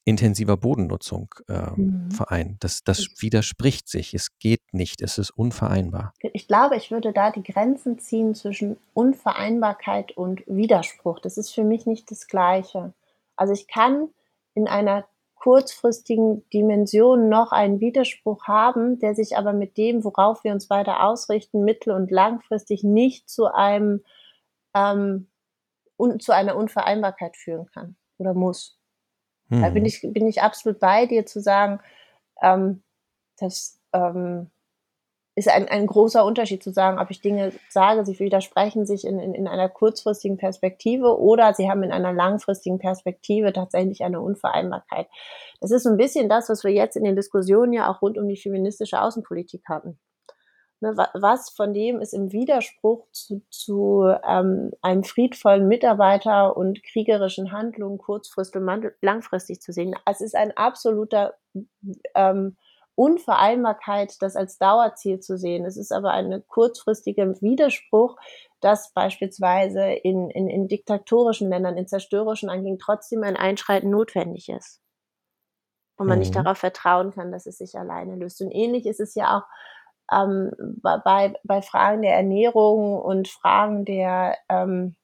intensiver 0.05 0.57
Bodennutzung 0.57 1.33
äh, 1.47 1.71
mhm. 1.75 2.11
vereinen. 2.11 2.57
Das, 2.59 2.83
das 2.83 3.07
widerspricht 3.19 3.87
sich. 3.87 4.13
Es 4.13 4.37
geht 4.37 4.61
nicht. 4.73 5.01
Es 5.01 5.17
ist 5.17 5.31
unvereinbar. 5.31 6.13
Ich 6.33 6.47
glaube, 6.47 6.75
ich 6.75 6.91
würde 6.91 7.13
da 7.13 7.31
die 7.31 7.43
Grenzen 7.43 7.99
ziehen 7.99 8.35
zwischen 8.35 8.77
Unvereinbarkeit 8.93 10.11
und 10.11 10.43
Widerspruch. 10.45 11.19
Das 11.19 11.37
ist 11.37 11.51
für 11.51 11.63
mich 11.63 11.85
nicht 11.85 12.11
das 12.11 12.27
Gleiche. 12.27 12.93
Also 13.35 13.53
ich 13.53 13.67
kann 13.67 14.09
in 14.53 14.67
einer 14.67 15.05
kurzfristigen 15.43 16.47
Dimension 16.51 17.27
noch 17.27 17.51
einen 17.51 17.81
Widerspruch 17.81 18.47
haben, 18.47 18.99
der 18.99 19.13
sich 19.13 19.35
aber 19.35 19.51
mit 19.51 19.75
dem, 19.77 20.05
worauf 20.05 20.45
wir 20.45 20.53
uns 20.53 20.69
weiter 20.69 21.03
ausrichten, 21.03 21.65
mittel- 21.65 21.91
und 21.91 22.11
langfristig 22.11 22.85
nicht 22.85 23.29
zu 23.29 23.53
einem 23.53 24.05
ähm, 24.73 25.27
un, 25.97 26.21
zu 26.21 26.31
einer 26.31 26.55
Unvereinbarkeit 26.55 27.35
führen 27.35 27.65
kann 27.73 27.97
oder 28.19 28.33
muss. 28.33 28.79
Hm. 29.49 29.63
Da 29.63 29.69
bin 29.71 29.83
ich, 29.83 29.99
bin 30.01 30.29
ich 30.29 30.41
absolut 30.41 30.79
bei 30.79 31.07
dir 31.07 31.25
zu 31.25 31.41
sagen, 31.41 31.81
ähm, 32.41 32.81
dass 33.37 33.81
ähm, 33.91 34.49
ist 35.35 35.49
ein, 35.49 35.67
ein 35.67 35.87
großer 35.87 36.23
Unterschied 36.23 36.61
zu 36.61 36.71
sagen, 36.71 36.99
ob 36.99 37.09
ich 37.09 37.21
Dinge 37.21 37.53
sage, 37.69 38.05
sie 38.05 38.19
widersprechen 38.19 38.85
sich 38.85 39.05
in, 39.05 39.19
in, 39.19 39.33
in 39.33 39.47
einer 39.47 39.67
kurzfristigen 39.67 40.37
Perspektive 40.37 41.19
oder 41.19 41.53
sie 41.53 41.69
haben 41.69 41.83
in 41.83 41.91
einer 41.91 42.13
langfristigen 42.13 42.77
Perspektive 42.77 43.51
tatsächlich 43.51 44.03
eine 44.03 44.21
Unvereinbarkeit. 44.21 45.07
Das 45.59 45.71
ist 45.71 45.83
so 45.83 45.89
ein 45.89 45.97
bisschen 45.97 46.29
das, 46.29 46.49
was 46.49 46.63
wir 46.63 46.71
jetzt 46.71 46.95
in 46.95 47.03
den 47.03 47.15
Diskussionen 47.15 47.73
ja 47.73 47.91
auch 47.91 48.01
rund 48.01 48.17
um 48.17 48.27
die 48.27 48.37
feministische 48.37 49.01
Außenpolitik 49.01 49.63
hatten. 49.67 49.97
Ne, 50.83 50.97
was 51.13 51.49
von 51.49 51.73
dem 51.73 52.01
ist 52.01 52.13
im 52.13 52.33
Widerspruch 52.33 53.07
zu, 53.13 53.41
zu 53.49 54.13
ähm, 54.27 54.71
einem 54.81 55.05
friedvollen 55.05 55.69
Mitarbeiter 55.69 56.57
und 56.57 56.83
kriegerischen 56.83 57.53
Handlungen 57.53 57.97
kurzfristig 57.97 58.61
und 58.61 58.91
langfristig 59.01 59.61
zu 59.61 59.71
sehen? 59.71 59.95
Es 60.05 60.19
ist 60.19 60.35
ein 60.35 60.51
absoluter 60.57 61.35
ähm, 62.15 62.57
Unvereinbarkeit, 62.95 64.21
das 64.21 64.35
als 64.35 64.57
Dauerziel 64.57 65.19
zu 65.19 65.37
sehen. 65.37 65.65
Es 65.65 65.77
ist 65.77 65.91
aber 65.91 66.11
ein 66.11 66.43
kurzfristiger 66.47 67.27
Widerspruch, 67.41 68.17
dass 68.61 68.93
beispielsweise 68.93 69.91
in, 69.91 70.29
in, 70.29 70.47
in 70.47 70.67
diktatorischen 70.67 71.49
Ländern, 71.49 71.77
in 71.77 71.87
zerstörerischen 71.87 72.49
Angehen 72.49 72.79
trotzdem 72.79 73.23
ein 73.23 73.35
Einschreiten 73.35 73.89
notwendig 73.89 74.49
ist. 74.49 74.79
Und 75.97 76.07
man 76.07 76.17
mhm. 76.17 76.21
nicht 76.21 76.35
darauf 76.35 76.57
vertrauen 76.57 77.11
kann, 77.11 77.31
dass 77.31 77.45
es 77.45 77.57
sich 77.57 77.77
alleine 77.77 78.15
löst. 78.15 78.41
Und 78.41 78.51
ähnlich 78.51 78.85
ist 78.85 78.99
es 78.99 79.15
ja 79.15 79.37
auch 79.37 79.43
ähm, 80.11 80.51
bei, 80.81 81.33
bei 81.43 81.61
Fragen 81.61 82.01
der 82.01 82.15
Ernährung 82.15 82.99
und 82.99 83.27
Fragen 83.27 83.85
der, 83.85 84.37
ähm, 84.49 84.95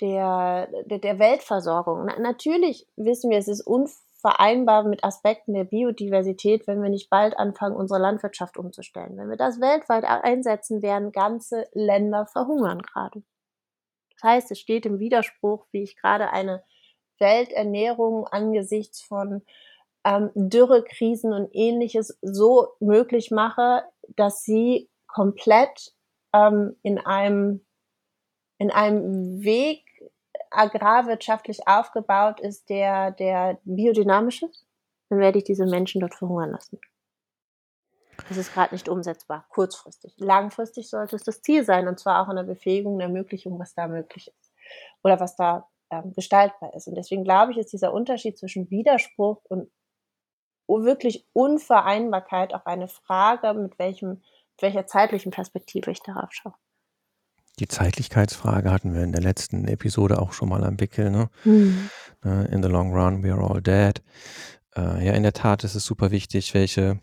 der, 0.00 0.68
der, 0.84 0.98
der 0.98 1.18
Weltversorgung. 1.18 2.06
Na, 2.06 2.18
natürlich 2.18 2.86
wissen 2.96 3.30
wir, 3.30 3.38
es 3.38 3.48
ist 3.48 3.62
unvereinbar 3.62 4.05
vereinbar 4.18 4.84
mit 4.84 5.04
Aspekten 5.04 5.54
der 5.54 5.64
Biodiversität, 5.64 6.66
wenn 6.66 6.82
wir 6.82 6.90
nicht 6.90 7.10
bald 7.10 7.38
anfangen, 7.38 7.76
unsere 7.76 8.00
Landwirtschaft 8.00 8.56
umzustellen. 8.56 9.16
Wenn 9.16 9.28
wir 9.28 9.36
das 9.36 9.60
weltweit 9.60 10.04
einsetzen, 10.04 10.82
werden 10.82 11.12
ganze 11.12 11.66
Länder 11.72 12.26
verhungern 12.26 12.82
gerade. 12.82 13.22
Das 14.14 14.30
heißt, 14.30 14.50
es 14.50 14.58
steht 14.58 14.86
im 14.86 14.98
Widerspruch, 14.98 15.66
wie 15.72 15.82
ich 15.82 15.96
gerade 15.96 16.30
eine 16.30 16.64
Welternährung 17.18 18.26
angesichts 18.26 19.02
von 19.02 19.42
ähm, 20.04 20.30
Dürrekrisen 20.34 21.32
und 21.32 21.50
ähnliches 21.52 22.18
so 22.22 22.68
möglich 22.80 23.30
mache, 23.30 23.84
dass 24.16 24.42
sie 24.42 24.88
komplett 25.06 25.94
ähm, 26.32 26.76
in 26.82 26.98
einem 26.98 27.62
in 28.58 28.70
einem 28.70 29.42
Weg 29.42 29.85
agrarwirtschaftlich 30.50 31.66
aufgebaut 31.66 32.40
ist, 32.40 32.68
der, 32.68 33.10
der 33.12 33.58
biodynamisch 33.64 34.42
ist, 34.42 34.66
dann 35.08 35.18
werde 35.18 35.38
ich 35.38 35.44
diese 35.44 35.66
Menschen 35.66 36.00
dort 36.00 36.14
verhungern 36.14 36.50
lassen. 36.50 36.80
Das 38.28 38.36
ist 38.38 38.52
gerade 38.52 38.74
nicht 38.74 38.88
umsetzbar, 38.88 39.46
kurzfristig. 39.50 40.14
Langfristig 40.18 40.88
sollte 40.88 41.16
es 41.16 41.22
das 41.22 41.42
Ziel 41.42 41.64
sein, 41.64 41.86
und 41.86 41.98
zwar 41.98 42.22
auch 42.22 42.30
in 42.30 42.36
der 42.36 42.42
Befähigung, 42.42 42.98
der 42.98 43.08
Ermöglichung, 43.08 43.58
was 43.58 43.74
da 43.74 43.86
möglich 43.86 44.28
ist. 44.28 44.52
Oder 45.02 45.20
was 45.20 45.36
da 45.36 45.68
ähm, 45.90 46.12
gestaltbar 46.14 46.74
ist. 46.74 46.88
Und 46.88 46.96
deswegen 46.96 47.24
glaube 47.24 47.52
ich, 47.52 47.58
ist 47.58 47.72
dieser 47.72 47.92
Unterschied 47.92 48.38
zwischen 48.38 48.70
Widerspruch 48.70 49.40
und 49.44 49.70
wirklich 50.68 51.26
Unvereinbarkeit 51.32 52.54
auch 52.54 52.66
eine 52.66 52.88
Frage, 52.88 53.54
mit 53.54 53.78
welchem, 53.78 54.08
mit 54.10 54.62
welcher 54.62 54.86
zeitlichen 54.86 55.30
Perspektive 55.30 55.90
ich 55.90 56.02
darauf 56.02 56.32
schaue. 56.32 56.54
Die 57.58 57.68
Zeitlichkeitsfrage 57.68 58.70
hatten 58.70 58.94
wir 58.94 59.02
in 59.02 59.12
der 59.12 59.22
letzten 59.22 59.66
Episode 59.66 60.20
auch 60.20 60.32
schon 60.32 60.48
mal 60.48 60.62
am 60.64 60.78
Wickel. 60.78 61.10
Ne? 61.10 61.30
Mhm. 61.44 61.90
In 62.50 62.62
the 62.62 62.68
long 62.68 62.92
run, 62.92 63.22
we 63.22 63.32
are 63.32 63.42
all 63.42 63.62
dead. 63.62 64.02
Äh, 64.76 65.06
ja, 65.06 65.12
in 65.12 65.22
der 65.22 65.32
Tat 65.32 65.64
ist 65.64 65.74
es 65.74 65.84
super 65.84 66.10
wichtig, 66.10 66.52
welche, 66.54 67.00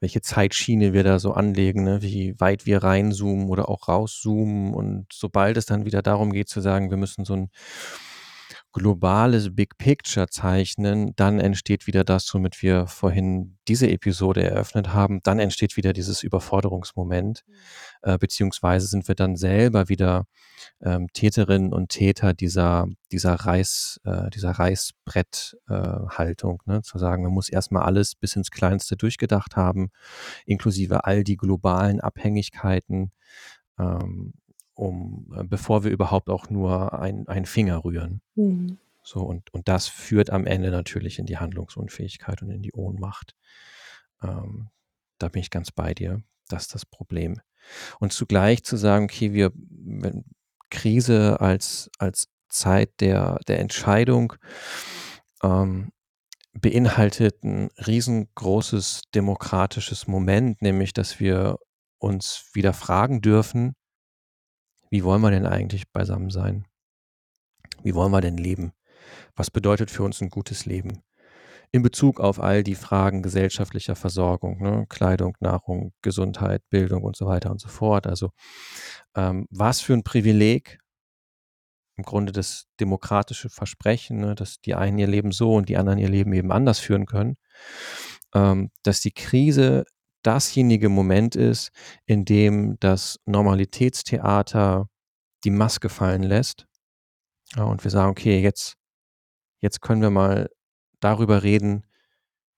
welche 0.00 0.22
Zeitschiene 0.22 0.92
wir 0.92 1.04
da 1.04 1.18
so 1.18 1.32
anlegen, 1.32 1.84
ne? 1.84 2.02
wie 2.02 2.34
weit 2.40 2.66
wir 2.66 2.82
reinzoomen 2.82 3.48
oder 3.48 3.68
auch 3.68 3.86
rauszoomen. 3.86 4.74
Und 4.74 5.06
sobald 5.12 5.56
es 5.56 5.66
dann 5.66 5.84
wieder 5.84 6.02
darum 6.02 6.32
geht 6.32 6.48
zu 6.48 6.60
sagen, 6.60 6.90
wir 6.90 6.96
müssen 6.96 7.24
so 7.24 7.34
ein 7.34 7.50
globales 8.72 9.54
Big 9.54 9.76
Picture 9.78 10.28
zeichnen, 10.28 11.12
dann 11.16 11.40
entsteht 11.40 11.86
wieder 11.86 12.04
das, 12.04 12.32
womit 12.32 12.62
wir 12.62 12.86
vorhin 12.86 13.58
diese 13.66 13.90
Episode 13.90 14.44
eröffnet 14.44 14.92
haben. 14.92 15.20
Dann 15.22 15.40
entsteht 15.40 15.76
wieder 15.76 15.92
dieses 15.92 16.22
Überforderungsmoment, 16.22 17.44
mhm. 17.46 17.54
äh, 18.02 18.18
beziehungsweise 18.18 18.86
sind 18.86 19.08
wir 19.08 19.14
dann 19.14 19.36
selber 19.36 19.88
wieder 19.88 20.26
ähm, 20.82 21.08
Täterinnen 21.12 21.72
und 21.72 21.88
Täter 21.88 22.32
dieser, 22.32 22.86
dieser 23.10 23.34
Reiß, 23.34 24.00
äh, 24.04 24.30
dieser 24.30 24.52
Reißbretthaltung, 24.52 26.62
äh, 26.66 26.70
ne? 26.70 26.82
zu 26.82 26.98
sagen, 26.98 27.24
man 27.24 27.32
muss 27.32 27.48
erstmal 27.48 27.82
alles 27.82 28.14
bis 28.14 28.36
ins 28.36 28.50
Kleinste 28.50 28.96
durchgedacht 28.96 29.56
haben, 29.56 29.90
inklusive 30.46 31.04
all 31.04 31.24
die 31.24 31.36
globalen 31.36 32.00
Abhängigkeiten, 32.00 33.12
ähm, 33.78 34.34
um, 34.80 35.32
äh, 35.36 35.44
bevor 35.44 35.84
wir 35.84 35.90
überhaupt 35.90 36.30
auch 36.30 36.48
nur 36.48 36.98
ein, 36.98 37.28
einen 37.28 37.44
Finger 37.44 37.84
rühren. 37.84 38.22
Mhm. 38.34 38.78
So, 39.02 39.20
und, 39.20 39.52
und 39.52 39.68
das 39.68 39.88
führt 39.88 40.30
am 40.30 40.46
Ende 40.46 40.70
natürlich 40.70 41.18
in 41.18 41.26
die 41.26 41.38
Handlungsunfähigkeit 41.38 42.42
und 42.42 42.50
in 42.50 42.62
die 42.62 42.72
Ohnmacht. 42.72 43.36
Ähm, 44.22 44.70
da 45.18 45.28
bin 45.28 45.40
ich 45.40 45.50
ganz 45.50 45.70
bei 45.70 45.92
dir. 45.92 46.22
Das 46.48 46.62
ist 46.62 46.74
das 46.74 46.86
Problem. 46.86 47.40
Und 47.98 48.12
zugleich 48.12 48.64
zu 48.64 48.76
sagen, 48.76 49.04
okay, 49.04 49.32
wir, 49.32 49.52
wenn 49.54 50.24
Krise 50.70 51.40
als, 51.40 51.90
als 51.98 52.28
Zeit 52.48 53.00
der, 53.00 53.38
der 53.48 53.60
Entscheidung 53.60 54.32
ähm, 55.42 55.92
beinhaltet 56.52 57.44
ein 57.44 57.68
riesengroßes 57.86 59.02
demokratisches 59.14 60.06
Moment, 60.06 60.62
nämlich 60.62 60.92
dass 60.94 61.20
wir 61.20 61.58
uns 61.98 62.50
wieder 62.54 62.72
fragen 62.72 63.20
dürfen, 63.20 63.74
wie 64.90 65.04
wollen 65.04 65.22
wir 65.22 65.30
denn 65.30 65.46
eigentlich 65.46 65.90
beisammen 65.92 66.30
sein? 66.30 66.66
Wie 67.82 67.94
wollen 67.94 68.12
wir 68.12 68.20
denn 68.20 68.36
leben? 68.36 68.72
Was 69.34 69.50
bedeutet 69.50 69.90
für 69.90 70.02
uns 70.02 70.20
ein 70.20 70.28
gutes 70.28 70.66
Leben? 70.66 71.02
In 71.72 71.82
Bezug 71.82 72.18
auf 72.18 72.40
all 72.40 72.64
die 72.64 72.74
Fragen 72.74 73.22
gesellschaftlicher 73.22 73.94
Versorgung, 73.94 74.60
ne? 74.60 74.86
Kleidung, 74.88 75.36
Nahrung, 75.38 75.92
Gesundheit, 76.02 76.62
Bildung 76.68 77.04
und 77.04 77.16
so 77.16 77.26
weiter 77.26 77.50
und 77.52 77.60
so 77.60 77.68
fort. 77.68 78.08
Also 78.08 78.30
ähm, 79.14 79.46
was 79.50 79.80
für 79.80 79.92
ein 79.92 80.02
Privileg, 80.02 80.80
im 81.96 82.04
Grunde 82.04 82.32
das 82.32 82.66
demokratische 82.80 83.50
Versprechen, 83.50 84.18
ne? 84.18 84.34
dass 84.34 84.60
die 84.60 84.74
einen 84.74 84.98
ihr 84.98 85.06
Leben 85.06 85.32
so 85.32 85.54
und 85.54 85.68
die 85.68 85.76
anderen 85.76 85.98
ihr 85.98 86.08
Leben 86.08 86.32
eben 86.32 86.50
anders 86.50 86.80
führen 86.80 87.06
können, 87.06 87.36
ähm, 88.34 88.70
dass 88.82 89.00
die 89.00 89.12
Krise 89.12 89.84
dasjenige 90.22 90.88
Moment 90.88 91.36
ist, 91.36 91.70
in 92.06 92.24
dem 92.24 92.78
das 92.80 93.18
Normalitätstheater 93.26 94.88
die 95.44 95.50
Maske 95.50 95.88
fallen 95.88 96.22
lässt. 96.22 96.66
Ja, 97.56 97.64
und 97.64 97.82
wir 97.82 97.90
sagen, 97.90 98.10
okay, 98.10 98.40
jetzt, 98.40 98.76
jetzt 99.60 99.80
können 99.80 100.02
wir 100.02 100.10
mal 100.10 100.50
darüber 101.00 101.42
reden, 101.42 101.86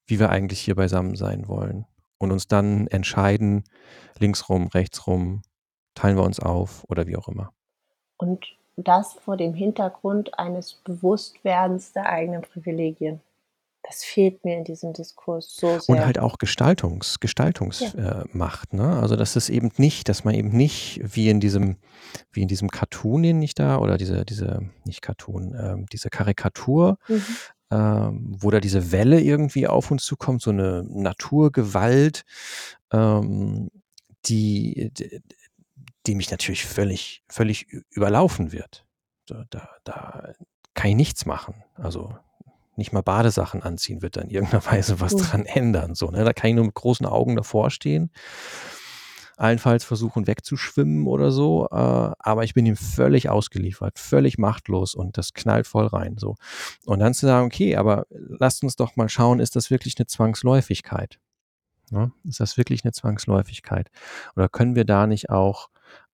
wie 0.07 0.19
wir 0.19 0.31
eigentlich 0.31 0.61
hier 0.61 0.75
beisammen 0.75 1.17
sein 1.17 1.49
wollen. 1.49 1.87
Und 2.19 2.33
uns 2.33 2.47
dann 2.47 2.87
entscheiden, 2.89 3.65
linksrum, 4.19 4.69
rechtsrum, 4.69 5.43
teilen 5.95 6.17
wir 6.17 6.25
uns 6.25 6.41
auf 6.41 6.85
oder 6.89 7.07
wie 7.07 7.17
auch 7.17 7.29
immer. 7.29 7.53
Und 8.17 8.47
das 8.77 9.15
vor 9.15 9.37
dem 9.37 9.55
Hintergrund 9.55 10.39
eines 10.39 10.75
Bewusstwerdens 10.75 11.93
der 11.93 12.07
eigenen 12.07 12.43
Privilegien. 12.43 13.21
Das 13.85 14.05
fehlt 14.05 14.45
mir 14.45 14.57
in 14.57 14.65
diesem 14.65 14.93
Diskurs 14.93 15.57
so 15.57 15.79
sehr. 15.79 15.89
Und 15.89 16.05
halt 16.05 16.19
auch 16.19 16.39
Gestaltungs, 16.39 17.19
Gestaltungsmacht. 17.19 17.95
Ja. 17.99 18.23
Äh, 18.23 18.77
ne? 18.77 19.01
Also 19.01 19.17
das 19.17 19.35
ist 19.35 19.49
eben 19.49 19.73
nicht, 19.77 20.09
dass 20.09 20.25
man 20.25 20.35
eben 20.35 20.51
nicht 20.51 21.01
wie 21.03 21.29
in 21.29 21.41
diesem, 21.41 21.77
wie 22.31 22.43
in 22.43 22.49
diesem 22.49 22.71
Cartoon, 22.71 23.23
den 23.23 23.43
ich 23.43 23.55
da, 23.55 23.79
oder 23.79 23.99
diese, 23.99 24.25
diese, 24.25 24.61
nicht 24.85 25.03
Cartoon, 25.03 25.57
ähm, 25.61 25.87
diese 25.93 26.11
Karikatur, 26.11 26.99
mhm. 27.09 27.25
ähm, 27.73 28.37
wo 28.39 28.51
da 28.51 28.61
diese 28.61 28.93
Welle 28.93 29.21
irgendwie 29.21 29.67
auf 29.67 29.91
uns 29.91 30.05
zukommt, 30.05 30.43
so 30.43 30.51
eine 30.51 30.85
Naturgewalt, 30.89 32.25
ähm, 32.93 33.71
die, 34.27 34.93
die 36.07 36.15
mich 36.15 36.31
natürlich 36.31 36.65
völlig, 36.65 37.25
völlig 37.29 37.67
überlaufen 37.91 38.53
wird. 38.53 38.85
Da, 39.27 39.45
da, 39.51 39.69
da 39.83 40.35
kann 40.75 40.91
ich 40.91 40.97
nichts 40.97 41.27
machen. 41.27 41.65
Also 41.75 42.17
nicht 42.77 42.93
mal 42.93 43.03
Badesachen 43.03 43.63
anziehen, 43.63 44.03
wird 44.03 44.17
dann 44.17 44.25
in 44.25 44.31
irgendeiner 44.31 44.65
Weise 44.71 45.01
was 45.01 45.15
mhm. 45.15 45.19
dran 45.19 45.47
ändern. 45.47 45.95
So, 45.95 46.11
ne? 46.11 46.25
Da 46.25 46.33
kann 46.33 46.51
ich 46.51 46.57
nur 46.57 46.65
mit 46.65 46.75
großen 46.75 47.07
Augen 47.07 47.37
davor 47.37 47.71
stehen, 47.71 48.11
allenfalls 49.37 49.85
versuchen 49.85 50.27
wegzuschwimmen 50.27 51.07
oder 51.07 51.31
so, 51.31 51.67
äh, 51.71 51.75
aber 51.75 52.45
ich 52.45 52.55
bin 52.55 52.67
ihm 52.67 52.77
völlig 52.77 53.29
ausgeliefert, 53.29 53.99
völlig 53.99 54.39
machtlos 54.39 54.95
und 54.95 55.19
das 55.19 55.33
knallt 55.33 55.67
voll 55.67 55.87
rein. 55.87 56.17
So. 56.19 56.37
Und 56.85 57.01
dann 57.01 57.15
zu 57.15 57.27
sagen, 57.27 57.47
okay, 57.47 57.77
aber 57.77 58.07
lasst 58.11 58.63
uns 58.63 58.77
doch 58.77 58.97
mal 58.97 59.09
schauen, 59.09 59.41
ist 59.41 59.57
das 59.57 59.71
wirklich 59.71 59.95
eine 59.99 60.07
Zwangsläufigkeit? 60.07 61.19
Ne? 61.91 62.13
Ist 62.25 62.41
das 62.41 62.57
wirklich 62.57 62.85
eine 62.85 62.93
Zwangsläufigkeit? 62.93 63.91
Oder 64.37 64.49
können 64.49 64.75
wir 64.75 64.85
da 64.85 65.07
nicht 65.07 65.31
auch 65.31 65.69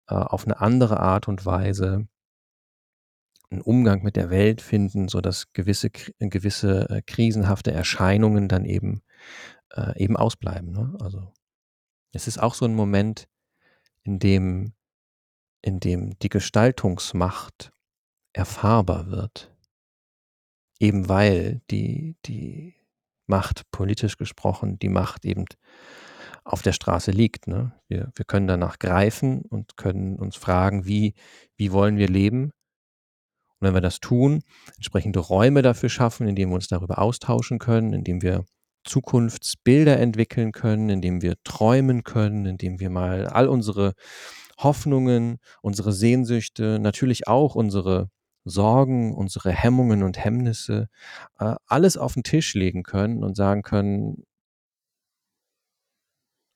äh, 0.08 0.14
auf 0.14 0.44
eine 0.44 0.60
andere 0.60 1.00
Art 1.00 1.28
und 1.28 1.44
Weise 1.46 2.08
einen 3.50 3.62
Umgang 3.62 4.02
mit 4.02 4.16
der 4.16 4.30
Welt 4.30 4.60
finden, 4.60 5.08
so 5.08 5.20
dass 5.20 5.52
gewisse, 5.52 5.90
gewisse 5.90 6.88
äh, 6.90 7.02
krisenhafte 7.02 7.72
Erscheinungen 7.72 8.48
dann 8.48 8.64
eben, 8.64 9.02
äh, 9.72 9.98
eben 10.02 10.16
ausbleiben. 10.16 10.70
Ne? 10.70 10.96
Also 11.00 11.32
es 12.12 12.26
ist 12.26 12.38
auch 12.38 12.54
so 12.54 12.64
ein 12.64 12.74
Moment, 12.74 13.28
in 14.02 14.18
dem, 14.18 14.72
in 15.62 15.80
dem 15.80 16.18
die 16.18 16.28
Gestaltungsmacht 16.28 17.72
erfahrbar 18.32 19.10
wird. 19.10 19.54
Eben 20.80 21.08
weil 21.08 21.60
die, 21.70 22.16
die 22.24 22.74
Macht, 23.26 23.70
politisch 23.70 24.16
gesprochen, 24.16 24.78
die 24.78 24.88
Macht 24.88 25.24
eben 25.24 25.44
auf 26.44 26.62
der 26.62 26.72
Straße 26.72 27.10
liegt. 27.10 27.46
Ne? 27.46 27.72
Wir, 27.88 28.10
wir 28.14 28.24
können 28.24 28.46
danach 28.46 28.78
greifen 28.78 29.42
und 29.42 29.76
können 29.76 30.16
uns 30.16 30.36
fragen, 30.36 30.86
wie, 30.86 31.14
wie 31.56 31.72
wollen 31.72 31.98
wir 31.98 32.08
leben? 32.08 32.52
Und 33.60 33.66
wenn 33.66 33.74
wir 33.74 33.80
das 33.80 34.00
tun, 34.00 34.42
entsprechende 34.76 35.18
Räume 35.18 35.62
dafür 35.62 35.88
schaffen, 35.88 36.28
indem 36.28 36.50
wir 36.50 36.54
uns 36.54 36.68
darüber 36.68 36.98
austauschen 36.98 37.58
können, 37.58 37.92
indem 37.92 38.22
wir 38.22 38.44
Zukunftsbilder 38.84 39.98
entwickeln 39.98 40.52
können, 40.52 40.88
indem 40.88 41.22
wir 41.22 41.34
träumen 41.44 42.04
können, 42.04 42.46
indem 42.46 42.80
wir 42.80 42.90
mal 42.90 43.26
all 43.26 43.48
unsere 43.48 43.94
Hoffnungen, 44.58 45.38
unsere 45.62 45.92
Sehnsüchte, 45.92 46.78
natürlich 46.78 47.28
auch 47.28 47.54
unsere 47.54 48.10
Sorgen, 48.44 49.14
unsere 49.14 49.50
Hemmungen 49.50 50.02
und 50.02 50.22
Hemmnisse, 50.22 50.88
äh, 51.38 51.54
alles 51.66 51.96
auf 51.96 52.14
den 52.14 52.22
Tisch 52.22 52.54
legen 52.54 52.82
können 52.82 53.22
und 53.22 53.36
sagen 53.36 53.62
können, 53.62 54.24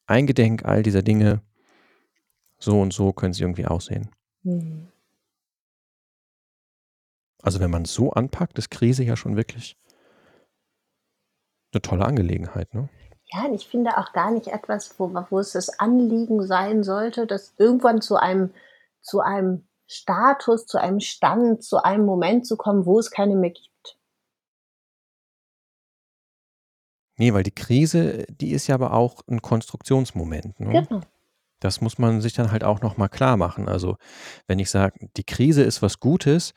eingedenk 0.06 0.64
all 0.64 0.82
dieser 0.82 1.02
Dinge, 1.02 1.42
so 2.58 2.80
und 2.80 2.92
so 2.92 3.12
können 3.12 3.32
sie 3.32 3.42
irgendwie 3.42 3.66
aussehen. 3.66 4.10
Mhm. 4.42 4.91
Also 7.42 7.60
wenn 7.60 7.70
man 7.70 7.82
es 7.82 7.92
so 7.92 8.10
anpackt, 8.12 8.56
ist 8.58 8.70
Krise 8.70 9.02
ja 9.02 9.16
schon 9.16 9.36
wirklich 9.36 9.76
eine 11.72 11.82
tolle 11.82 12.04
Angelegenheit, 12.04 12.72
ne? 12.74 12.88
Ja, 13.32 13.46
und 13.46 13.54
ich 13.54 13.66
finde 13.66 13.96
auch 13.96 14.12
gar 14.12 14.30
nicht 14.30 14.48
etwas, 14.48 14.98
wo, 14.98 15.12
wo 15.30 15.38
es 15.38 15.52
das 15.52 15.78
Anliegen 15.78 16.46
sein 16.46 16.82
sollte, 16.82 17.26
dass 17.26 17.54
irgendwann 17.56 18.02
zu 18.02 18.16
einem, 18.16 18.52
zu 19.00 19.20
einem 19.20 19.66
Status, 19.86 20.66
zu 20.66 20.78
einem 20.78 21.00
Stand, 21.00 21.64
zu 21.64 21.82
einem 21.82 22.04
Moment 22.04 22.46
zu 22.46 22.56
kommen, 22.56 22.84
wo 22.84 22.98
es 22.98 23.10
keine 23.10 23.34
mehr 23.34 23.50
gibt. 23.50 23.98
Nee, 27.16 27.32
weil 27.32 27.42
die 27.42 27.54
Krise, 27.54 28.26
die 28.28 28.52
ist 28.52 28.66
ja 28.66 28.74
aber 28.74 28.92
auch 28.92 29.22
ein 29.28 29.40
Konstruktionsmoment. 29.40 30.60
Ne? 30.60 30.86
Genau. 30.88 31.00
Das 31.60 31.80
muss 31.80 31.96
man 31.96 32.20
sich 32.20 32.32
dann 32.32 32.50
halt 32.50 32.64
auch 32.64 32.80
nochmal 32.80 33.08
klar 33.08 33.36
machen. 33.36 33.68
Also, 33.68 33.96
wenn 34.46 34.58
ich 34.58 34.70
sage, 34.70 35.08
die 35.16 35.24
Krise 35.24 35.62
ist 35.62 35.80
was 35.80 36.00
Gutes, 36.00 36.54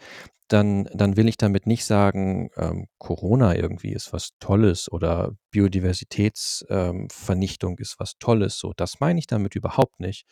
dann, 0.48 0.88
dann 0.94 1.18
will 1.18 1.28
ich 1.28 1.38
damit 1.38 1.66
nicht 1.66 1.86
sagen, 1.86 2.52
ähm, 2.56 2.86
Corona 3.00 3.56
irgendwie 3.56 3.94
ist 3.94 4.14
was 4.14 4.30
Tolles 4.40 4.92
oder 4.92 5.32
Biodiversitätsvernichtung 5.52 7.72
ähm, 7.72 7.78
ist 7.80 7.96
was 8.00 8.14
Tolles. 8.20 8.60
So, 8.60 8.74
das 8.76 9.00
meine 9.00 9.20
ich 9.20 9.28
damit 9.28 9.56
überhaupt 9.56 10.00
nicht. 10.00 10.26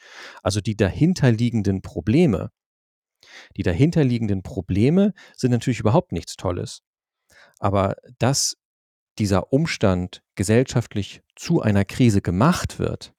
Also 0.44 0.62
die 0.62 0.76
dahinterliegenden 0.76 1.82
Probleme, 1.82 2.52
die 3.58 3.64
dahinterliegenden 3.64 4.44
Probleme 4.44 5.14
sind 5.36 5.52
natürlich 5.52 5.80
überhaupt 5.80 6.12
nichts 6.12 6.36
Tolles. 6.36 6.82
Aber 7.60 7.96
dass 8.20 8.56
dieser 9.18 9.52
Umstand 9.52 10.22
gesellschaftlich 10.36 11.22
zu 11.36 11.62
einer 11.62 11.86
Krise 11.86 12.22
gemacht 12.22 12.80
wird, 12.80 13.14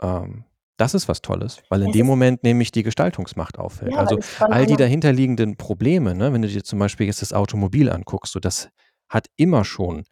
ähm, 0.00 0.44
das 0.76 0.94
ist 0.94 1.08
was 1.08 1.22
Tolles, 1.22 1.62
weil 1.68 1.82
in 1.82 1.88
es 1.88 1.92
dem 1.92 2.06
Moment 2.06 2.42
nämlich 2.42 2.72
die 2.72 2.82
Gestaltungsmacht 2.82 3.58
auffällt. 3.58 3.92
Ja, 3.92 3.98
also 3.98 4.18
all 4.40 4.66
die 4.66 4.76
dahinterliegenden 4.76 5.56
Probleme, 5.56 6.14
ne, 6.14 6.32
wenn 6.32 6.42
du 6.42 6.48
dir 6.48 6.64
zum 6.64 6.78
Beispiel 6.78 7.06
jetzt 7.06 7.22
das 7.22 7.32
Automobil 7.32 7.90
anguckst, 7.90 8.32
so 8.32 8.40
das 8.40 8.68
hat 9.08 9.26
immer 9.36 9.64
schon 9.64 10.04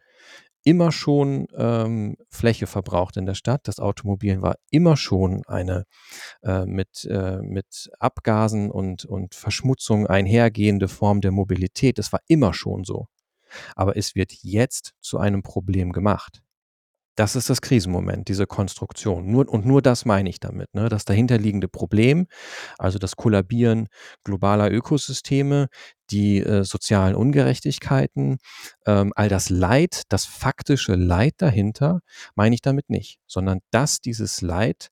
immer 0.63 0.91
schon 0.91 1.47
ähm, 1.55 2.15
Fläche 2.29 2.67
verbraucht 2.67 3.17
in 3.17 3.25
der 3.25 3.35
Stadt. 3.35 3.61
Das 3.67 3.79
Automobil 3.79 4.41
war 4.41 4.55
immer 4.71 4.97
schon 4.97 5.43
eine 5.45 5.83
äh, 6.41 6.65
mit, 6.65 7.05
äh, 7.09 7.41
mit 7.41 7.89
Abgasen 7.99 8.71
und, 8.71 9.05
und 9.05 9.35
Verschmutzung 9.35 10.07
einhergehende 10.07 10.87
Form 10.87 11.21
der 11.21 11.31
Mobilität. 11.31 11.97
Das 11.97 12.13
war 12.13 12.21
immer 12.27 12.53
schon 12.53 12.83
so. 12.83 13.07
Aber 13.75 13.97
es 13.97 14.15
wird 14.15 14.31
jetzt 14.41 14.93
zu 15.01 15.19
einem 15.19 15.43
Problem 15.43 15.91
gemacht. 15.91 16.41
Das 17.15 17.35
ist 17.35 17.49
das 17.49 17.61
Krisenmoment, 17.61 18.27
diese 18.27 18.47
Konstruktion. 18.47 19.29
Nur, 19.29 19.47
und 19.47 19.65
nur 19.65 19.81
das 19.83 20.05
meine 20.05 20.29
ich 20.29 20.39
damit. 20.39 20.73
Ne? 20.73 20.89
Das 20.89 21.05
dahinterliegende 21.05 21.67
Problem, 21.67 22.25
also 22.79 22.97
das 22.97 23.15
Kollabieren 23.15 23.87
globaler 24.23 24.71
Ökosysteme, 24.71 25.67
die 26.09 26.39
äh, 26.39 26.63
sozialen 26.63 27.15
Ungerechtigkeiten, 27.15 28.37
ähm, 28.87 29.13
all 29.15 29.29
das 29.29 29.49
Leid, 29.49 30.03
das 30.09 30.25
faktische 30.25 30.95
Leid 30.95 31.35
dahinter, 31.37 31.99
meine 32.35 32.55
ich 32.55 32.61
damit 32.61 32.89
nicht, 32.89 33.19
sondern 33.27 33.59
dass 33.71 33.99
dieses 33.99 34.41
Leid 34.41 34.89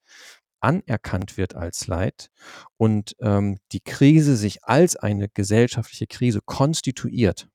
anerkannt 0.59 1.37
wird 1.37 1.55
als 1.55 1.87
Leid 1.87 2.29
und 2.77 3.15
ähm, 3.19 3.57
die 3.71 3.81
Krise 3.81 4.37
sich 4.37 4.63
als 4.63 4.95
eine 4.95 5.27
gesellschaftliche 5.27 6.05
Krise 6.05 6.39
konstituiert. 6.45 7.47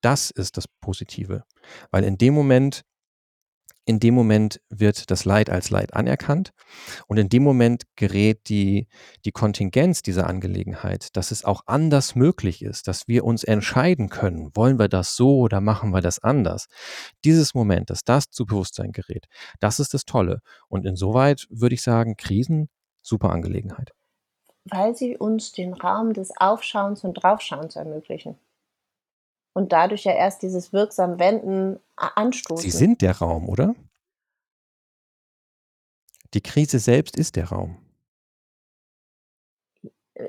Das 0.00 0.30
ist 0.30 0.56
das 0.56 0.66
Positive. 0.80 1.44
Weil 1.90 2.04
in 2.04 2.16
dem 2.16 2.32
Moment 2.32 2.82
in 3.88 4.00
dem 4.00 4.14
Moment 4.14 4.60
wird 4.68 5.10
das 5.10 5.24
Leid 5.24 5.48
als 5.48 5.70
Leid 5.70 5.94
anerkannt 5.94 6.52
und 7.06 7.16
in 7.16 7.30
dem 7.30 7.42
Moment 7.42 7.84
gerät 7.96 8.50
die, 8.50 8.86
die 9.24 9.32
Kontingenz 9.32 10.02
dieser 10.02 10.26
Angelegenheit, 10.26 11.16
dass 11.16 11.30
es 11.30 11.42
auch 11.42 11.62
anders 11.64 12.14
möglich 12.14 12.60
ist, 12.60 12.86
dass 12.86 13.08
wir 13.08 13.24
uns 13.24 13.44
entscheiden 13.44 14.10
können, 14.10 14.54
wollen 14.54 14.78
wir 14.78 14.88
das 14.88 15.16
so 15.16 15.38
oder 15.38 15.62
machen 15.62 15.90
wir 15.90 16.02
das 16.02 16.22
anders. 16.22 16.66
Dieses 17.24 17.54
Moment, 17.54 17.88
dass 17.88 18.04
das 18.04 18.28
zu 18.28 18.44
Bewusstsein 18.44 18.92
gerät, 18.92 19.24
das 19.58 19.80
ist 19.80 19.94
das 19.94 20.04
Tolle. 20.04 20.42
Und 20.68 20.84
insoweit 20.84 21.46
würde 21.48 21.74
ich 21.74 21.80
sagen, 21.80 22.18
Krisen, 22.18 22.68
super 23.00 23.30
Angelegenheit. 23.30 23.94
Weil 24.66 24.94
sie 24.96 25.16
uns 25.16 25.52
den 25.52 25.72
Raum 25.72 26.12
des 26.12 26.30
Aufschauens 26.38 27.04
und 27.04 27.14
Draufschauens 27.14 27.76
ermöglichen 27.76 28.36
und 29.58 29.72
dadurch 29.72 30.04
ja 30.04 30.12
erst 30.12 30.42
dieses 30.42 30.72
wirksam 30.72 31.18
Wenden 31.18 31.80
anstoßen. 31.96 32.62
Sie 32.62 32.70
sind 32.70 33.02
der 33.02 33.18
Raum, 33.18 33.48
oder? 33.48 33.74
Die 36.32 36.40
Krise 36.40 36.78
selbst 36.78 37.16
ist 37.16 37.34
der 37.34 37.48
Raum. 37.48 37.76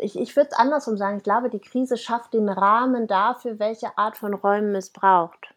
Ich, 0.02 0.18
ich 0.18 0.36
würde 0.36 0.50
es 0.52 0.58
andersrum 0.58 0.98
sagen. 0.98 1.18
Ich 1.18 1.24
glaube, 1.24 1.52
die 1.52 1.60
Krise 1.60 1.96
schafft 1.96 2.34
den 2.34 2.50
Rahmen 2.50 3.06
dafür, 3.06 3.60
welche 3.60 4.00
Art 4.00 4.18
von 4.18 4.34
Räumen 4.34 4.74
es 4.74 4.90
braucht, 4.90 5.54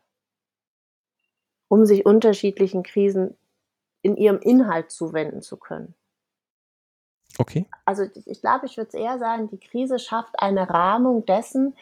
um 1.68 1.87
sich 1.87 2.05
unterschiedlichen 2.05 2.83
Krisen 2.83 3.39
in 4.03 4.18
ihrem 4.18 4.39
Inhalt 4.39 4.91
zuwenden 4.91 5.41
zu 5.41 5.57
können. 5.57 5.95
Okay. 7.39 7.64
Also 7.87 8.03
ich 8.27 8.43
glaube, 8.43 8.66
ich 8.66 8.77
würde 8.77 8.89
es 8.89 8.95
eher 8.95 9.18
sagen, 9.18 9.49
die 9.49 9.61
Krise 9.61 9.99
schafft 9.99 10.39
eine 10.41 10.68
Rahmung 10.68 11.25
dessen, 11.25 11.75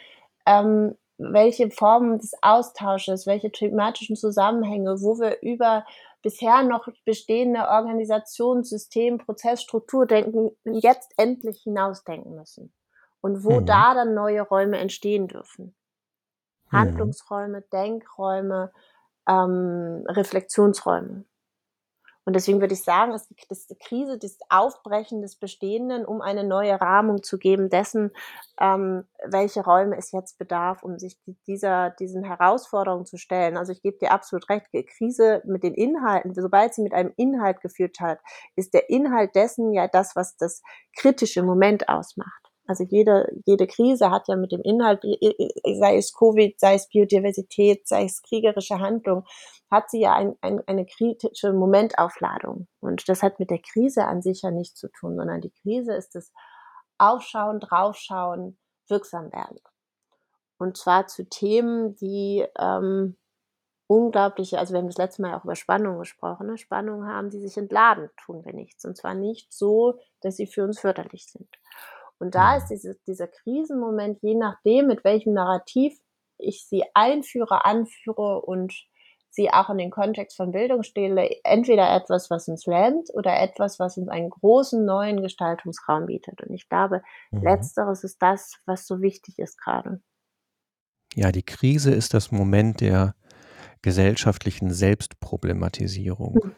ähm, 0.46 0.96
welche 1.20 1.70
Formen 1.70 2.18
des 2.18 2.32
Austausches, 2.42 3.26
welche 3.26 3.52
thematischen 3.52 4.16
Zusammenhänge, 4.16 5.00
wo 5.02 5.18
wir 5.18 5.40
über 5.42 5.84
bisher 6.22 6.62
noch 6.62 6.88
bestehende 7.04 7.68
Organisation, 7.68 8.64
System, 8.64 9.18
Prozess, 9.18 9.62
Struktur 9.62 10.06
denken, 10.06 10.50
jetzt 10.64 11.12
endlich 11.16 11.62
hinausdenken 11.62 12.34
müssen. 12.34 12.72
Und 13.20 13.44
wo 13.44 13.60
mhm. 13.60 13.66
da 13.66 13.94
dann 13.94 14.14
neue 14.14 14.42
Räume 14.42 14.78
entstehen 14.78 15.28
dürfen. 15.28 15.74
Mhm. 16.70 16.78
Handlungsräume, 16.78 17.62
Denkräume, 17.72 18.72
ähm, 19.28 20.04
Reflexionsräume. 20.08 21.24
Und 22.30 22.34
deswegen 22.34 22.60
würde 22.60 22.74
ich 22.74 22.84
sagen, 22.84 23.12
es 23.12 23.28
ist 23.48 23.70
die 23.70 23.76
Krise, 23.76 24.16
das 24.16 24.38
Aufbrechen 24.50 25.20
des 25.20 25.34
Bestehenden, 25.34 26.04
um 26.04 26.20
eine 26.20 26.44
neue 26.44 26.80
Rahmung 26.80 27.24
zu 27.24 27.38
geben 27.38 27.70
dessen, 27.70 28.12
ähm, 28.60 29.02
welche 29.26 29.64
Räume 29.64 29.96
es 29.96 30.12
jetzt 30.12 30.38
bedarf, 30.38 30.84
um 30.84 30.96
sich 30.96 31.18
dieser, 31.48 31.90
diesen 31.90 32.22
Herausforderungen 32.22 33.04
zu 33.04 33.16
stellen. 33.16 33.56
Also 33.56 33.72
ich 33.72 33.82
gebe 33.82 33.98
dir 33.98 34.12
absolut 34.12 34.48
recht, 34.48 34.66
Krise 34.96 35.42
mit 35.44 35.64
den 35.64 35.74
Inhalten, 35.74 36.32
sobald 36.32 36.72
sie 36.72 36.82
mit 36.82 36.94
einem 36.94 37.12
Inhalt 37.16 37.62
geführt 37.62 37.98
hat, 37.98 38.20
ist 38.54 38.74
der 38.74 38.88
Inhalt 38.90 39.34
dessen 39.34 39.72
ja 39.72 39.88
das, 39.88 40.14
was 40.14 40.36
das 40.36 40.62
kritische 40.96 41.42
Moment 41.42 41.88
ausmacht. 41.88 42.39
Also 42.70 42.84
jede, 42.84 43.28
jede 43.46 43.66
Krise 43.66 44.12
hat 44.12 44.28
ja 44.28 44.36
mit 44.36 44.52
dem 44.52 44.60
Inhalt, 44.62 45.02
sei 45.02 45.96
es 45.96 46.12
Covid, 46.12 46.54
sei 46.60 46.74
es 46.76 46.86
Biodiversität, 46.86 47.88
sei 47.88 48.04
es 48.04 48.22
kriegerische 48.22 48.78
Handlung, 48.78 49.24
hat 49.72 49.90
sie 49.90 50.02
ja 50.02 50.14
ein, 50.14 50.36
ein, 50.40 50.62
eine 50.68 50.86
kritische 50.86 51.52
Momentaufladung. 51.52 52.68
Und 52.78 53.08
das 53.08 53.24
hat 53.24 53.40
mit 53.40 53.50
der 53.50 53.58
Krise 53.58 54.04
an 54.04 54.22
sich 54.22 54.42
ja 54.42 54.52
nichts 54.52 54.78
zu 54.78 54.86
tun, 54.86 55.16
sondern 55.16 55.40
die 55.40 55.50
Krise 55.50 55.94
ist 55.94 56.14
das 56.14 56.32
Aufschauen, 56.96 57.58
Draufschauen, 57.58 58.56
wirksam 58.88 59.32
werden. 59.32 59.58
Und 60.58 60.76
zwar 60.76 61.08
zu 61.08 61.28
Themen, 61.28 61.96
die 61.96 62.46
ähm, 62.56 63.16
unglaubliche, 63.88 64.60
also 64.60 64.74
wir 64.74 64.78
haben 64.78 64.86
das 64.86 64.96
letzte 64.96 65.22
Mal 65.22 65.34
auch 65.34 65.42
über 65.42 65.56
Spannung 65.56 65.98
gesprochen, 65.98 66.46
ne? 66.46 66.56
Spannungen 66.56 67.08
haben, 67.08 67.30
die 67.30 67.40
sich 67.40 67.56
entladen, 67.56 68.10
tun 68.24 68.44
wir 68.44 68.52
nichts. 68.52 68.84
Und 68.84 68.96
zwar 68.96 69.14
nicht 69.14 69.52
so, 69.52 69.98
dass 70.20 70.36
sie 70.36 70.46
für 70.46 70.62
uns 70.62 70.78
förderlich 70.78 71.26
sind. 71.26 71.48
Und 72.20 72.34
da 72.34 72.56
ist 72.56 72.66
diese, 72.66 72.96
dieser 73.06 73.26
Krisenmoment, 73.26 74.18
je 74.22 74.34
nachdem, 74.34 74.86
mit 74.86 75.04
welchem 75.04 75.32
Narrativ 75.32 75.98
ich 76.38 76.66
sie 76.66 76.84
einführe, 76.94 77.64
anführe 77.64 78.42
und 78.42 78.74
sie 79.30 79.50
auch 79.50 79.70
in 79.70 79.78
den 79.78 79.90
Kontext 79.90 80.36
von 80.36 80.50
Bildung 80.50 80.82
stelle, 80.82 81.30
entweder 81.44 81.94
etwas, 81.94 82.30
was 82.30 82.48
uns 82.48 82.66
lähmt 82.66 83.08
oder 83.14 83.40
etwas, 83.40 83.78
was 83.78 83.96
uns 83.96 84.08
einen 84.08 84.28
großen 84.28 84.84
neuen 84.84 85.22
Gestaltungsraum 85.22 86.06
bietet. 86.06 86.42
Und 86.42 86.52
ich 86.52 86.68
glaube, 86.68 87.02
mhm. 87.30 87.42
letzteres 87.42 88.04
ist 88.04 88.20
das, 88.20 88.58
was 88.66 88.86
so 88.86 89.00
wichtig 89.00 89.38
ist 89.38 89.56
gerade. 89.58 90.00
Ja, 91.14 91.32
die 91.32 91.44
Krise 91.44 91.92
ist 91.92 92.12
das 92.12 92.32
Moment 92.32 92.80
der 92.80 93.14
gesellschaftlichen 93.82 94.70
Selbstproblematisierung. 94.70 96.34
Mhm. 96.34 96.56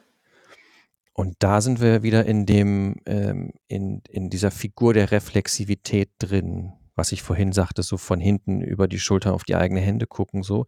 Und 1.15 1.37
da 1.41 1.61
sind 1.61 1.81
wir 1.81 2.03
wieder 2.03 2.25
in 2.25 2.47
dem, 2.47 2.97
ähm, 3.07 3.53
in, 3.69 4.03
in 4.09 4.31
dieser 4.31 4.51
Figur 4.51 4.95
der 4.95 5.11
Reflexivität 5.11 6.11
drin, 6.19 6.73
was 6.95 7.13
ich 7.13 7.23
vorhin 7.23 7.53
sagte, 7.53 7.83
so 7.83 7.97
von 7.97 8.21
hinten 8.21 8.63
über 8.63 8.89
die 8.89 8.99
Schulter 8.99 9.35
auf 9.35 9.45
die 9.45 9.57
eigene 9.57 9.81
Hände 9.81 10.07
gucken, 10.07 10.43
so 10.43 10.67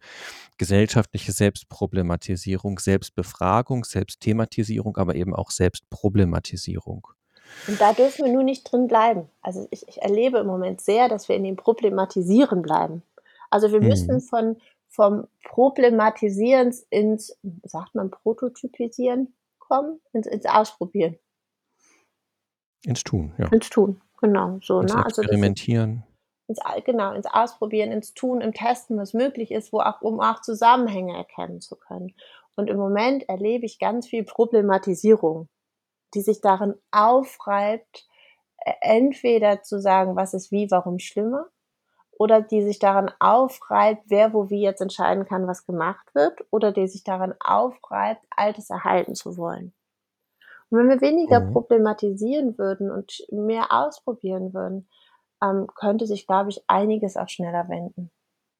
gesellschaftliche 0.57 1.31
Selbstproblematisierung, 1.31 2.79
Selbstbefragung, 2.79 3.85
Selbstthematisierung, 3.85 4.97
aber 4.97 5.15
eben 5.15 5.35
auch 5.35 5.51
Selbstproblematisierung. 5.51 7.07
Und 7.67 7.79
da 7.79 7.93
dürfen 7.93 8.25
wir 8.25 8.33
nur 8.33 8.43
nicht 8.43 8.71
drin 8.71 8.87
bleiben. 8.87 9.29
Also 9.41 9.67
ich, 9.71 9.87
ich 9.87 10.01
erlebe 10.01 10.39
im 10.39 10.47
Moment 10.47 10.81
sehr, 10.81 11.09
dass 11.09 11.29
wir 11.29 11.35
in 11.35 11.43
dem 11.43 11.55
Problematisieren 11.55 12.61
bleiben. 12.61 13.03
Also 13.49 13.71
wir 13.71 13.81
mhm. 13.81 13.87
müssen 13.87 14.21
von 14.21 14.57
vom 14.95 15.27
Problematisieren 15.43 16.73
ins, 16.89 17.37
sagt 17.63 17.95
man, 17.95 18.11
Prototypisieren, 18.11 19.33
kommen, 19.67 19.99
ins, 20.13 20.27
ins 20.27 20.45
Ausprobieren. 20.45 21.17
Ins 22.85 23.03
Tun, 23.03 23.33
ja. 23.37 23.47
Ins 23.47 23.69
Tun, 23.69 24.01
genau. 24.21 24.59
So, 24.61 24.81
ins 24.81 24.93
ne? 24.93 25.03
Experimentieren. 25.05 26.03
Also 26.47 26.61
ins, 26.75 26.85
genau, 26.85 27.13
ins 27.13 27.25
Ausprobieren, 27.25 27.91
ins 27.91 28.13
Tun, 28.13 28.41
im 28.41 28.53
Testen, 28.53 28.97
was 28.97 29.13
möglich 29.13 29.51
ist, 29.51 29.73
wo 29.73 29.79
auch, 29.79 30.01
um 30.01 30.19
auch 30.19 30.41
Zusammenhänge 30.41 31.15
erkennen 31.15 31.61
zu 31.61 31.75
können. 31.75 32.13
Und 32.55 32.69
im 32.69 32.77
Moment 32.77 33.27
erlebe 33.27 33.65
ich 33.65 33.79
ganz 33.79 34.07
viel 34.07 34.23
Problematisierung, 34.23 35.49
die 36.13 36.21
sich 36.21 36.41
darin 36.41 36.75
aufreibt, 36.91 38.07
e, 38.65 38.71
entweder 38.81 39.63
zu 39.63 39.79
sagen, 39.81 40.15
was 40.15 40.33
ist 40.33 40.51
wie, 40.51 40.69
warum 40.71 40.99
schlimmer, 40.99 41.47
oder 42.17 42.41
die 42.41 42.63
sich 42.63 42.79
daran 42.79 43.11
aufreibt, 43.19 44.03
wer 44.07 44.33
wo 44.33 44.49
wie 44.49 44.61
jetzt 44.61 44.81
entscheiden 44.81 45.25
kann, 45.25 45.47
was 45.47 45.65
gemacht 45.65 46.07
wird, 46.13 46.45
oder 46.51 46.71
die 46.71 46.87
sich 46.87 47.03
daran 47.03 47.33
aufreibt, 47.39 48.25
Altes 48.29 48.69
erhalten 48.69 49.15
zu 49.15 49.37
wollen. 49.37 49.73
Und 50.69 50.79
wenn 50.79 50.89
wir 50.89 51.01
weniger 51.01 51.41
mhm. 51.41 51.53
problematisieren 51.53 52.57
würden 52.57 52.91
und 52.91 53.23
mehr 53.31 53.71
ausprobieren 53.71 54.53
würden, 54.53 54.87
ähm, 55.43 55.67
könnte 55.75 56.07
sich, 56.07 56.25
glaube 56.25 56.49
ich, 56.49 56.63
einiges 56.67 57.17
auch 57.17 57.29
schneller 57.29 57.69
wenden. 57.69 58.11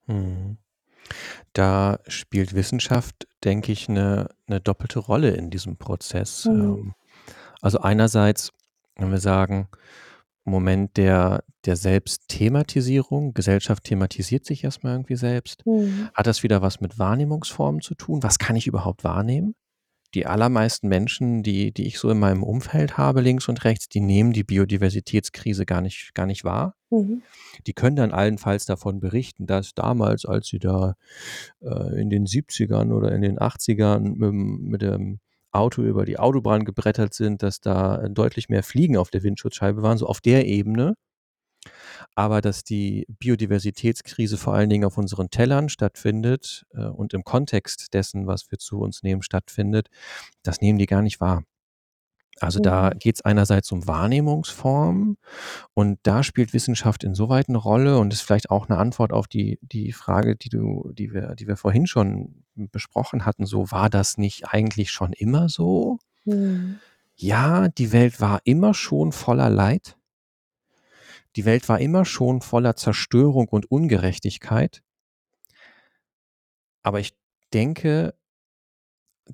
Mhm. 0.08 0.58
Da 1.53 1.99
spielt 2.08 2.53
Wissenschaft, 2.53 3.28
denke 3.43 3.72
ich, 3.72 3.89
eine, 3.89 4.30
eine 4.47 4.60
doppelte 4.60 4.99
Rolle 4.99 5.32
in 5.32 5.49
diesem 5.49 5.78
Prozess. 5.78 6.45
Mhm. 6.45 6.53
Ähm, 6.53 6.93
also 7.62 7.80
einerseits, 7.80 8.51
wenn 8.95 9.12
wir 9.12 9.20
sagen, 9.20 9.70
Moment 10.46 10.96
der, 10.98 11.43
der 11.66 11.76
Selbstthematisierung. 11.76 13.34
Gesellschaft 13.34 13.84
thematisiert 13.84 14.46
sich 14.46 14.64
erstmal 14.64 14.93
irgendwie 14.93 15.16
selbst. 15.16 15.66
Mhm. 15.66 16.10
Hat 16.14 16.28
das 16.28 16.43
wieder 16.43 16.62
was 16.62 16.82
mit 16.82 17.00
Wahrnehmungsformen 17.00 17.82
zu 17.82 17.96
tun? 17.96 18.24
Was 18.24 18.39
kann 18.39 18.56
ich 18.56 18.68
überhaupt 18.68 19.04
wahrnehmen? 19.04 19.56
Die 20.14 20.28
allermeisten 20.28 20.88
Menschen, 20.88 21.43
die, 21.43 21.74
die 21.74 21.88
ich 21.88 22.00
so 22.00 22.10
in 22.10 22.20
meinem 22.20 22.43
Umfeld 22.43 22.98
habe, 22.98 23.20
links 23.20 23.50
und 23.50 23.66
rechts, 23.66 23.89
die 23.89 24.00
nehmen 24.00 24.32
die 24.32 24.46
Biodiversitätskrise 24.46 25.66
gar 25.66 25.82
nicht, 25.82 26.12
gar 26.14 26.26
nicht 26.26 26.46
wahr. 26.46 26.76
Mhm. 26.89 27.24
Die 27.68 27.74
können 27.74 27.96
dann 27.98 28.12
allenfalls 28.12 28.66
davon 28.66 29.00
berichten, 29.00 29.46
dass 29.46 29.74
damals, 29.74 30.26
als 30.26 30.48
sie 30.48 30.60
da 30.60 30.96
äh, 31.62 32.00
in 32.00 32.10
den 32.10 32.26
70ern 32.28 32.93
oder 32.93 33.12
in 33.12 33.24
den 33.24 33.39
80ern 33.39 34.16
mit, 34.16 34.32
mit 34.32 34.82
dem 34.84 35.20
Auto 35.56 35.82
über 35.84 36.06
die 36.06 36.20
Autobahn 36.20 36.66
gebrettert 36.66 37.14
sind, 37.14 37.43
dass 37.43 37.62
da 37.62 38.08
deutlich 38.10 38.49
mehr 38.49 38.64
Fliegen 38.64 38.97
auf 38.97 39.10
der 39.10 39.24
Windschutzscheibe 39.24 39.82
waren, 39.84 39.97
so 39.97 40.08
auf 40.08 40.22
der 40.22 40.45
Ebene. 40.47 40.95
Aber 42.16 42.41
dass 42.41 42.64
die 42.64 43.06
Biodiversitätskrise 43.20 44.38
vor 44.38 44.53
allen 44.53 44.70
Dingen 44.70 44.86
auf 44.86 44.97
unseren 44.97 45.30
Tellern 45.30 45.70
stattfindet 45.70 46.66
äh, 46.74 46.86
und 46.86 47.14
im 47.14 47.24
Kontext 47.24 47.93
dessen, 47.93 48.28
was 48.28 48.51
wir 48.51 48.60
zu 48.60 48.80
uns 48.80 49.03
nehmen, 49.03 49.22
stattfindet, 49.22 49.89
das 50.43 50.62
nehmen 50.62 50.80
die 50.80 50.86
gar 50.88 51.01
nicht 51.01 51.20
wahr. 51.22 51.43
Also 52.41 52.60
da 52.60 52.91
Mhm. 52.91 52.99
geht 52.99 53.16
es 53.16 53.22
einerseits 53.26 53.72
um 53.72 53.88
Wahrnehmungsformen 53.88 55.18
und 55.74 55.99
da 56.03 56.24
spielt 56.24 56.53
Wissenschaft 56.53 57.03
insoweit 57.06 57.49
eine 57.49 57.58
Rolle 57.60 57.97
und 57.99 58.14
ist 58.14 58.22
vielleicht 58.24 58.51
auch 58.51 58.70
eine 58.70 58.80
Antwort 58.80 59.14
auf 59.14 59.28
die, 59.28 59.60
die 59.62 59.93
Frage, 59.93 60.36
die 60.38 60.49
du, 60.49 60.91
die 60.93 61.14
wir, 61.14 61.36
die 61.36 61.47
wir 61.47 61.58
vorhin 61.58 61.88
schon 61.88 62.45
besprochen 62.56 63.26
hatten. 63.26 63.45
So, 63.45 63.72
war 63.72 63.89
das 63.89 64.18
nicht 64.18 64.47
eigentlich 64.47 64.91
schon 64.91 65.14
immer 65.14 65.49
so? 65.49 65.99
Mhm. 66.26 66.80
Ja, 67.16 67.70
die 67.70 67.91
Welt 67.91 68.20
war 68.20 68.41
immer 68.43 68.74
schon 68.74 69.12
voller 69.12 69.49
Leid. 69.49 69.97
Die 71.36 71.45
Welt 71.45 71.68
war 71.70 71.80
immer 71.80 72.06
schon 72.06 72.41
voller 72.41 72.76
Zerstörung 72.76 73.47
und 73.49 73.70
Ungerechtigkeit. 73.70 74.82
Aber 76.84 76.99
ich 76.99 77.18
denke, 77.53 78.14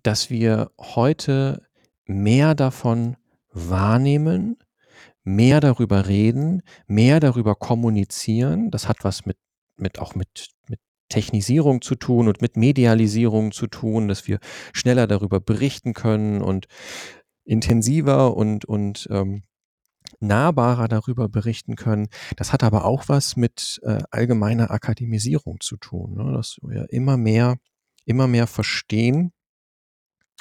dass 0.03 0.29
wir 0.29 0.71
heute 0.79 1.67
mehr 2.05 2.55
davon 2.55 3.17
wahrnehmen, 3.51 4.57
mehr 5.23 5.59
darüber 5.59 6.07
reden, 6.07 6.63
mehr 6.87 7.19
darüber 7.19 7.55
kommunizieren. 7.55 8.71
Das 8.71 8.87
hat 8.87 9.03
was 9.03 9.25
mit, 9.25 9.37
mit 9.75 9.99
auch 9.99 10.15
mit, 10.15 10.49
mit 10.67 10.79
Technisierung 11.11 11.81
zu 11.81 11.95
tun 11.95 12.27
und 12.27 12.41
mit 12.41 12.57
Medialisierung 12.57 13.51
zu 13.51 13.67
tun, 13.67 14.07
dass 14.07 14.27
wir 14.27 14.39
schneller 14.73 15.05
darüber 15.05 15.39
berichten 15.39 15.93
können 15.93 16.41
und 16.41 16.67
intensiver 17.43 18.35
und, 18.35 18.65
und 18.65 19.07
ähm, 19.11 19.43
nahbarer 20.19 20.87
darüber 20.87 21.29
berichten 21.29 21.75
können. 21.75 22.07
Das 22.35 22.53
hat 22.53 22.63
aber 22.63 22.85
auch 22.85 23.07
was 23.07 23.35
mit 23.35 23.79
äh, 23.83 23.99
allgemeiner 24.09 24.71
Akademisierung 24.71 25.59
zu 25.59 25.77
tun, 25.77 26.15
ne? 26.15 26.33
dass 26.33 26.57
wir 26.61 26.87
immer 26.91 27.17
mehr, 27.17 27.57
immer 28.05 28.27
mehr 28.27 28.47
verstehen, 28.47 29.31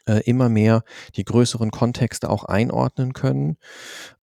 äh, 0.06 0.22
immer 0.24 0.48
mehr 0.48 0.82
die 1.16 1.24
größeren 1.24 1.70
Kontexte 1.70 2.30
auch 2.30 2.44
einordnen 2.44 3.12
können 3.12 3.56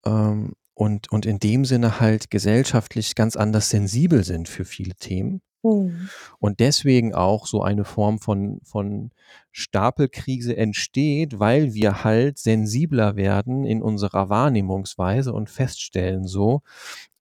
ähm, 0.05 0.53
und, 0.73 1.11
und 1.11 1.25
in 1.25 1.39
dem 1.39 1.65
Sinne 1.65 1.99
halt 1.99 2.29
gesellschaftlich 2.29 3.15
ganz 3.15 3.35
anders 3.35 3.69
sensibel 3.69 4.23
sind 4.23 4.47
für 4.47 4.65
viele 4.65 4.95
Themen. 4.95 5.41
Mhm. 5.75 6.09
Und 6.39 6.59
deswegen 6.59 7.13
auch 7.13 7.47
so 7.47 7.61
eine 7.61 7.85
Form 7.85 8.19
von, 8.19 8.59
von 8.63 9.11
Stapelkrise 9.51 10.55
entsteht, 10.55 11.39
weil 11.39 11.73
wir 11.73 12.03
halt 12.03 12.37
sensibler 12.37 13.15
werden 13.15 13.65
in 13.65 13.81
unserer 13.81 14.29
Wahrnehmungsweise 14.29 15.33
und 15.33 15.49
feststellen 15.49 16.25
so, 16.27 16.61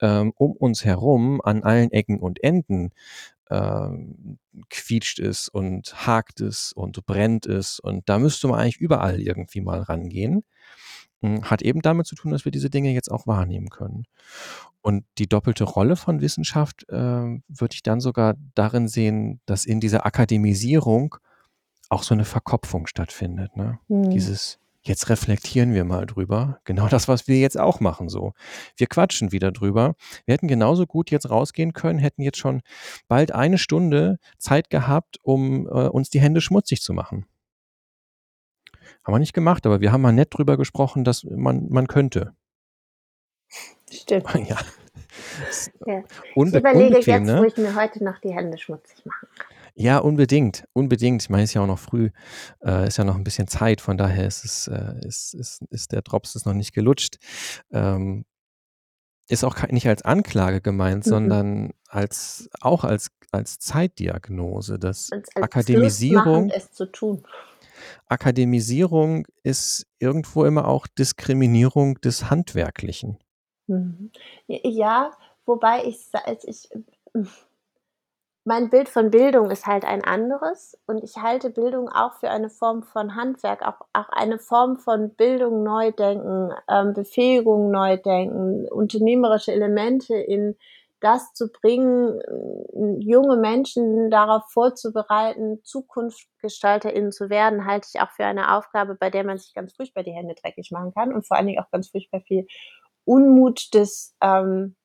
ähm, 0.00 0.32
um 0.36 0.52
uns 0.52 0.84
herum 0.84 1.40
an 1.42 1.62
allen 1.62 1.90
Ecken 1.90 2.18
und 2.18 2.42
Enden 2.42 2.92
ähm, 3.50 4.38
quietscht 4.70 5.18
es 5.18 5.48
und 5.48 6.06
hakt 6.06 6.40
es 6.40 6.72
und 6.72 7.04
brennt 7.06 7.46
es 7.46 7.78
und 7.78 8.08
da 8.08 8.18
müsste 8.18 8.48
man 8.48 8.60
eigentlich 8.60 8.78
überall 8.78 9.20
irgendwie 9.20 9.60
mal 9.60 9.80
rangehen. 9.80 10.44
Hm, 11.22 11.44
Hat 11.44 11.62
eben 11.62 11.82
damit 11.82 12.06
zu 12.06 12.14
tun, 12.14 12.30
dass 12.30 12.44
wir 12.44 12.52
diese 12.52 12.70
Dinge 12.70 12.92
jetzt 12.92 13.10
auch 13.10 13.26
wahrnehmen 13.26 13.68
können. 13.70 14.04
Und 14.82 15.04
die 15.18 15.26
doppelte 15.28 15.64
Rolle 15.64 15.96
von 15.96 16.20
Wissenschaft 16.20 16.88
äh, 16.88 16.94
würde 16.94 17.74
ich 17.74 17.82
dann 17.82 18.00
sogar 18.00 18.34
darin 18.54 18.86
sehen, 18.88 19.40
dass 19.46 19.64
in 19.64 19.80
dieser 19.80 20.06
Akademisierung 20.06 21.16
auch 21.88 22.02
so 22.02 22.14
eine 22.14 22.24
Verkopfung 22.24 22.86
stattfindet. 22.86 23.56
Ne? 23.56 23.78
Mhm. 23.88 24.10
Dieses, 24.10 24.58
jetzt 24.82 25.08
reflektieren 25.08 25.74
wir 25.74 25.84
mal 25.84 26.06
drüber. 26.06 26.60
Genau 26.64 26.88
das, 26.88 27.08
was 27.08 27.26
wir 27.28 27.38
jetzt 27.38 27.58
auch 27.58 27.80
machen 27.80 28.08
so. 28.08 28.32
Wir 28.76 28.86
quatschen 28.86 29.32
wieder 29.32 29.52
drüber. 29.52 29.94
Wir 30.24 30.34
hätten 30.34 30.48
genauso 30.48 30.86
gut 30.86 31.10
jetzt 31.10 31.30
rausgehen 31.30 31.72
können, 31.72 31.98
hätten 31.98 32.22
jetzt 32.22 32.38
schon 32.38 32.62
bald 33.08 33.32
eine 33.32 33.58
Stunde 33.58 34.18
Zeit 34.38 34.70
gehabt, 34.70 35.18
um 35.22 35.66
äh, 35.66 35.88
uns 35.88 36.10
die 36.10 36.20
Hände 36.20 36.40
schmutzig 36.40 36.82
zu 36.82 36.92
machen. 36.92 37.26
Haben 39.06 39.14
wir 39.14 39.18
nicht 39.20 39.34
gemacht, 39.34 39.64
aber 39.66 39.80
wir 39.80 39.92
haben 39.92 40.00
mal 40.02 40.12
nett 40.12 40.34
drüber 40.34 40.56
gesprochen, 40.56 41.04
dass 41.04 41.22
man, 41.22 41.68
man 41.68 41.86
könnte. 41.86 42.34
Stimmt. 43.88 44.26
ja. 44.48 44.56
Ja. 45.86 46.02
Unbe 46.34 46.58
ich 46.58 46.60
überlege 46.60 46.96
jetzt, 46.98 47.24
ne? 47.24 47.38
wo 47.38 47.44
ich 47.44 47.56
mir 47.56 47.76
heute 47.76 48.02
noch 48.02 48.18
die 48.18 48.34
Hände 48.34 48.58
schmutzig 48.58 49.06
mache. 49.06 49.28
Ja, 49.76 49.98
unbedingt, 49.98 50.64
unbedingt. 50.72 51.22
Ich 51.22 51.30
meine, 51.30 51.44
es 51.44 51.50
ist 51.50 51.54
ja 51.54 51.62
auch 51.62 51.68
noch 51.68 51.78
früh, 51.78 52.10
äh, 52.64 52.88
ist 52.88 52.96
ja 52.96 53.04
noch 53.04 53.14
ein 53.14 53.22
bisschen 53.22 53.46
Zeit, 53.46 53.80
von 53.80 53.96
daher 53.96 54.26
ist 54.26 54.44
es, 54.44 54.66
äh, 54.66 54.94
ist, 55.06 55.34
ist, 55.34 55.62
ist 55.70 55.92
der 55.92 56.02
Drops 56.02 56.34
ist 56.34 56.44
noch 56.44 56.54
nicht 56.54 56.72
gelutscht. 56.74 57.18
Ähm, 57.70 58.24
ist 59.28 59.44
auch 59.44 59.56
nicht 59.68 59.86
als 59.86 60.02
Anklage 60.02 60.60
gemeint, 60.60 61.06
Mhm. 61.06 61.10
sondern 61.10 61.70
als 61.88 62.48
auch 62.60 62.82
als, 62.84 63.10
als 63.30 63.58
Zeitdiagnose, 63.58 64.78
dass 64.78 65.10
Uns 65.10 65.28
als 65.34 65.44
Akademisierung, 65.44 66.50
es 66.50 66.72
zu 66.72 66.86
tun. 66.90 67.24
Akademisierung 68.06 69.26
ist 69.42 69.86
irgendwo 69.98 70.44
immer 70.44 70.68
auch 70.68 70.86
Diskriminierung 70.86 72.00
des 72.00 72.30
Handwerklichen. 72.30 73.18
Mhm. 73.66 74.10
Ja, 74.46 75.10
wobei 75.44 75.84
ich, 75.84 76.06
sa- 76.06 76.22
als 76.24 76.44
ich, 76.44 76.68
mein 78.44 78.70
Bild 78.70 78.88
von 78.88 79.10
Bildung 79.10 79.50
ist 79.50 79.66
halt 79.66 79.84
ein 79.84 80.04
anderes 80.04 80.78
und 80.86 81.02
ich 81.02 81.16
halte 81.16 81.50
Bildung 81.50 81.88
auch 81.88 82.14
für 82.14 82.30
eine 82.30 82.48
Form 82.48 82.84
von 82.84 83.16
Handwerk, 83.16 83.62
auch, 83.62 83.84
auch 83.92 84.08
eine 84.10 84.38
Form 84.38 84.76
von 84.76 85.10
Bildung 85.10 85.64
neu 85.64 85.90
denken, 85.90 86.50
ähm, 86.68 86.94
Befähigung 86.94 87.72
neu 87.72 87.96
denken, 87.96 88.68
unternehmerische 88.68 89.52
Elemente 89.52 90.14
in 90.14 90.56
das 91.00 91.32
zu 91.34 91.48
bringen, 91.48 92.20
äh, 92.20 93.04
junge 93.04 93.36
Menschen 93.36 94.10
darauf 94.10 94.44
vorzubereiten, 94.50 95.60
ZukunftsgestalterInnen 95.64 97.12
zu 97.12 97.30
werden, 97.30 97.66
halte 97.66 97.88
ich 97.92 98.00
auch 98.00 98.10
für 98.10 98.24
eine 98.24 98.56
Aufgabe, 98.56 98.94
bei 98.94 99.10
der 99.10 99.24
man 99.24 99.38
sich 99.38 99.54
ganz 99.54 99.74
furchtbar 99.74 100.02
die 100.02 100.12
Hände 100.12 100.34
dreckig 100.34 100.70
machen 100.70 100.92
kann 100.94 101.12
und 101.12 101.26
vor 101.26 101.36
allen 101.36 101.46
Dingen 101.46 101.62
auch 101.62 101.70
ganz 101.70 101.90
furchtbar 101.90 102.20
viel 102.20 102.46
Unmut 103.04 103.74
des 103.74 104.14
ähm, 104.22 104.76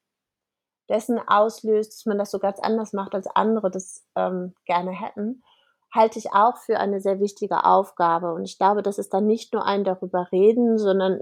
dessen 0.89 1.19
auslöst, 1.25 1.93
dass 1.93 2.05
man 2.05 2.17
das 2.17 2.31
so 2.31 2.39
ganz 2.39 2.59
anders 2.59 2.93
macht, 2.93 3.15
als 3.15 3.27
andere 3.27 3.71
das 3.71 4.05
ähm, 4.15 4.53
gerne 4.65 4.91
hätten, 4.91 5.41
halte 5.93 6.19
ich 6.19 6.33
auch 6.33 6.57
für 6.57 6.79
eine 6.79 7.01
sehr 7.01 7.19
wichtige 7.19 7.65
Aufgabe. 7.65 8.33
Und 8.33 8.43
ich 8.43 8.57
glaube, 8.57 8.83
das 8.83 8.97
ist 8.97 9.13
dann 9.13 9.25
nicht 9.25 9.53
nur 9.53 9.65
ein 9.65 9.83
darüber 9.83 10.27
reden, 10.31 10.77
sondern 10.77 11.19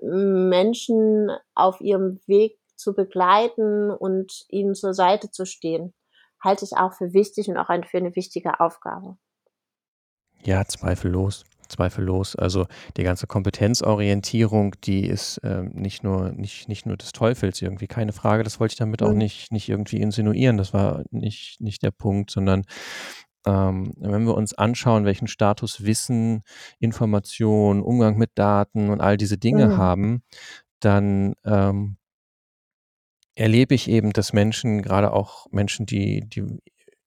Menschen 0.49 1.31
auf 1.55 1.81
ihrem 1.81 2.19
Weg 2.25 2.59
zu 2.79 2.93
begleiten 2.95 3.91
und 3.91 4.45
ihnen 4.49 4.75
zur 4.75 4.93
Seite 4.93 5.31
zu 5.31 5.45
stehen, 5.45 5.93
halte 6.43 6.65
ich 6.65 6.77
auch 6.77 6.93
für 6.93 7.13
wichtig 7.13 7.49
und 7.49 7.57
auch 7.57 7.67
für 7.85 7.97
eine 7.97 8.15
wichtige 8.15 8.59
Aufgabe. 8.59 9.17
Ja, 10.43 10.65
zweifellos. 10.65 11.43
Zweifellos. 11.67 12.35
Also 12.35 12.65
die 12.97 13.03
ganze 13.03 13.27
Kompetenzorientierung, 13.27 14.73
die 14.83 15.05
ist 15.05 15.39
ähm, 15.43 15.71
nicht 15.75 16.03
nur 16.03 16.31
nicht, 16.31 16.67
nicht 16.67 16.85
nur 16.87 16.97
des 16.97 17.11
Teufels 17.11 17.61
irgendwie, 17.61 17.85
keine 17.87 18.11
Frage. 18.13 18.43
Das 18.43 18.59
wollte 18.59 18.73
ich 18.73 18.77
damit 18.79 19.03
auch 19.03 19.11
Mhm. 19.11 19.17
nicht, 19.19 19.51
nicht 19.51 19.69
irgendwie 19.69 19.97
insinuieren. 20.01 20.57
Das 20.57 20.73
war 20.73 21.03
nicht, 21.11 21.61
nicht 21.61 21.83
der 21.83 21.91
Punkt, 21.91 22.31
sondern 22.31 22.63
ähm, 23.45 23.93
wenn 23.97 24.25
wir 24.25 24.35
uns 24.35 24.53
anschauen, 24.55 25.05
welchen 25.05 25.27
Status 25.27 25.85
Wissen, 25.85 26.43
Information, 26.79 27.81
Umgang 27.83 28.17
mit 28.17 28.31
Daten 28.35 28.89
und 28.89 29.01
all 29.01 29.17
diese 29.17 29.37
Dinge 29.37 29.65
Mhm. 29.65 29.77
haben, 29.77 30.23
dann 30.81 31.35
ähm, 31.45 31.97
erlebe 33.39 33.73
ich 33.73 33.89
eben, 33.89 34.11
dass 34.11 34.33
Menschen, 34.33 34.81
gerade 34.81 35.13
auch 35.13 35.47
Menschen, 35.51 35.85
die, 35.85 36.21
die 36.27 36.43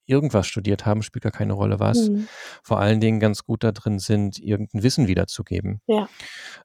irgendwas 0.05 0.47
studiert 0.47 0.86
haben, 0.86 1.03
spielt 1.03 1.23
gar 1.23 1.32
keine 1.32 1.53
Rolle 1.53 1.79
was, 1.79 2.09
Mhm. 2.09 2.27
vor 2.63 2.79
allen 2.79 2.99
Dingen 3.01 3.19
ganz 3.19 3.43
gut 3.43 3.63
da 3.63 3.71
drin 3.71 3.99
sind, 3.99 4.39
irgendein 4.39 4.84
Wissen 4.84 5.07
wiederzugeben. 5.07 5.82
Ja. 5.88 6.07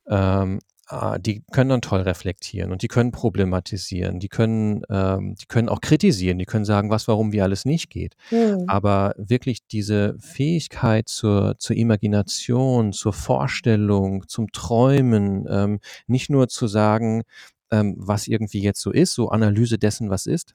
Ähm, 0.09 0.61
ah, 0.87 1.19
die 1.19 1.43
können 1.53 1.71
dann 1.71 1.81
toll 1.81 2.01
reflektieren 2.01 2.71
und 2.73 2.83
die 2.83 2.89
können 2.89 3.11
problematisieren, 3.13 4.21
die 4.21 4.29
können, 4.29 4.83
ähm, 4.89 5.35
die 5.35 5.47
können 5.47 5.69
auch 5.69 5.81
kritisieren, 5.81 6.39
die 6.39 6.45
können 6.45 6.65
sagen, 6.65 6.91
was, 6.91 7.09
warum, 7.09 7.33
wie 7.33 7.43
alles 7.43 7.65
nicht 7.65 7.91
geht. 7.91 8.15
Mhm. 8.31 8.65
Aber 8.69 9.15
wirklich 9.17 9.67
diese 9.67 10.17
Fähigkeit 10.21 11.09
zur, 11.09 11.57
zur 11.59 11.77
Imagination, 11.77 12.93
zur 12.93 13.13
Vorstellung, 13.13 14.29
zum 14.29 14.51
Träumen, 14.53 15.47
ähm, 15.51 15.81
nicht 16.07 16.31
nur 16.31 16.49
zu 16.49 16.69
sagen, 16.69 17.23
ähm, 17.71 17.95
was 17.99 18.27
irgendwie 18.27 18.63
jetzt 18.63 18.81
so 18.81 18.91
ist, 18.91 19.15
so 19.15 19.29
Analyse 19.31 19.79
dessen, 19.79 20.11
was 20.11 20.27
ist, 20.27 20.55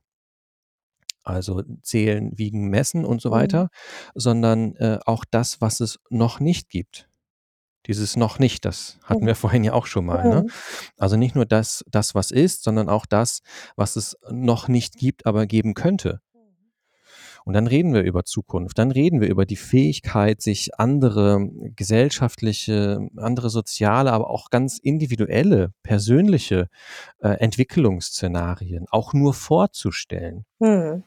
also 1.23 1.61
zählen, 1.83 2.31
wiegen, 2.37 2.69
messen 2.69 3.05
und 3.05 3.21
so 3.21 3.29
Mhm. 3.29 3.33
weiter, 3.33 3.69
sondern 4.15 4.75
äh, 4.77 4.99
auch 5.05 5.23
das, 5.29 5.61
was 5.61 5.79
es 5.79 5.99
noch 6.09 6.39
nicht 6.39 6.69
gibt. 6.69 7.07
Dieses 7.87 8.15
noch 8.15 8.37
nicht, 8.39 8.65
das 8.65 8.99
hatten 9.03 9.25
wir 9.25 9.35
vorhin 9.35 9.63
ja 9.63 9.73
auch 9.73 9.85
schon 9.87 10.05
mal. 10.05 10.23
Ne? 10.29 10.45
Also 10.97 11.17
nicht 11.17 11.35
nur 11.35 11.45
das, 11.45 11.83
das, 11.89 12.13
was 12.15 12.31
ist, 12.31 12.63
sondern 12.63 12.89
auch 12.89 13.05
das, 13.05 13.41
was 13.75 13.95
es 13.95 14.17
noch 14.29 14.67
nicht 14.67 14.95
gibt, 14.97 15.25
aber 15.25 15.45
geben 15.47 15.73
könnte. 15.73 16.21
Und 17.45 17.53
dann 17.53 17.67
reden 17.67 17.93
wir 17.93 18.01
über 18.03 18.23
Zukunft, 18.23 18.77
dann 18.77 18.91
reden 18.91 19.21
wir 19.21 19.29
über 19.29 19.45
die 19.45 19.55
Fähigkeit, 19.55 20.41
sich 20.41 20.77
andere 20.79 21.49
gesellschaftliche, 21.75 23.07
andere 23.17 23.49
soziale, 23.49 24.11
aber 24.11 24.29
auch 24.29 24.49
ganz 24.49 24.77
individuelle, 24.77 25.73
persönliche 25.83 26.69
äh, 27.19 27.29
Entwicklungsszenarien 27.29 28.85
auch 28.89 29.13
nur 29.13 29.33
vorzustellen. 29.33 30.45
Mhm. 30.59 31.03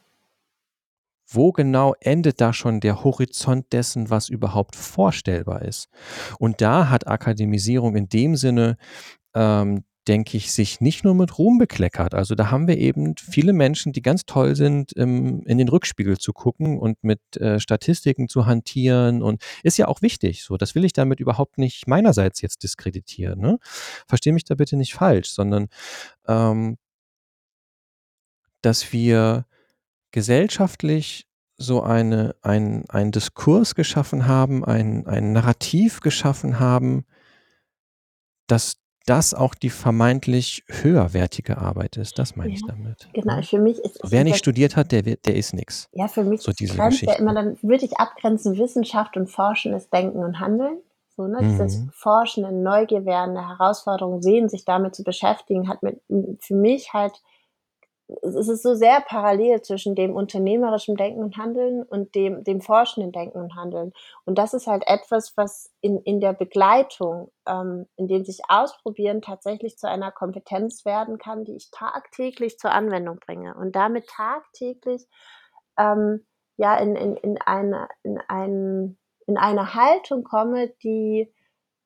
Wo 1.27 1.51
genau 1.51 1.95
endet 1.99 2.39
da 2.39 2.53
schon 2.53 2.79
der 2.79 3.03
Horizont 3.03 3.73
dessen, 3.73 4.09
was 4.11 4.29
überhaupt 4.29 4.75
vorstellbar 4.75 5.63
ist? 5.63 5.89
Und 6.37 6.61
da 6.61 6.89
hat 6.89 7.07
Akademisierung 7.07 7.95
in 7.95 8.09
dem 8.09 8.35
Sinne 8.35 8.77
ähm, 9.33 9.83
denke 10.07 10.37
ich, 10.37 10.51
sich 10.51 10.81
nicht 10.81 11.03
nur 11.03 11.15
mit 11.15 11.37
Ruhm 11.37 11.57
bekleckert. 11.57 12.13
Also 12.13 12.35
da 12.35 12.51
haben 12.51 12.67
wir 12.67 12.77
eben 12.77 13.15
viele 13.17 13.53
Menschen, 13.53 13.91
die 13.91 14.01
ganz 14.01 14.25
toll 14.25 14.55
sind, 14.55 14.91
in 14.91 15.43
den 15.45 15.69
Rückspiegel 15.69 16.17
zu 16.17 16.33
gucken 16.33 16.77
und 16.77 17.03
mit 17.03 17.19
äh, 17.37 17.59
Statistiken 17.59 18.27
zu 18.27 18.45
hantieren 18.45 19.23
und 19.23 19.43
ist 19.63 19.77
ja 19.77 19.87
auch 19.87 20.01
wichtig. 20.01 20.43
So, 20.43 20.57
das 20.57 20.75
will 20.75 20.85
ich 20.85 20.93
damit 20.93 21.19
überhaupt 21.19 21.57
nicht 21.57 21.87
meinerseits 21.87 22.41
jetzt 22.41 22.63
diskreditieren. 22.63 23.39
Ne? 23.39 23.57
Verstehe 24.07 24.33
mich 24.33 24.45
da 24.45 24.55
bitte 24.55 24.77
nicht 24.77 24.93
falsch, 24.93 25.29
sondern 25.29 25.67
ähm, 26.27 26.77
dass 28.61 28.93
wir 28.93 29.45
gesellschaftlich 30.11 31.27
so 31.57 31.83
eine, 31.83 32.35
ein, 32.41 32.85
ein 32.89 33.11
Diskurs 33.11 33.75
geschaffen 33.75 34.27
haben, 34.27 34.65
ein, 34.65 35.07
ein 35.07 35.33
Narrativ 35.33 35.99
geschaffen 36.01 36.59
haben, 36.59 37.05
dass 38.47 38.77
das 39.05 39.33
auch 39.33 39.53
die 39.53 39.69
vermeintlich 39.69 40.63
höherwertige 40.67 41.57
Arbeit 41.59 41.97
ist. 41.97 42.17
Das 42.17 42.35
meine 42.35 42.49
ja, 42.49 42.55
ich 42.55 42.65
damit. 42.65 43.07
Genau, 43.13 43.41
für 43.41 43.59
mich 43.59 43.79
ist 43.79 43.99
so, 44.01 44.11
Wer 44.11 44.23
nicht 44.23 44.37
studiert 44.37 44.75
hat, 44.75 44.91
der, 44.91 45.03
der 45.03 45.35
ist 45.35 45.53
nichts. 45.53 45.89
Ja, 45.91 46.07
für 46.07 46.23
mich 46.23 46.41
so 46.41 46.51
diese 46.51 46.75
grenzt 46.75 47.01
ja 47.01 47.13
immer, 47.13 47.33
dann 47.33 47.57
würde 47.61 47.85
ich 47.85 47.97
abgrenzen, 47.97 48.57
Wissenschaft 48.57 49.15
und 49.15 49.27
Forschen 49.27 49.73
ist 49.73 49.93
Denken 49.93 50.19
und 50.19 50.39
Handeln. 50.39 50.77
So, 51.15 51.27
ne? 51.27 51.41
Mhm. 51.41 51.49
Dieses 51.49 51.83
Forschen, 51.93 52.63
Neugier 52.63 53.05
werden, 53.05 53.37
eine 53.37 53.47
Herausforderung 53.47 54.21
sehen, 54.21 54.49
sich 54.49 54.65
damit 54.65 54.95
zu 54.95 55.03
beschäftigen, 55.03 55.69
hat 55.69 55.81
mit, 55.83 56.01
für 56.39 56.55
mich 56.55 56.93
halt 56.93 57.21
es 58.21 58.47
ist 58.47 58.61
so 58.61 58.75
sehr 58.75 59.01
parallel 59.01 59.61
zwischen 59.61 59.95
dem 59.95 60.15
unternehmerischen 60.15 60.95
Denken 60.95 61.23
und 61.23 61.37
Handeln 61.37 61.83
und 61.83 62.13
dem, 62.13 62.43
dem 62.43 62.61
forschenden 62.61 63.11
Denken 63.11 63.39
und 63.39 63.55
Handeln. 63.55 63.93
Und 64.25 64.37
das 64.37 64.53
ist 64.53 64.67
halt 64.67 64.83
etwas, 64.85 65.35
was 65.35 65.73
in, 65.81 65.99
in 66.01 66.19
der 66.19 66.33
Begleitung, 66.33 67.31
ähm, 67.47 67.87
in 67.95 68.07
dem 68.07 68.23
sich 68.23 68.41
ausprobieren, 68.47 69.21
tatsächlich 69.21 69.77
zu 69.77 69.89
einer 69.89 70.11
Kompetenz 70.11 70.85
werden 70.85 71.17
kann, 71.17 71.45
die 71.45 71.55
ich 71.55 71.71
tagtäglich 71.71 72.59
zur 72.59 72.71
Anwendung 72.71 73.19
bringe 73.19 73.55
und 73.55 73.75
damit 73.75 74.07
tagtäglich 74.07 75.07
ähm, 75.79 76.25
ja 76.57 76.77
in, 76.77 76.95
in, 76.95 77.17
in, 77.17 77.41
eine, 77.41 77.87
in, 78.03 78.19
ein, 78.27 78.97
in 79.25 79.37
eine 79.37 79.73
Haltung 79.73 80.23
komme, 80.23 80.69
die 80.83 81.33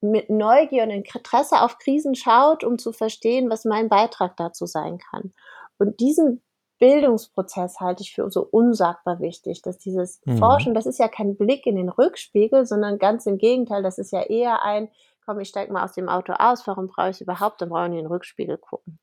mit 0.02 0.30
Neugier 0.30 0.84
und 0.84 0.92
Interesse 0.92 1.62
auf 1.62 1.78
Krisen 1.78 2.16
schaut, 2.16 2.64
um 2.64 2.78
zu 2.78 2.92
verstehen, 2.92 3.50
was 3.50 3.66
mein 3.66 3.90
Beitrag 3.90 4.38
dazu 4.38 4.66
sein 4.66 4.98
kann. 4.98 5.34
Und 5.80 6.00
diesen 6.00 6.44
Bildungsprozess 6.80 7.80
halte 7.80 8.04
ich 8.04 8.14
für 8.14 8.30
so 8.30 8.48
unsagbar 8.50 9.20
wichtig, 9.20 9.62
dass 9.62 9.78
dieses 9.78 10.22
mhm. 10.26 10.38
Forschen, 10.38 10.74
das 10.74 10.86
ist 10.86 11.00
ja 11.00 11.08
kein 11.08 11.36
Blick 11.36 11.66
in 11.66 11.76
den 11.76 11.90
Rückspiegel, 11.90 12.66
sondern 12.66 13.00
ganz 13.00 13.26
im 13.26 13.38
Gegenteil, 13.38 13.84
das 13.84 13.98
ist 13.98 14.12
ja 14.12 14.22
eher 14.22 14.64
ein, 14.64 14.90
komm, 15.26 15.40
ich 15.40 15.50
steige 15.50 15.74
mal 15.74 15.84
aus 15.84 15.94
dem 15.94 16.08
Auto 16.08 16.34
aus, 16.34 16.66
warum 16.68 16.88
brauche 16.88 17.10
ich 17.10 17.22
überhaupt, 17.22 17.62
dann 17.62 17.70
brauche 17.70 17.84
ich 17.84 17.92
in 17.92 17.98
den 17.98 18.06
Rückspiegel 18.06 18.58
gucken. 18.58 19.00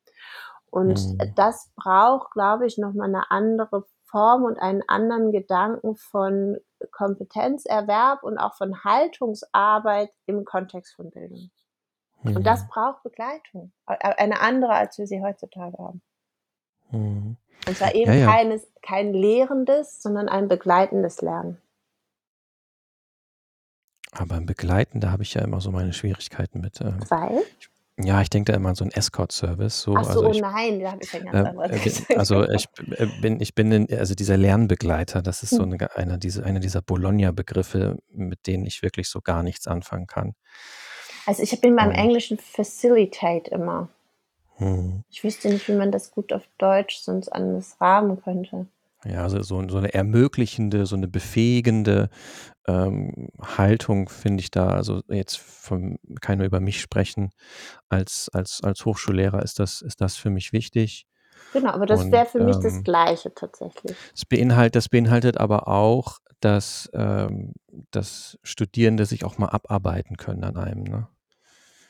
Und 0.71 0.99
mhm. 0.99 1.33
das 1.37 1.71
braucht, 1.77 2.33
glaube 2.33 2.67
ich, 2.67 2.79
nochmal 2.79 3.09
eine 3.09 3.31
andere 3.31 3.85
Form 4.05 4.45
und 4.45 4.59
einen 4.59 4.83
anderen 4.89 5.33
Gedanken 5.33 5.97
von 5.97 6.59
Kompetenzerwerb 6.93 8.23
und 8.23 8.39
auch 8.39 8.55
von 8.55 8.85
Haltungsarbeit 8.85 10.11
im 10.27 10.45
Kontext 10.45 10.95
von 10.95 11.11
Bildung. 11.11 11.51
Mhm. 12.23 12.37
Und 12.37 12.47
das 12.47 12.67
braucht 12.69 13.03
Begleitung, 13.03 13.73
eine 13.87 14.41
andere, 14.41 14.73
als 14.73 14.99
wir 14.99 15.07
sie 15.07 15.23
heutzutage 15.23 15.77
haben. 15.79 16.03
Mhm. 16.91 17.37
Und 17.67 17.77
zwar 17.77 17.95
eben 17.95 18.13
ja, 18.13 18.19
ja. 18.19 18.27
Keines, 18.27 18.67
kein 18.83 19.13
lehrendes, 19.13 20.01
sondern 20.03 20.29
ein 20.29 20.49
begleitendes 20.49 21.21
Lernen. 21.21 21.61
Aber 24.13 24.37
im 24.37 24.47
Begleiten, 24.47 25.01
da 25.01 25.11
habe 25.11 25.23
ich 25.23 25.35
ja 25.35 25.43
immer 25.43 25.61
so 25.61 25.71
meine 25.71 25.93
Schwierigkeiten 25.93 26.61
mit. 26.61 26.81
Ähm, 26.81 26.99
Weil? 27.09 27.43
Ja, 27.99 28.21
ich 28.21 28.29
denke 28.29 28.53
da 28.53 28.57
immer 28.57 28.71
an 28.71 28.75
so 28.75 28.85
einen 28.85 28.93
Escort-Service. 28.93 29.81
So. 29.81 29.97
Ach 29.97 30.05
so, 30.05 30.21
also 30.21 30.31
ich, 30.31 30.41
nein, 30.41 30.81
da 30.81 30.93
habe 30.93 31.03
ich 31.03 31.13
ja 31.13 31.21
ganz 31.21 31.97
äh, 32.09 32.13
äh, 32.13 32.17
Also 32.17 32.47
ich 32.49 32.67
äh, 32.93 33.07
bin, 33.21 33.41
ich 33.41 33.55
bin 33.55 33.73
in, 33.73 33.99
also 33.99 34.15
dieser 34.15 34.37
Lernbegleiter, 34.37 35.23
das 35.23 35.43
ist 35.43 35.51
so 35.51 35.63
hm. 35.63 35.73
eine, 35.73 35.97
einer, 35.97 36.19
diese, 36.19 36.45
einer 36.45 36.61
dieser 36.61 36.83
Bologna-Begriffe, 36.83 37.97
mit 38.13 38.47
denen 38.47 38.67
ich 38.67 38.83
wirklich 38.83 39.09
so 39.09 39.21
gar 39.23 39.43
nichts 39.43 39.67
anfangen 39.67 40.07
kann. 40.07 40.35
Also 41.25 41.43
ich 41.43 41.61
bin 41.61 41.75
beim 41.75 41.91
Englischen 41.91 42.39
Facilitate 42.39 43.51
immer. 43.51 43.89
Hm. 44.57 45.05
Ich 45.11 45.23
wüsste 45.23 45.49
nicht, 45.49 45.69
wie 45.69 45.75
man 45.75 45.93
das 45.93 46.11
gut 46.11 46.33
auf 46.33 46.43
Deutsch 46.59 46.99
sonst 46.99 47.29
anders 47.29 47.81
rahmen 47.81 48.23
könnte. 48.23 48.67
Ja, 49.05 49.23
also 49.23 49.43
so, 49.43 49.69
so 49.69 49.79
eine 49.79 49.95
ermöglichende, 49.95 50.87
so 50.87 50.97
eine 50.97 51.07
befähigende 51.07 52.09
ähm, 52.67 53.29
Haltung 53.41 54.09
finde 54.09 54.41
ich 54.41 54.51
da, 54.51 54.71
also 54.71 55.01
jetzt 55.09 55.39
von, 55.39 55.99
kann 56.21 56.39
nur 56.39 56.47
über 56.47 56.61
mich 56.61 56.81
sprechen, 56.81 57.31
als, 57.89 58.29
als, 58.33 58.61
als 58.65 58.85
Hochschullehrer 58.85 59.43
ist 59.43 59.61
das, 59.61 59.83
ist 59.83 60.01
das 60.01 60.17
für 60.17 60.31
mich 60.31 60.53
wichtig. 60.53 61.07
Genau, 61.53 61.71
aber 61.71 61.87
das 61.87 62.11
wäre 62.11 62.27
für 62.27 62.41
mich 62.41 62.57
das 62.57 62.79
ähm, 62.79 62.85
Gleiche 62.85 63.33
tatsächlich. 63.33 63.97
Das 64.13 64.25
beinhaltet, 64.25 64.77
das 64.77 64.89
beinhaltet 64.89 65.39
aber 65.39 65.69
auch, 65.69 66.19
dass, 66.41 66.91
ähm, 66.93 67.53
dass 67.93 68.39
Studierende 68.43 69.07
sich 69.07 69.25
auch 69.25 69.39
mal 69.39 69.49
abarbeiten 69.49 70.17
können 70.17 70.43
an 70.43 70.57
einem. 70.57 70.83
Ne? 70.83 71.09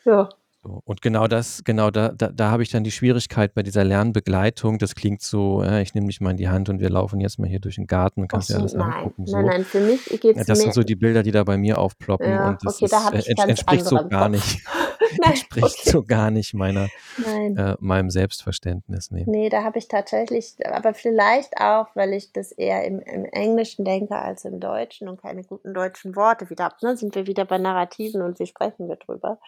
Ja. 0.05 0.29
So, 0.67 0.83
und 0.85 1.01
genau 1.01 1.29
das, 1.29 1.63
genau 1.65 1.91
da, 1.91 2.09
da, 2.09 2.29
da 2.29 2.51
habe 2.51 2.63
ich 2.65 2.71
dann 2.71 2.83
die 2.83 2.91
Schwierigkeit 2.91 3.55
bei 3.55 3.63
dieser 3.63 3.85
Lernbegleitung. 3.85 4.79
Das 4.79 4.97
klingt 4.97 5.23
so, 5.23 5.63
äh, 5.63 5.81
ich 5.83 5.95
nehme 5.95 6.09
dich 6.09 6.21
mal 6.21 6.33
in 6.33 6.37
die 6.37 6.49
Hand 6.49 6.69
und 6.69 6.81
wir 6.81 6.91
laufen 6.91 7.21
jetzt 7.21 7.39
mal 7.39 7.49
hier 7.49 7.61
durch 7.61 7.77
den 7.77 7.87
Garten 7.87 8.23
und 8.23 8.29
kannst 8.29 8.51
dir 8.51 8.57
alles 8.57 8.75
nein, 8.75 8.93
angucken. 8.93 9.27
So. 9.27 9.37
Nein, 9.37 9.47
nein, 9.47 9.65
für 9.65 9.81
mich 9.81 10.05
geht 10.21 10.37
es 10.37 10.47
Das 10.47 10.59
sind 10.59 10.75
so 10.75 10.83
die 10.83 10.97
Bilder, 10.97 11.23
die 11.23 11.31
da 11.31 11.45
bei 11.45 11.57
mir 11.57 11.79
aufploppen 11.79 12.29
ja, 12.29 12.49
und 12.49 12.65
das 12.65 12.77
okay, 12.77 12.87
ist, 12.87 12.93
da 12.93 13.11
äh, 13.11 13.17
ents 13.17 13.45
entspricht 13.45 13.85
so 13.85 14.09
gar 14.09 14.29
nicht, 14.29 14.61
nein, 15.19 15.31
entspricht 15.31 15.79
okay. 15.81 15.91
so 15.91 16.03
gar 16.03 16.33
nicht 16.33 16.53
meiner, 16.53 16.89
äh, 17.25 17.77
meinem 17.79 18.11
Selbstverständnis. 18.11 19.13
Nee, 19.13 19.25
nee 19.29 19.49
da 19.49 19.63
habe 19.63 19.79
ich 19.79 19.87
tatsächlich, 19.87 20.57
aber 20.69 20.95
vielleicht 20.95 21.61
auch, 21.61 21.87
weil 21.95 22.13
ich 22.13 22.33
das 22.33 22.51
eher 22.51 22.85
im, 22.85 22.99
im 23.01 23.25
Englischen 23.27 23.85
denke 23.85 24.17
als 24.17 24.45
im 24.45 24.59
Deutschen 24.59 25.09
und 25.09 25.23
keine 25.23 25.45
guten 25.45 25.75
deutschen 25.75 26.17
Worte 26.17 26.51
wieder 26.51 26.65
habe. 26.65 26.75
Ne? 26.83 26.97
Sind 26.97 27.15
wir 27.15 27.29
wieder 27.29 27.45
bei 27.45 27.59
Narrativen 27.59 28.23
und 28.23 28.41
wie 28.41 28.47
sprechen 28.47 28.89
wir 28.89 28.97
drüber? 28.97 29.39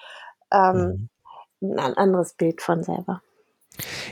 Ähm, 0.53 1.09
mhm. 1.61 1.79
Ein 1.79 1.95
anderes 1.95 2.35
Bild 2.35 2.63
von 2.63 2.83
selber. 2.83 3.23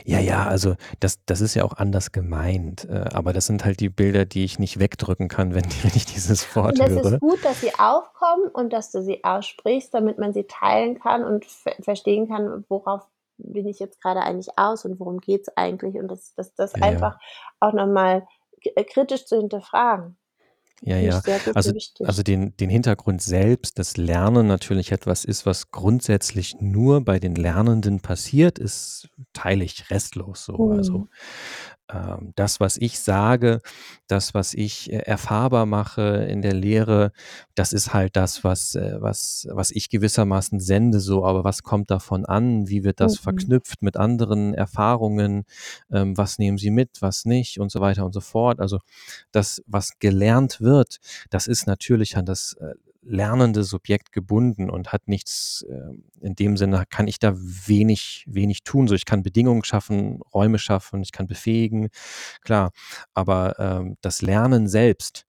Ja, 0.05 0.19
ja, 0.19 0.45
also 0.45 0.75
das, 0.99 1.19
das 1.25 1.41
ist 1.41 1.53
ja 1.53 1.63
auch 1.65 1.73
anders 1.73 2.11
gemeint, 2.11 2.87
äh, 2.89 3.05
aber 3.13 3.33
das 3.33 3.47
sind 3.47 3.65
halt 3.65 3.79
die 3.79 3.89
Bilder, 3.89 4.25
die 4.25 4.45
ich 4.45 4.59
nicht 4.59 4.79
wegdrücken 4.79 5.27
kann, 5.27 5.53
wenn, 5.53 5.65
wenn 5.83 5.91
ich 5.95 6.05
dieses 6.05 6.55
Wort 6.55 6.73
und 6.73 6.79
das 6.79 6.89
höre. 6.89 7.05
Es 7.05 7.11
ist 7.13 7.19
gut, 7.19 7.43
dass 7.43 7.61
sie 7.61 7.73
aufkommen 7.77 8.49
und 8.53 8.71
dass 8.71 8.91
du 8.91 9.01
sie 9.01 9.23
aussprichst, 9.23 9.93
damit 9.93 10.17
man 10.19 10.33
sie 10.33 10.45
teilen 10.45 10.99
kann 10.99 11.23
und 11.23 11.45
verstehen 11.81 12.27
kann, 12.27 12.65
worauf 12.69 13.07
bin 13.37 13.67
ich 13.67 13.79
jetzt 13.79 14.01
gerade 14.01 14.21
eigentlich 14.21 14.57
aus 14.57 14.85
und 14.85 14.99
worum 14.99 15.19
geht 15.19 15.41
es 15.41 15.57
eigentlich 15.57 15.95
und 15.95 16.07
das, 16.07 16.33
das, 16.35 16.55
das 16.55 16.73
ja, 16.73 16.83
einfach 16.83 17.13
ja. 17.13 17.19
auch 17.59 17.73
nochmal 17.73 18.27
kritisch 18.91 19.25
zu 19.25 19.37
hinterfragen. 19.37 20.17
Ja, 20.81 20.97
ja. 20.97 21.21
Also, 21.55 21.73
also 22.03 22.23
den, 22.23 22.55
den 22.57 22.69
Hintergrund 22.69 23.21
selbst, 23.21 23.79
dass 23.79 23.97
Lernen 23.97 24.47
natürlich 24.47 24.91
etwas 24.91 25.25
ist, 25.25 25.45
was 25.45 25.71
grundsätzlich 25.71 26.55
nur 26.59 27.03
bei 27.03 27.19
den 27.19 27.35
Lernenden 27.35 27.99
passiert, 27.99 28.59
ist 28.59 29.09
teile 29.33 29.63
ich 29.63 29.89
restlos 29.89 30.45
so. 30.45 30.71
Also, 30.71 30.71
mhm. 30.71 30.77
Also 30.77 30.93
ähm, 30.95 31.09
das, 32.35 32.59
was 32.59 32.75
ich 32.75 32.99
sage, 32.99 33.61
das, 34.07 34.33
was 34.33 34.53
ich 34.53 34.91
äh, 34.91 34.97
erfahrbar 34.97 35.65
mache 35.65 36.25
in 36.29 36.41
der 36.41 36.53
Lehre, 36.53 37.13
das 37.55 37.71
ist 37.71 37.93
halt 37.93 38.17
das, 38.17 38.43
was, 38.43 38.75
äh, 38.75 38.97
was, 38.99 39.47
was 39.51 39.71
ich 39.71 39.89
gewissermaßen 39.89 40.59
sende, 40.59 40.99
so, 40.99 41.25
aber 41.25 41.45
was 41.45 41.63
kommt 41.63 41.89
davon 41.89 42.25
an? 42.25 42.67
Wie 42.67 42.83
wird 42.83 42.99
das 42.99 43.19
mhm. 43.19 43.23
verknüpft 43.23 43.81
mit 43.81 43.95
anderen 43.95 44.53
Erfahrungen? 44.53 45.45
Ähm, 45.89 46.17
was 46.17 46.39
nehmen 46.39 46.57
Sie 46.57 46.71
mit, 46.71 47.01
was 47.01 47.23
nicht 47.23 47.59
und 47.59 47.71
so 47.71 47.79
weiter 47.79 48.05
und 48.05 48.13
so 48.13 48.21
fort. 48.21 48.59
Also 48.59 48.79
das, 49.31 49.63
was 49.65 49.97
gelernt 49.99 50.59
wird, 50.59 50.97
das 51.29 51.47
ist 51.47 51.67
natürlich 51.67 52.17
an 52.17 52.25
das 52.25 52.53
äh, 52.59 52.73
lernende 53.07 53.63
Subjekt 53.63 54.11
gebunden 54.11 54.69
und 54.69 54.91
hat 54.91 55.07
nichts, 55.07 55.65
äh, 55.69 56.25
in 56.25 56.35
dem 56.35 56.57
Sinne 56.57 56.83
kann 56.89 57.07
ich 57.07 57.19
da 57.19 57.33
wenig, 57.35 58.25
wenig 58.27 58.63
tun. 58.63 58.87
So, 58.87 58.95
ich 58.95 59.05
kann 59.05 59.23
Bedingungen 59.23 59.63
schaffen, 59.63 60.19
Räume 60.33 60.59
schaffen, 60.59 61.01
ich 61.01 61.11
kann 61.11 61.27
befähigen, 61.27 61.89
klar. 62.41 62.71
Aber 63.13 63.57
ähm, 63.59 63.97
das 64.01 64.21
Lernen 64.21 64.67
selbst, 64.67 65.25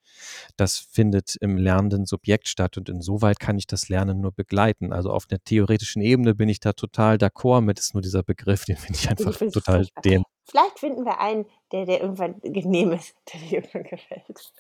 das 0.56 0.78
findet 0.78 1.36
im 1.36 1.56
lernenden 1.56 2.06
Subjekt 2.06 2.48
statt 2.48 2.76
und 2.76 2.88
insoweit 2.88 3.38
kann 3.38 3.58
ich 3.58 3.66
das 3.66 3.88
Lernen 3.88 4.20
nur 4.20 4.32
begleiten. 4.32 4.92
Also 4.92 5.10
auf 5.10 5.26
der 5.26 5.42
theoretischen 5.42 6.02
Ebene 6.02 6.34
bin 6.34 6.48
ich 6.48 6.60
da 6.60 6.72
total 6.72 7.16
d'accord 7.16 7.60
mit, 7.60 7.78
ist 7.78 7.94
nur 7.94 8.02
dieser 8.02 8.22
Begriff, 8.22 8.64
den 8.64 8.76
finde 8.76 8.98
ich 8.98 9.08
einfach 9.08 9.40
ich 9.40 9.52
total 9.52 9.86
den. 10.04 10.24
Vielleicht 10.44 10.78
finden 10.78 11.04
wir 11.04 11.20
einen, 11.20 11.46
der, 11.72 11.84
der 11.84 12.00
irgendwann 12.00 12.40
genehm 12.40 12.92
ist, 12.92 13.14
der 13.32 13.40
dir 13.40 13.52
irgendwann 13.58 13.82
gefällt. 13.90 14.52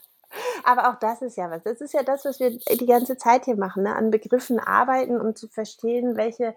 Aber 0.64 0.90
auch 0.90 0.96
das 0.98 1.22
ist 1.22 1.36
ja 1.36 1.50
was. 1.50 1.62
Das 1.62 1.80
ist 1.80 1.94
ja 1.94 2.02
das, 2.02 2.24
was 2.24 2.40
wir 2.40 2.50
die 2.50 2.86
ganze 2.86 3.16
Zeit 3.16 3.44
hier 3.44 3.56
machen, 3.56 3.84
ne? 3.84 3.94
an 3.94 4.10
Begriffen 4.10 4.60
arbeiten, 4.60 5.20
um 5.20 5.34
zu 5.34 5.48
verstehen, 5.48 6.16
welche 6.16 6.54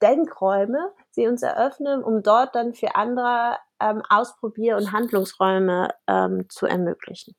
Denkräume 0.00 0.92
sie 1.10 1.26
uns 1.26 1.42
eröffnen, 1.42 2.02
um 2.02 2.22
dort 2.22 2.54
dann 2.54 2.74
für 2.74 2.96
andere 2.96 3.58
ähm, 3.80 4.02
Ausprobier- 4.08 4.76
und 4.76 4.92
Handlungsräume 4.92 5.90
ähm, 6.06 6.48
zu 6.48 6.66
ermöglichen. 6.66 7.34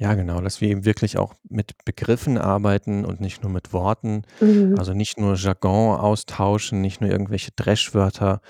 Ja, 0.00 0.14
genau, 0.14 0.40
dass 0.40 0.60
wir 0.60 0.68
eben 0.68 0.84
wirklich 0.84 1.18
auch 1.18 1.34
mit 1.48 1.72
Begriffen 1.84 2.38
arbeiten 2.38 3.04
und 3.04 3.20
nicht 3.20 3.42
nur 3.42 3.50
mit 3.50 3.72
Worten. 3.72 4.22
Mhm. 4.40 4.76
Also 4.78 4.94
nicht 4.94 5.18
nur 5.18 5.34
Jargon 5.34 5.98
austauschen, 5.98 6.80
nicht 6.80 7.00
nur 7.00 7.10
irgendwelche 7.10 7.50
Dreschwörter 7.56 8.40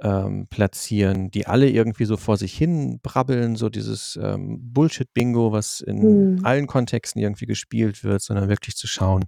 ähm, 0.00 0.46
platzieren, 0.48 1.32
die 1.32 1.48
alle 1.48 1.68
irgendwie 1.68 2.04
so 2.04 2.16
vor 2.16 2.36
sich 2.36 2.54
hin 2.56 3.00
brabbeln, 3.02 3.56
so 3.56 3.68
dieses 3.68 4.16
ähm, 4.22 4.60
Bullshit-Bingo, 4.72 5.50
was 5.50 5.80
in 5.80 6.36
mhm. 6.36 6.44
allen 6.44 6.68
Kontexten 6.68 7.20
irgendwie 7.20 7.46
gespielt 7.46 8.04
wird, 8.04 8.22
sondern 8.22 8.48
wirklich 8.48 8.76
zu 8.76 8.86
schauen, 8.86 9.24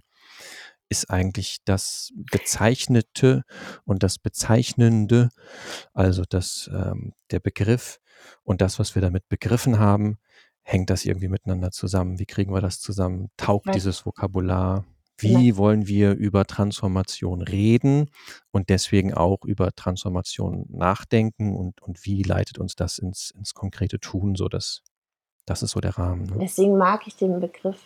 ist 0.87 1.09
eigentlich 1.09 1.57
das 1.65 2.11
Bezeichnete 2.31 3.43
und 3.83 4.01
das 4.01 4.17
Bezeichnende, 4.17 5.29
also 5.93 6.23
das, 6.29 6.69
ähm, 6.73 7.13
der 7.31 7.41
Begriff 7.41 7.99
und 8.43 8.61
das, 8.61 8.79
was 8.79 8.95
wir 8.95 9.01
damit 9.01 9.27
begriffen 9.27 9.77
haben, 9.77 10.19
hängt 10.65 10.89
das 10.89 11.05
irgendwie 11.05 11.27
miteinander 11.29 11.71
zusammen? 11.71 12.19
Wie 12.19 12.25
kriegen 12.25 12.53
wir 12.53 12.59
das 12.59 12.79
zusammen? 12.79 13.29
Taugt 13.37 13.67
Weiß. 13.67 13.75
dieses 13.75 14.05
Vokabular? 14.05 14.83
Wie 15.17 15.47
genau. 15.47 15.57
wollen 15.57 15.87
wir 15.87 16.13
über 16.13 16.45
Transformation 16.45 17.41
reden 17.41 18.09
und 18.51 18.69
deswegen 18.69 19.13
auch 19.13 19.45
über 19.45 19.71
Transformation 19.71 20.65
nachdenken 20.69 21.55
und, 21.55 21.81
und 21.81 22.05
wie 22.05 22.23
leitet 22.23 22.57
uns 22.57 22.75
das 22.75 22.97
ins, 22.97 23.31
ins 23.31 23.53
konkrete 23.53 23.99
Tun? 23.99 24.35
So 24.35 24.49
das, 24.49 24.81
das 25.45 25.63
ist 25.63 25.71
so 25.71 25.79
der 25.79 25.97
Rahmen. 25.97 26.23
Ne? 26.23 26.39
Deswegen 26.41 26.77
mag 26.77 27.07
ich 27.07 27.15
den 27.15 27.39
Begriff 27.39 27.79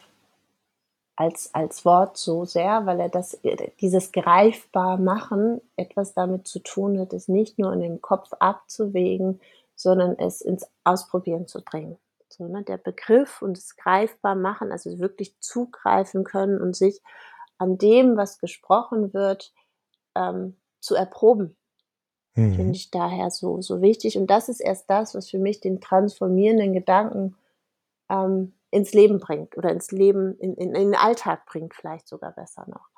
als, 1.17 1.53
als 1.53 1.85
Wort 1.85 2.17
so 2.17 2.45
sehr, 2.45 2.85
weil 2.85 2.99
er 2.99 3.09
das, 3.09 3.39
dieses 3.81 4.11
greifbar 4.11 4.97
machen 4.97 5.61
etwas 5.75 6.13
damit 6.13 6.47
zu 6.47 6.59
tun 6.59 6.97
hat, 6.99 7.13
es 7.13 7.27
nicht 7.27 7.59
nur 7.59 7.73
in 7.73 7.81
den 7.81 8.01
Kopf 8.01 8.31
abzuwägen, 8.39 9.39
sondern 9.75 10.17
es 10.17 10.41
ins 10.41 10.65
Ausprobieren 10.83 11.45
zu 11.45 11.61
bringen. 11.61 11.97
So, 12.29 12.47
ne, 12.47 12.63
der 12.63 12.77
Begriff 12.77 13.41
und 13.41 13.57
das 13.57 13.75
greifbar 13.75 14.35
machen, 14.35 14.71
also 14.71 14.99
wirklich 14.99 15.39
zugreifen 15.39 16.23
können 16.23 16.61
und 16.61 16.75
sich 16.75 17.01
an 17.57 17.77
dem, 17.77 18.17
was 18.17 18.39
gesprochen 18.39 19.13
wird, 19.13 19.53
ähm, 20.15 20.55
zu 20.79 20.95
erproben. 20.95 21.57
Mhm. 22.35 22.55
Finde 22.55 22.75
ich 22.75 22.91
daher 22.91 23.31
so, 23.31 23.61
so 23.61 23.81
wichtig. 23.81 24.17
Und 24.17 24.27
das 24.27 24.49
ist 24.49 24.59
erst 24.59 24.89
das, 24.89 25.15
was 25.15 25.29
für 25.29 25.39
mich 25.39 25.59
den 25.59 25.81
transformierenden 25.81 26.73
Gedanken 26.73 27.35
ähm, 28.09 28.53
ins 28.71 28.93
Leben 28.93 29.19
bringt 29.19 29.57
oder 29.57 29.71
ins 29.71 29.91
Leben, 29.91 30.37
in, 30.39 30.53
in, 30.55 30.75
in 30.75 30.91
den 30.91 30.95
Alltag 30.95 31.45
bringt, 31.45 31.73
vielleicht 31.73 32.07
sogar 32.07 32.31
besser 32.31 32.65
noch. 32.67 32.89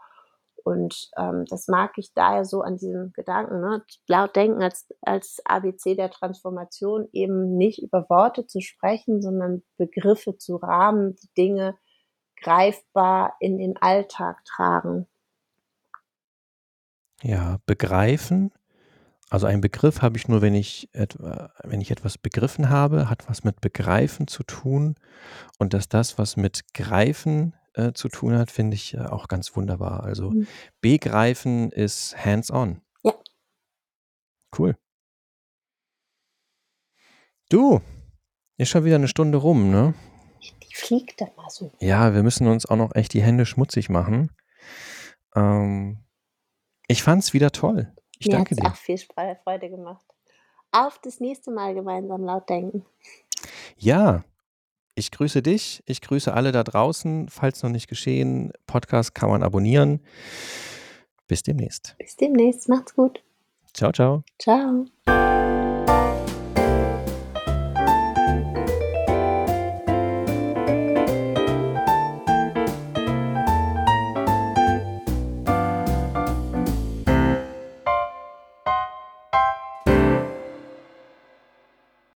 Und 0.63 1.09
ähm, 1.17 1.45
das 1.49 1.67
mag 1.67 1.91
ich 1.97 2.13
daher 2.13 2.45
so 2.45 2.61
an 2.61 2.77
diesem 2.77 3.11
Gedanken, 3.13 3.61
ne? 3.61 3.83
laut 4.07 4.35
denken 4.35 4.61
als, 4.61 4.87
als 5.01 5.41
ABC 5.45 5.95
der 5.95 6.09
Transformation 6.09 7.07
eben 7.11 7.57
nicht 7.57 7.81
über 7.81 8.09
Worte 8.09 8.45
zu 8.45 8.61
sprechen, 8.61 9.21
sondern 9.21 9.63
Begriffe 9.77 10.37
zu 10.37 10.57
rahmen, 10.57 11.15
die 11.15 11.29
Dinge 11.37 11.77
greifbar 12.41 13.35
in 13.39 13.57
den 13.57 13.77
Alltag 13.77 14.43
tragen. 14.45 15.07
Ja, 17.23 17.59
begreifen. 17.65 18.51
Also 19.29 19.47
ein 19.47 19.61
Begriff 19.61 20.01
habe 20.01 20.17
ich 20.17 20.27
nur, 20.27 20.41
wenn 20.41 20.55
ich, 20.55 20.89
etwa, 20.91 21.51
wenn 21.63 21.79
ich 21.79 21.91
etwas 21.91 22.17
begriffen 22.17 22.69
habe, 22.69 23.09
hat 23.09 23.29
was 23.29 23.43
mit 23.45 23.61
Begreifen 23.61 24.27
zu 24.27 24.43
tun. 24.43 24.95
Und 25.57 25.73
dass 25.73 25.87
das, 25.87 26.17
was 26.17 26.35
mit 26.35 26.73
Greifen 26.73 27.53
äh, 27.73 27.93
zu 27.93 28.09
tun 28.09 28.37
hat, 28.37 28.51
finde 28.51 28.75
ich 28.75 28.93
äh, 28.93 28.99
auch 28.99 29.27
ganz 29.27 29.55
wunderbar. 29.55 30.03
Also 30.03 30.31
mhm. 30.31 30.47
begreifen 30.81 31.71
ist 31.71 32.15
hands-on. 32.17 32.81
Ja. 33.03 33.13
Cool. 34.57 34.77
Du, 37.49 37.81
ist 38.57 38.69
schon 38.69 38.85
wieder 38.85 38.95
eine 38.95 39.07
Stunde 39.07 39.37
rum, 39.37 39.71
ne? 39.71 39.93
Die 40.41 40.75
fliegt 40.75 41.19
dann 41.19 41.31
mal 41.35 41.49
so. 41.49 41.71
Ja, 41.79 42.13
wir 42.13 42.23
müssen 42.23 42.47
uns 42.47 42.65
auch 42.65 42.77
noch 42.77 42.95
echt 42.95 43.13
die 43.13 43.21
Hände 43.21 43.45
schmutzig 43.45 43.89
machen. 43.89 44.31
Ähm, 45.35 46.03
ich 46.87 47.03
fand's 47.03 47.33
wieder 47.33 47.51
toll. 47.51 47.93
Ich 48.19 48.27
Mir 48.27 48.33
danke 48.33 48.55
dir. 48.55 48.67
auch 48.67 48.75
viel 48.75 48.97
Freude 48.97 49.69
gemacht. 49.69 50.05
Auf 50.71 50.99
das 50.99 51.19
nächste 51.19 51.51
Mal 51.51 51.73
gemeinsam 51.73 52.23
laut 52.23 52.49
denken. 52.49 52.85
Ja, 53.77 54.23
ich 54.95 55.11
grüße 55.11 55.41
dich, 55.41 55.83
ich 55.85 56.01
grüße 56.01 56.33
alle 56.33 56.51
da 56.51 56.63
draußen. 56.63 57.29
Falls 57.29 57.63
noch 57.63 57.69
nicht 57.69 57.87
geschehen, 57.87 58.51
Podcast 58.67 59.15
kann 59.15 59.29
man 59.29 59.43
abonnieren. 59.43 60.01
Bis 61.27 61.43
demnächst. 61.43 61.95
Bis 61.97 62.15
demnächst, 62.15 62.67
macht's 62.67 62.93
gut. 62.93 63.23
Ciao, 63.73 63.91
ciao. 63.91 64.23
Ciao. 64.37 64.85